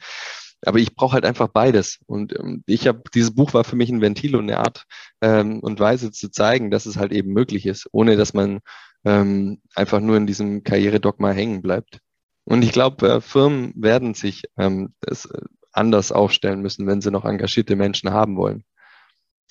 Aber 0.65 0.79
ich 0.79 0.95
brauche 0.95 1.13
halt 1.13 1.25
einfach 1.25 1.47
beides. 1.49 1.99
Und 2.07 2.33
ähm, 2.37 2.63
ich 2.65 2.87
habe, 2.87 3.03
dieses 3.13 3.33
Buch 3.33 3.53
war 3.53 3.63
für 3.63 3.75
mich 3.75 3.89
ein 3.89 4.01
Ventil 4.01 4.35
und 4.35 4.49
eine 4.49 4.57
Art 4.59 4.85
ähm, 5.21 5.59
und 5.59 5.79
Weise 5.79 6.11
zu 6.11 6.29
zeigen, 6.31 6.71
dass 6.71 6.87
es 6.87 6.97
halt 6.97 7.11
eben 7.11 7.31
möglich 7.31 7.65
ist, 7.65 7.87
ohne 7.91 8.17
dass 8.17 8.33
man 8.33 8.59
ähm, 9.07 9.61
einfach 9.73 10.01
nur 10.01 10.17
in 10.17 10.27
diesem 10.27 10.63
Karrieredogma 10.63 11.31
hängen 11.31 11.61
bleibt. 11.61 11.99
Und 12.43 12.61
ich 12.63 12.73
glaube, 12.73 13.07
äh, 13.07 13.21
Firmen 13.21 13.71
werden 13.75 14.13
sich 14.13 14.43
ähm, 14.57 14.93
das 14.99 15.25
äh, 15.25 15.41
anders 15.71 16.11
aufstellen 16.11 16.61
müssen, 16.61 16.87
wenn 16.87 17.01
sie 17.01 17.11
noch 17.11 17.23
engagierte 17.23 17.75
Menschen 17.75 18.11
haben 18.11 18.35
wollen. 18.35 18.63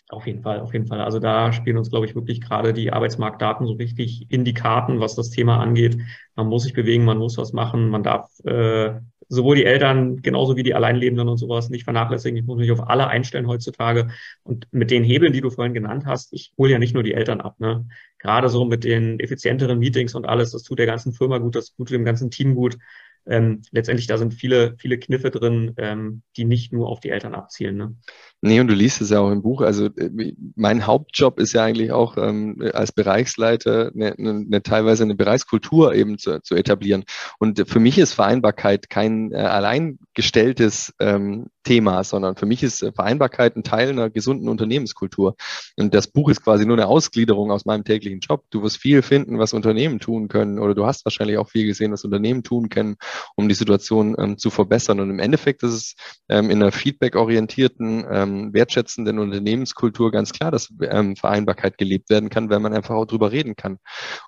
Auf 0.09 0.27
jeden 0.27 0.43
Fall, 0.43 0.61
auf 0.61 0.73
jeden 0.73 0.87
Fall. 0.87 1.01
Also 1.01 1.19
da 1.19 1.53
spielen 1.53 1.79
uns, 1.79 1.91
glaube 1.91 2.07
ich, 2.07 2.15
wirklich 2.15 2.41
gerade 2.41 2.73
die 2.73 2.93
Arbeitsmarktdaten 2.93 3.67
so 3.67 3.73
richtig 3.73 4.31
in 4.31 4.45
die 4.45 4.55
Karten, 4.55 5.01
was 5.01 5.17
das 5.17 5.31
Thema 5.31 5.59
angeht. 5.59 5.99
Man 6.37 6.47
muss 6.49 6.63
sich 6.63 6.75
bewegen, 6.75 7.05
man 7.05 7.19
muss 7.19 7.39
was 7.39 7.53
machen, 7.53 7.89
man 7.89 8.03
darf 8.03 8.29
äh, 8.45 9.01
sowohl 9.29 9.57
die 9.57 9.65
Eltern 9.65 10.23
genauso 10.23 10.57
wie 10.57 10.63
die 10.63 10.75
Alleinlebenden 10.75 11.29
und 11.29 11.39
sowas 11.39 11.69
nicht 11.69 11.85
vernachlässigen. 11.85 12.37
Ich 12.37 12.45
muss 12.45 12.59
mich 12.59 12.71
auf 12.71 12.89
alle 12.89 13.09
einstellen 13.09 13.49
heutzutage. 13.49 14.09
Und 14.43 14.69
mit 14.73 14.91
den 14.91 15.05
Hebeln, 15.05 15.33
die 15.33 15.41
du 15.41 15.51
vorhin 15.51 15.75
genannt 15.75 16.05
hast, 16.07 16.33
ich 16.33 16.53
hole 16.57 16.73
ja 16.73 16.79
nicht 16.79 16.95
nur 16.95 17.03
die 17.03 17.15
Eltern 17.15 17.41
ab. 17.41 17.59
Ne? 17.59 17.87
Gerade 18.19 18.49
so 18.49 18.65
mit 18.65 18.85
den 18.85 19.21
effizienteren 19.21 19.79
Meetings 19.79 20.15
und 20.15 20.27
alles, 20.27 20.53
das 20.53 20.63
tut 20.63 20.79
der 20.79 20.87
ganzen 20.87 21.13
Firma 21.13 21.39
gut, 21.39 21.57
das 21.57 21.75
tut 21.75 21.91
dem 21.91 22.05
ganzen 22.05 22.31
Team 22.31 22.55
gut 22.55 22.79
ähm, 23.27 23.63
letztendlich 23.73 24.07
da 24.07 24.19
sind 24.19 24.35
viele, 24.35 24.77
viele 24.79 24.99
Kniffe 24.99 25.31
drin, 25.31 25.75
ähm, 25.79 26.23
die 26.37 26.45
nicht 26.45 26.73
nur 26.73 26.89
auf 26.89 27.01
die 27.01 27.11
Eltern 27.11 27.35
abzielen. 27.35 27.77
Ne? 27.77 27.97
Nee, 28.43 28.61
und 28.61 28.69
du 28.69 28.75
liest 28.75 29.01
es 29.01 29.11
ja 29.11 29.21
auch 29.21 29.31
im 29.31 29.43
Buch. 29.43 29.63
Also 29.63 29.87
äh, 29.87 30.35
mein 30.55 30.87
Hauptjob 30.87 31.41
ist 31.41 31.53
ja 31.55 31.65
eigentlich 31.65 31.91
auch 31.91 32.17
ähm, 32.17 32.63
als 32.75 32.93
Bereichsleiter 32.93 33.91
eine, 33.95 34.13
eine, 34.13 34.31
eine, 34.31 34.63
teilweise 34.63 35.05
eine 35.05 35.15
Bereichskultur 35.15 35.95
eben 35.95 36.19
zu, 36.19 36.41
zu 36.43 36.55
etablieren. 36.55 37.05
Und 37.39 37.69
für 37.69 37.81
mich 37.81 37.99
ist 37.99 38.13
Vereinbarkeit 38.13 38.91
kein 38.91 39.33
äh, 39.33 39.37
alleingestelltes 39.37 40.95
ähm, 41.01 41.47
Thema, 41.67 42.05
sondern 42.05 42.37
für 42.37 42.47
mich 42.47 42.63
ist 42.63 42.87
Vereinbarkeit 42.95 43.57
ein 43.57 43.65
Teil 43.65 43.89
einer 43.89 44.09
gesunden 44.09 44.49
Unternehmenskultur. 44.49 45.35
Und 45.77 45.93
das 45.95 46.07
Buch 46.07 46.29
ist 46.29 46.43
quasi 46.43 46.65
nur 46.65 46.77
eine 46.77 46.87
Ausgliederung 46.87 47.51
aus 47.51 47.65
meinem 47.65 47.85
täglichen 47.85 48.21
Job. 48.21 48.45
Du 48.51 48.63
wirst 48.63 48.77
viel 48.77 49.03
finden, 49.03 49.39
was 49.39 49.53
Unternehmen 49.53 49.99
tun 49.99 50.29
können, 50.29 50.61
oder 50.61 50.75
du 50.75 50.87
hast 50.87 51.05
wahrscheinlich 51.05 51.39
auch 51.39 51.49
viel 51.49 51.67
gesehen, 51.67 51.91
was 51.91 52.05
Unternehmen 52.05 52.45
tun 52.45 52.69
können, 52.69 52.97
um 53.35 53.49
die 53.49 53.55
Situation 53.55 54.15
ähm, 54.19 54.39
zu 54.39 54.51
verbessern. 54.51 55.01
Und 55.01 55.11
im 55.11 55.19
Endeffekt 55.19 55.65
ist 55.65 55.73
es 55.73 55.95
ähm, 56.29 56.51
in 56.51 56.63
einer 56.63 56.71
feedback-orientierten, 56.71 58.07
ähm, 58.27 58.53
wertschätzenden 58.53 59.19
Unternehmenskultur 59.19 60.11
ganz 60.11 60.33
klar, 60.33 60.51
dass 60.51 60.73
ähm, 60.83 61.17
Vereinbarkeit 61.17 61.79
gelebt 61.79 62.11
werden 62.11 62.29
kann, 62.29 62.51
wenn 62.51 62.63
man 62.63 62.75
einfach 62.75 62.95
auch 62.95 63.07
drüber 63.07 63.33
reden 63.33 63.57
kann. 63.57 63.79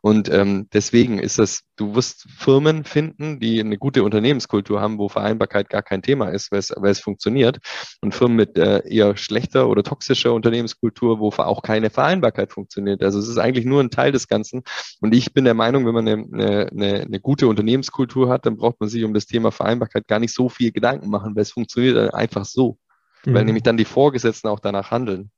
Und 0.03 0.29
ähm, 0.31 0.69
deswegen 0.73 1.19
ist 1.19 1.39
das, 1.39 1.63
du 1.77 1.95
wirst 1.95 2.27
Firmen 2.31 2.85
finden, 2.85 3.41
die 3.41 3.61
eine 3.61 3.79
gute 3.79 4.03
Unternehmenskultur 4.03 4.81
haben, 4.81 4.99
wo 4.99 5.09
Vereinbarkeit 5.09 5.69
gar 5.69 5.83
kein 5.83 6.03
Thema 6.03 6.29
ist, 6.29 6.51
weil 6.53 6.91
es, 6.91 6.99
funktioniert. 7.01 7.59
Und 8.01 8.15
Firmen 8.15 8.37
mit 8.37 8.59
äh, 8.59 8.83
eher 8.89 9.17
schlechter 9.17 9.69
oder 9.69 9.83
toxischer 9.83 10.33
Unternehmenskultur, 10.33 11.21
wo 11.21 11.29
auch 11.29 11.63
keine 11.63 11.91
Vereinbarkeit 11.91 12.53
funktioniert. 12.53 13.03
Also 13.03 13.19
es 13.19 13.29
ist 13.29 13.39
eigentlich 13.39 13.65
nur 13.65 13.81
ein 13.81 13.91
Teil 13.91 14.13
des 14.13 14.29
Ganzen. 14.29 14.63
Und 15.01 15.15
ich 15.15 15.33
bin 15.33 15.45
der 15.45 15.55
Meinung, 15.55 15.87
wenn 15.87 15.95
man 15.95 16.09
eine, 16.09 16.71
eine, 16.71 17.01
eine 17.03 17.21
gute 17.21 17.47
Unternehmenskultur 17.47 18.29
hat, 18.29 18.47
dann 18.47 18.57
braucht 18.57 18.81
man 18.81 18.89
sich 18.89 19.05
um 19.05 19.15
das 19.15 19.27
Thema 19.27 19.53
Vereinbarkeit 19.53 20.09
gar 20.09 20.19
nicht 20.19 20.35
so 20.35 20.49
viel 20.49 20.73
Gedanken 20.73 21.09
machen, 21.09 21.35
weil 21.37 21.43
es 21.43 21.53
funktioniert 21.53 22.13
einfach 22.15 22.45
so. 22.45 22.79
Mhm. 23.25 23.35
Weil 23.35 23.45
nämlich 23.45 23.63
dann 23.63 23.77
die 23.77 23.85
Vorgesetzten 23.85 24.49
auch 24.49 24.61
danach 24.61 24.91
handeln 24.91 25.31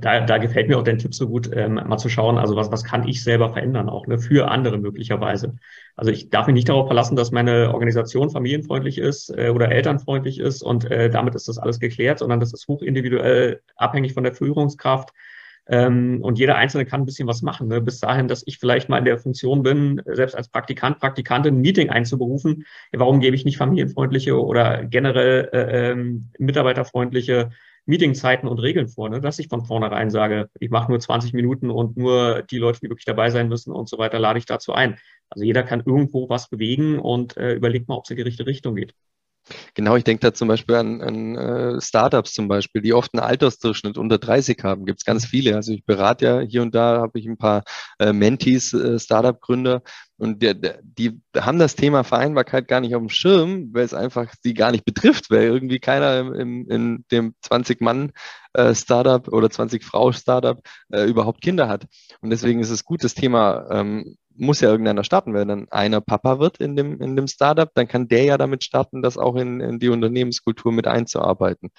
da, 0.00 0.20
da 0.20 0.38
gefällt 0.38 0.68
mir 0.68 0.78
auch 0.78 0.82
dein 0.82 0.98
Tipp 0.98 1.14
so 1.14 1.28
gut, 1.28 1.50
ähm, 1.52 1.74
mal 1.74 1.98
zu 1.98 2.08
schauen, 2.08 2.38
also 2.38 2.56
was, 2.56 2.70
was 2.70 2.84
kann 2.84 3.08
ich 3.08 3.22
selber 3.22 3.52
verändern, 3.52 3.88
auch 3.88 4.06
ne, 4.06 4.18
für 4.18 4.48
andere 4.50 4.78
möglicherweise. 4.78 5.56
Also 5.96 6.10
ich 6.10 6.28
darf 6.28 6.46
mich 6.46 6.54
nicht 6.54 6.68
darauf 6.68 6.86
verlassen, 6.86 7.16
dass 7.16 7.30
meine 7.30 7.72
Organisation 7.72 8.30
familienfreundlich 8.30 8.98
ist 8.98 9.30
äh, 9.30 9.50
oder 9.50 9.70
elternfreundlich 9.72 10.38
ist 10.38 10.62
und 10.62 10.90
äh, 10.90 11.10
damit 11.10 11.34
ist 11.34 11.48
das 11.48 11.58
alles 11.58 11.80
geklärt, 11.80 12.18
sondern 12.18 12.40
das 12.40 12.52
ist 12.52 12.68
hochindividuell 12.68 13.62
abhängig 13.76 14.12
von 14.12 14.24
der 14.24 14.34
Führungskraft. 14.34 15.10
Ähm, 15.68 16.20
und 16.22 16.38
jeder 16.38 16.56
Einzelne 16.56 16.86
kann 16.86 17.02
ein 17.02 17.06
bisschen 17.06 17.26
was 17.26 17.42
machen. 17.42 17.68
Ne? 17.68 17.80
Bis 17.80 18.00
dahin, 18.00 18.28
dass 18.28 18.42
ich 18.46 18.58
vielleicht 18.58 18.88
mal 18.88 18.98
in 18.98 19.04
der 19.04 19.18
Funktion 19.18 19.62
bin, 19.62 20.00
selbst 20.06 20.36
als 20.36 20.48
Praktikant, 20.48 21.00
Praktikantin 21.00 21.56
ein 21.56 21.60
Meeting 21.60 21.90
einzuberufen. 21.90 22.64
Warum 22.92 23.20
gebe 23.20 23.34
ich 23.34 23.44
nicht 23.44 23.56
familienfreundliche 23.56 24.40
oder 24.40 24.84
generell 24.84 25.48
äh, 25.52 25.90
ähm, 25.90 26.30
mitarbeiterfreundliche 26.38 27.50
Meetingzeiten 27.86 28.48
und 28.48 28.58
Regeln 28.58 28.88
vor, 28.88 29.08
ne? 29.08 29.20
dass 29.20 29.38
ich 29.38 29.48
von 29.48 29.64
vornherein 29.64 30.10
sage, 30.10 30.50
ich 30.58 30.70
mache 30.70 30.90
nur 30.90 30.98
20 30.98 31.32
Minuten 31.32 31.70
und 31.70 31.96
nur 31.96 32.42
die 32.42 32.58
Leute, 32.58 32.80
die 32.80 32.88
wirklich 32.88 33.04
dabei 33.04 33.30
sein 33.30 33.48
müssen 33.48 33.72
und 33.72 33.88
so 33.88 33.96
weiter, 33.98 34.18
lade 34.18 34.38
ich 34.38 34.46
dazu 34.46 34.72
ein. 34.72 34.98
Also 35.30 35.44
jeder 35.44 35.62
kann 35.62 35.82
irgendwo 35.86 36.28
was 36.28 36.48
bewegen 36.48 36.98
und 36.98 37.36
äh, 37.36 37.54
überlegt 37.54 37.88
mal, 37.88 37.96
ob 37.96 38.04
es 38.04 38.10
in 38.10 38.16
die 38.16 38.22
richtige 38.22 38.48
Richtung 38.48 38.74
geht. 38.74 38.94
Genau, 39.74 39.96
ich 39.96 40.04
denke 40.04 40.20
da 40.20 40.34
zum 40.34 40.48
Beispiel 40.48 40.74
an, 40.74 41.02
an 41.02 41.36
äh, 41.36 41.80
Startups 41.80 42.32
zum 42.32 42.48
Beispiel, 42.48 42.82
die 42.82 42.92
oft 42.92 43.14
einen 43.14 43.22
Altersdurchschnitt 43.22 43.96
unter 43.98 44.18
30 44.18 44.58
haben. 44.64 44.86
Gibt 44.86 45.00
es 45.00 45.04
ganz 45.04 45.24
viele. 45.24 45.54
Also 45.54 45.72
ich 45.72 45.84
berate 45.84 46.24
ja 46.24 46.40
hier 46.40 46.62
und 46.62 46.74
da, 46.74 47.00
habe 47.00 47.18
ich 47.18 47.26
ein 47.26 47.36
paar 47.36 47.62
äh, 47.98 48.12
Mentees, 48.12 48.72
äh, 48.72 48.98
Startup-Gründer 48.98 49.82
und 50.18 50.42
die, 50.42 50.54
die 50.82 51.20
haben 51.36 51.58
das 51.58 51.76
Thema 51.76 52.02
Vereinbarkeit 52.02 52.68
gar 52.68 52.80
nicht 52.80 52.94
auf 52.94 53.02
dem 53.02 53.10
Schirm, 53.10 53.70
weil 53.72 53.84
es 53.84 53.92
einfach 53.92 54.32
sie 54.42 54.54
gar 54.54 54.72
nicht 54.72 54.84
betrifft, 54.84 55.30
weil 55.30 55.42
irgendwie 55.42 55.78
keiner 55.78 56.18
im, 56.34 56.68
in 56.70 57.04
dem 57.10 57.34
20-Mann-Startup 57.44 59.26
äh, 59.26 59.30
oder 59.30 59.48
20-Frau-Startup 59.48 60.58
äh, 60.90 61.04
überhaupt 61.04 61.42
Kinder 61.42 61.68
hat. 61.68 61.86
Und 62.20 62.30
deswegen 62.30 62.60
ist 62.60 62.70
es 62.70 62.84
gut, 62.84 63.04
das 63.04 63.14
Thema 63.14 63.66
ähm, 63.70 64.16
muss 64.38 64.60
ja 64.60 64.70
irgendeiner 64.70 65.04
starten. 65.04 65.34
Wenn 65.34 65.48
dann 65.48 65.68
einer 65.70 66.00
Papa 66.00 66.38
wird 66.38 66.58
in 66.58 66.76
dem, 66.76 67.00
in 67.00 67.16
dem 67.16 67.26
Startup, 67.26 67.70
dann 67.74 67.88
kann 67.88 68.08
der 68.08 68.24
ja 68.24 68.38
damit 68.38 68.64
starten, 68.64 69.02
das 69.02 69.18
auch 69.18 69.36
in, 69.36 69.60
in 69.60 69.78
die 69.78 69.88
Unternehmenskultur 69.88 70.72
mit 70.72 70.86
einzuarbeiten. 70.86 71.70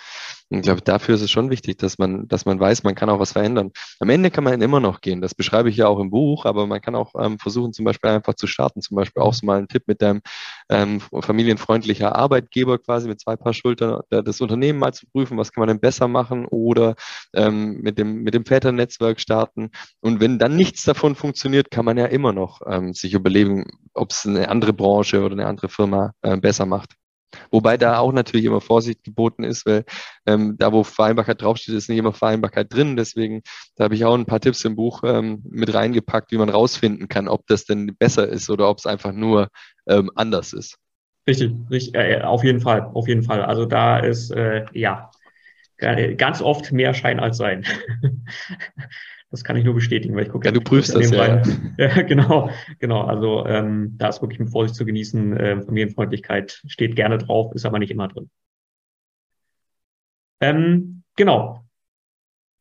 Und 0.49 0.59
ich 0.59 0.63
glaube, 0.63 0.81
dafür 0.81 1.15
ist 1.15 1.21
es 1.21 1.31
schon 1.31 1.49
wichtig, 1.49 1.77
dass 1.77 1.97
man, 1.97 2.27
dass 2.27 2.45
man 2.45 2.59
weiß, 2.59 2.83
man 2.83 2.95
kann 2.95 3.09
auch 3.09 3.19
was 3.19 3.33
verändern. 3.33 3.71
Am 3.99 4.09
Ende 4.09 4.31
kann 4.31 4.43
man 4.43 4.61
immer 4.61 4.79
noch 4.79 5.01
gehen. 5.01 5.21
Das 5.21 5.35
beschreibe 5.35 5.69
ich 5.69 5.77
ja 5.77 5.87
auch 5.87 5.99
im 5.99 6.09
Buch, 6.09 6.45
aber 6.45 6.67
man 6.67 6.81
kann 6.81 6.95
auch 6.95 7.13
ähm, 7.19 7.37
versuchen, 7.37 7.73
zum 7.73 7.85
Beispiel 7.85 8.11
einfach 8.11 8.35
zu 8.35 8.47
starten. 8.47 8.81
Zum 8.81 8.95
Beispiel 8.95 9.21
auch 9.21 9.33
so 9.33 9.45
mal 9.45 9.57
ein 9.57 9.67
Tipp 9.67 9.83
mit 9.87 10.01
deinem 10.01 10.21
ähm, 10.69 11.01
familienfreundlicher 11.01 12.15
Arbeitgeber 12.15 12.77
quasi 12.77 13.07
mit 13.07 13.19
zwei 13.19 13.35
Paar 13.35 13.53
Schultern, 13.53 14.01
das 14.09 14.39
Unternehmen 14.41 14.79
mal 14.79 14.93
zu 14.93 15.05
prüfen, 15.07 15.37
was 15.37 15.51
kann 15.51 15.61
man 15.61 15.67
denn 15.67 15.79
besser 15.79 16.07
machen 16.07 16.45
oder 16.45 16.95
ähm, 17.33 17.81
mit 17.81 17.97
dem, 17.97 18.23
mit 18.23 18.33
dem 18.33 18.45
Väternetzwerk 18.45 19.19
starten. 19.19 19.71
Und 19.99 20.21
wenn 20.21 20.39
dann 20.39 20.55
nichts 20.55 20.83
davon 20.83 21.15
funktioniert, 21.15 21.71
kann 21.71 21.85
man 21.85 21.97
ja 21.97 22.05
immer 22.05 22.33
noch 22.33 22.46
noch 22.47 22.61
ähm, 22.65 22.93
sich 22.93 23.13
überlegen, 23.13 23.65
ob 23.93 24.11
es 24.11 24.25
eine 24.25 24.49
andere 24.49 24.73
Branche 24.73 25.23
oder 25.23 25.33
eine 25.33 25.47
andere 25.47 25.69
Firma 25.69 26.13
äh, 26.21 26.37
besser 26.37 26.65
macht. 26.65 26.93
Wobei 27.51 27.77
da 27.77 27.99
auch 27.99 28.13
natürlich 28.13 28.45
immer 28.45 28.61
Vorsicht 28.61 29.03
geboten 29.03 29.43
ist, 29.43 29.65
weil 29.65 29.83
ähm, 30.25 30.55
da, 30.57 30.71
wo 30.71 30.83
Vereinbarkeit 30.83 31.41
draufsteht, 31.41 31.75
ist 31.75 31.89
nicht 31.89 31.97
immer 31.97 32.13
Vereinbarkeit 32.13 32.73
drin. 32.73 32.95
Deswegen, 32.95 33.41
da 33.75 33.83
habe 33.83 33.95
ich 33.95 34.05
auch 34.05 34.15
ein 34.15 34.25
paar 34.25 34.39
Tipps 34.39 34.63
im 34.63 34.75
Buch 34.77 35.01
ähm, 35.03 35.43
mit 35.43 35.73
reingepackt, 35.73 36.31
wie 36.31 36.37
man 36.37 36.49
rausfinden 36.49 37.09
kann, 37.09 37.27
ob 37.27 37.45
das 37.47 37.65
denn 37.65 37.95
besser 37.97 38.27
ist 38.27 38.49
oder 38.49 38.69
ob 38.69 38.77
es 38.77 38.85
einfach 38.85 39.11
nur 39.11 39.49
ähm, 39.87 40.09
anders 40.15 40.53
ist. 40.53 40.77
Richtig, 41.27 41.51
richtig, 41.69 41.95
äh, 41.95 42.21
auf 42.21 42.45
jeden 42.45 42.61
Fall, 42.61 42.89
auf 42.93 43.09
jeden 43.09 43.23
Fall. 43.23 43.43
Also 43.43 43.65
da 43.65 43.99
ist 43.99 44.31
äh, 44.31 44.65
ja 44.71 45.11
ganz 45.77 46.41
oft 46.41 46.71
mehr 46.71 46.93
Schein 46.93 47.19
als 47.19 47.37
Sein. 47.37 47.65
Das 49.29 49.43
kann 49.43 49.57
ich 49.57 49.65
nur 49.65 49.73
bestätigen, 49.73 50.15
weil 50.15 50.23
ich 50.23 50.29
gucke 50.29 50.47
ja, 50.47 50.53
du 50.53 50.61
prüfst 50.61 50.95
das 50.95 51.11
ja, 51.11 51.41
ja. 51.77 52.01
genau, 52.03 52.49
genau. 52.79 53.01
Also 53.01 53.45
ähm, 53.45 53.95
da 53.97 54.07
ist 54.07 54.21
wirklich 54.21 54.39
mit 54.39 54.49
Vorsicht 54.49 54.75
zu 54.75 54.85
genießen. 54.85 55.37
Ähm, 55.37 55.63
Familienfreundlichkeit 55.63 56.63
steht 56.67 56.95
gerne 56.95 57.17
drauf, 57.17 57.53
ist 57.53 57.65
aber 57.65 57.79
nicht 57.79 57.91
immer 57.91 58.07
drin. 58.07 58.29
Ähm, 60.39 61.03
genau. 61.15 61.63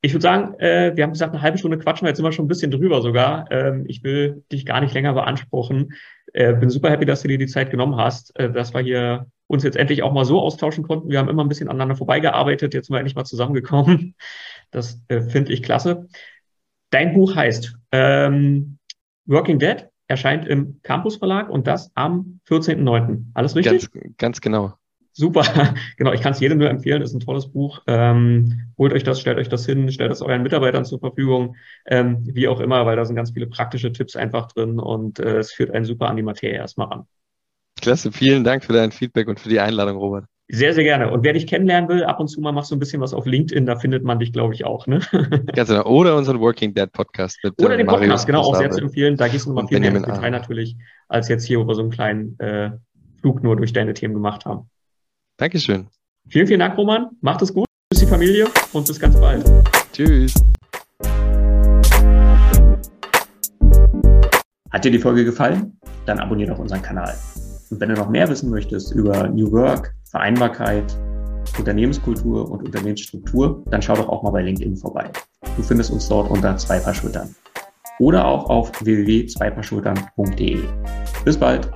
Ich 0.00 0.12
würde 0.12 0.22
sagen, 0.22 0.54
äh, 0.58 0.92
wir 0.94 1.04
haben 1.04 1.12
gesagt, 1.12 1.32
eine 1.34 1.42
halbe 1.42 1.58
Stunde 1.58 1.78
quatschen, 1.78 2.06
jetzt 2.06 2.16
sind 2.16 2.24
wir 2.24 2.32
schon 2.32 2.44
ein 2.44 2.48
bisschen 2.48 2.70
drüber 2.70 3.00
sogar. 3.00 3.50
Ähm, 3.50 3.84
ich 3.86 4.02
will 4.02 4.44
dich 4.50 4.66
gar 4.66 4.80
nicht 4.80 4.94
länger 4.94 5.14
beanspruchen. 5.14 5.94
Äh, 6.32 6.54
bin 6.54 6.70
super 6.70 6.90
happy, 6.90 7.06
dass 7.06 7.22
du 7.22 7.28
dir 7.28 7.38
die 7.38 7.46
Zeit 7.46 7.70
genommen 7.70 7.96
hast, 7.96 8.36
äh, 8.38 8.50
dass 8.50 8.74
wir 8.74 8.80
hier 8.80 9.26
uns 9.46 9.62
jetzt 9.62 9.76
endlich 9.76 10.02
auch 10.02 10.12
mal 10.12 10.24
so 10.24 10.40
austauschen 10.40 10.84
konnten. 10.84 11.10
Wir 11.10 11.18
haben 11.18 11.28
immer 11.28 11.44
ein 11.44 11.48
bisschen 11.48 11.68
aneinander 11.68 11.96
vorbeigearbeitet, 11.96 12.74
jetzt 12.74 12.86
sind 12.86 12.94
wir 12.94 12.98
endlich 12.98 13.14
mal 13.14 13.24
zusammengekommen. 13.24 14.16
Das 14.72 15.00
äh, 15.08 15.20
finde 15.20 15.52
ich 15.52 15.62
klasse. 15.62 16.08
Dein 16.90 17.14
Buch 17.14 17.34
heißt 17.34 17.76
ähm, 17.92 18.78
Working 19.26 19.58
Dead, 19.58 19.88
erscheint 20.08 20.46
im 20.46 20.80
Campus 20.82 21.16
Verlag 21.16 21.48
und 21.50 21.66
das 21.66 21.90
am 21.94 22.40
14.09. 22.48 23.24
Alles 23.34 23.56
richtig? 23.56 23.90
Ganz, 23.90 24.16
ganz 24.18 24.40
genau. 24.40 24.74
Super, 25.12 25.42
genau. 25.96 26.12
Ich 26.12 26.20
kann 26.20 26.32
es 26.32 26.40
jedem 26.40 26.58
nur 26.58 26.68
empfehlen. 26.68 27.00
Ist 27.00 27.14
ein 27.14 27.20
tolles 27.20 27.50
Buch. 27.50 27.82
Ähm, 27.86 28.70
holt 28.76 28.92
euch 28.92 29.02
das, 29.02 29.18
stellt 29.18 29.38
euch 29.38 29.48
das 29.48 29.64
hin, 29.64 29.90
stellt 29.90 30.12
es 30.12 30.20
euren 30.20 30.42
Mitarbeitern 30.42 30.84
zur 30.84 31.00
Verfügung, 31.00 31.56
ähm, 31.86 32.18
wie 32.26 32.48
auch 32.48 32.60
immer, 32.60 32.84
weil 32.84 32.96
da 32.96 33.04
sind 33.06 33.16
ganz 33.16 33.30
viele 33.30 33.46
praktische 33.46 33.92
Tipps 33.92 34.14
einfach 34.14 34.48
drin 34.48 34.78
und 34.78 35.18
äh, 35.18 35.38
es 35.38 35.52
führt 35.52 35.70
einen 35.70 35.86
super 35.86 36.08
an 36.08 36.16
die 36.16 36.22
Materie 36.22 36.56
erstmal 36.56 36.88
ran. 36.88 37.06
Klasse, 37.80 38.12
vielen 38.12 38.44
Dank 38.44 38.64
für 38.64 38.74
dein 38.74 38.92
Feedback 38.92 39.26
und 39.28 39.40
für 39.40 39.48
die 39.48 39.60
Einladung, 39.60 39.96
Robert. 39.96 40.26
Sehr, 40.48 40.72
sehr 40.74 40.84
gerne. 40.84 41.10
Und 41.10 41.24
wer 41.24 41.32
dich 41.32 41.48
kennenlernen 41.48 41.88
will, 41.88 42.04
ab 42.04 42.20
und 42.20 42.28
zu 42.28 42.40
mal 42.40 42.52
machst 42.52 42.70
du 42.70 42.76
ein 42.76 42.78
bisschen 42.78 43.00
was 43.00 43.12
auf 43.12 43.26
LinkedIn, 43.26 43.66
da 43.66 43.74
findet 43.76 44.04
man 44.04 44.20
dich, 44.20 44.32
glaube 44.32 44.54
ich, 44.54 44.64
auch. 44.64 44.86
Ne? 44.86 45.00
Ganz 45.54 45.68
genau. 45.68 45.84
Oder 45.86 46.16
unseren 46.16 46.38
Working 46.38 46.72
Dead 46.72 46.90
Podcast. 46.92 47.36
Mit, 47.42 47.60
Oder 47.60 47.76
den 47.76 47.86
Marius 47.86 48.00
Podcast, 48.00 48.26
genau, 48.26 48.42
auch 48.42 48.56
sehr 48.56 48.70
zu 48.70 48.80
empfehlen. 48.80 49.16
Da 49.16 49.26
gehst 49.26 49.46
du 49.46 49.50
nochmal 49.50 49.66
viel 49.66 49.80
mehr 49.80 49.90
ins 49.90 50.06
Detail 50.06 50.30
natürlich, 50.30 50.76
als 51.08 51.28
jetzt 51.28 51.44
hier, 51.44 51.58
wo 51.58 51.66
wir 51.66 51.74
so 51.74 51.82
einen 51.82 51.90
kleinen 51.90 52.38
äh, 52.38 52.70
Flug 53.20 53.42
nur 53.42 53.56
durch 53.56 53.72
deine 53.72 53.92
Themen 53.92 54.14
gemacht 54.14 54.44
haben. 54.44 54.70
Dankeschön. 55.36 55.88
Vielen, 56.28 56.46
vielen 56.46 56.60
Dank, 56.60 56.78
Roman. 56.78 57.08
Macht 57.22 57.42
es 57.42 57.52
gut. 57.52 57.66
Tschüss, 57.92 58.04
die 58.04 58.06
Familie 58.06 58.46
und 58.72 58.86
bis 58.86 59.00
ganz 59.00 59.18
bald. 59.18 59.44
Tschüss. 59.92 60.32
Hat 64.70 64.84
dir 64.84 64.92
die 64.92 64.98
Folge 65.00 65.24
gefallen? 65.24 65.76
Dann 66.04 66.20
abonniere 66.20 66.52
doch 66.52 66.60
unseren 66.60 66.82
Kanal. 66.82 67.16
Und 67.70 67.80
wenn 67.80 67.88
du 67.88 67.96
noch 67.96 68.08
mehr 68.08 68.28
wissen 68.28 68.48
möchtest 68.48 68.92
über 68.94 69.26
New 69.26 69.50
Work, 69.50 69.92
Vereinbarkeit, 70.16 70.96
Unternehmenskultur 71.58 72.50
und 72.50 72.64
Unternehmensstruktur, 72.64 73.62
dann 73.66 73.82
schau 73.82 73.94
doch 73.96 74.08
auch 74.08 74.22
mal 74.22 74.30
bei 74.30 74.40
LinkedIn 74.40 74.74
vorbei. 74.74 75.10
Du 75.58 75.62
findest 75.62 75.90
uns 75.90 76.08
dort 76.08 76.30
unter 76.30 76.56
zwei 76.56 76.78
Paar 76.78 76.94
Schultern. 76.94 77.34
Oder 77.98 78.26
auch 78.26 78.48
auf 78.48 78.72
www.zweipaarschultern.de. 78.82 80.62
Bis 81.24 81.36
bald! 81.36 81.70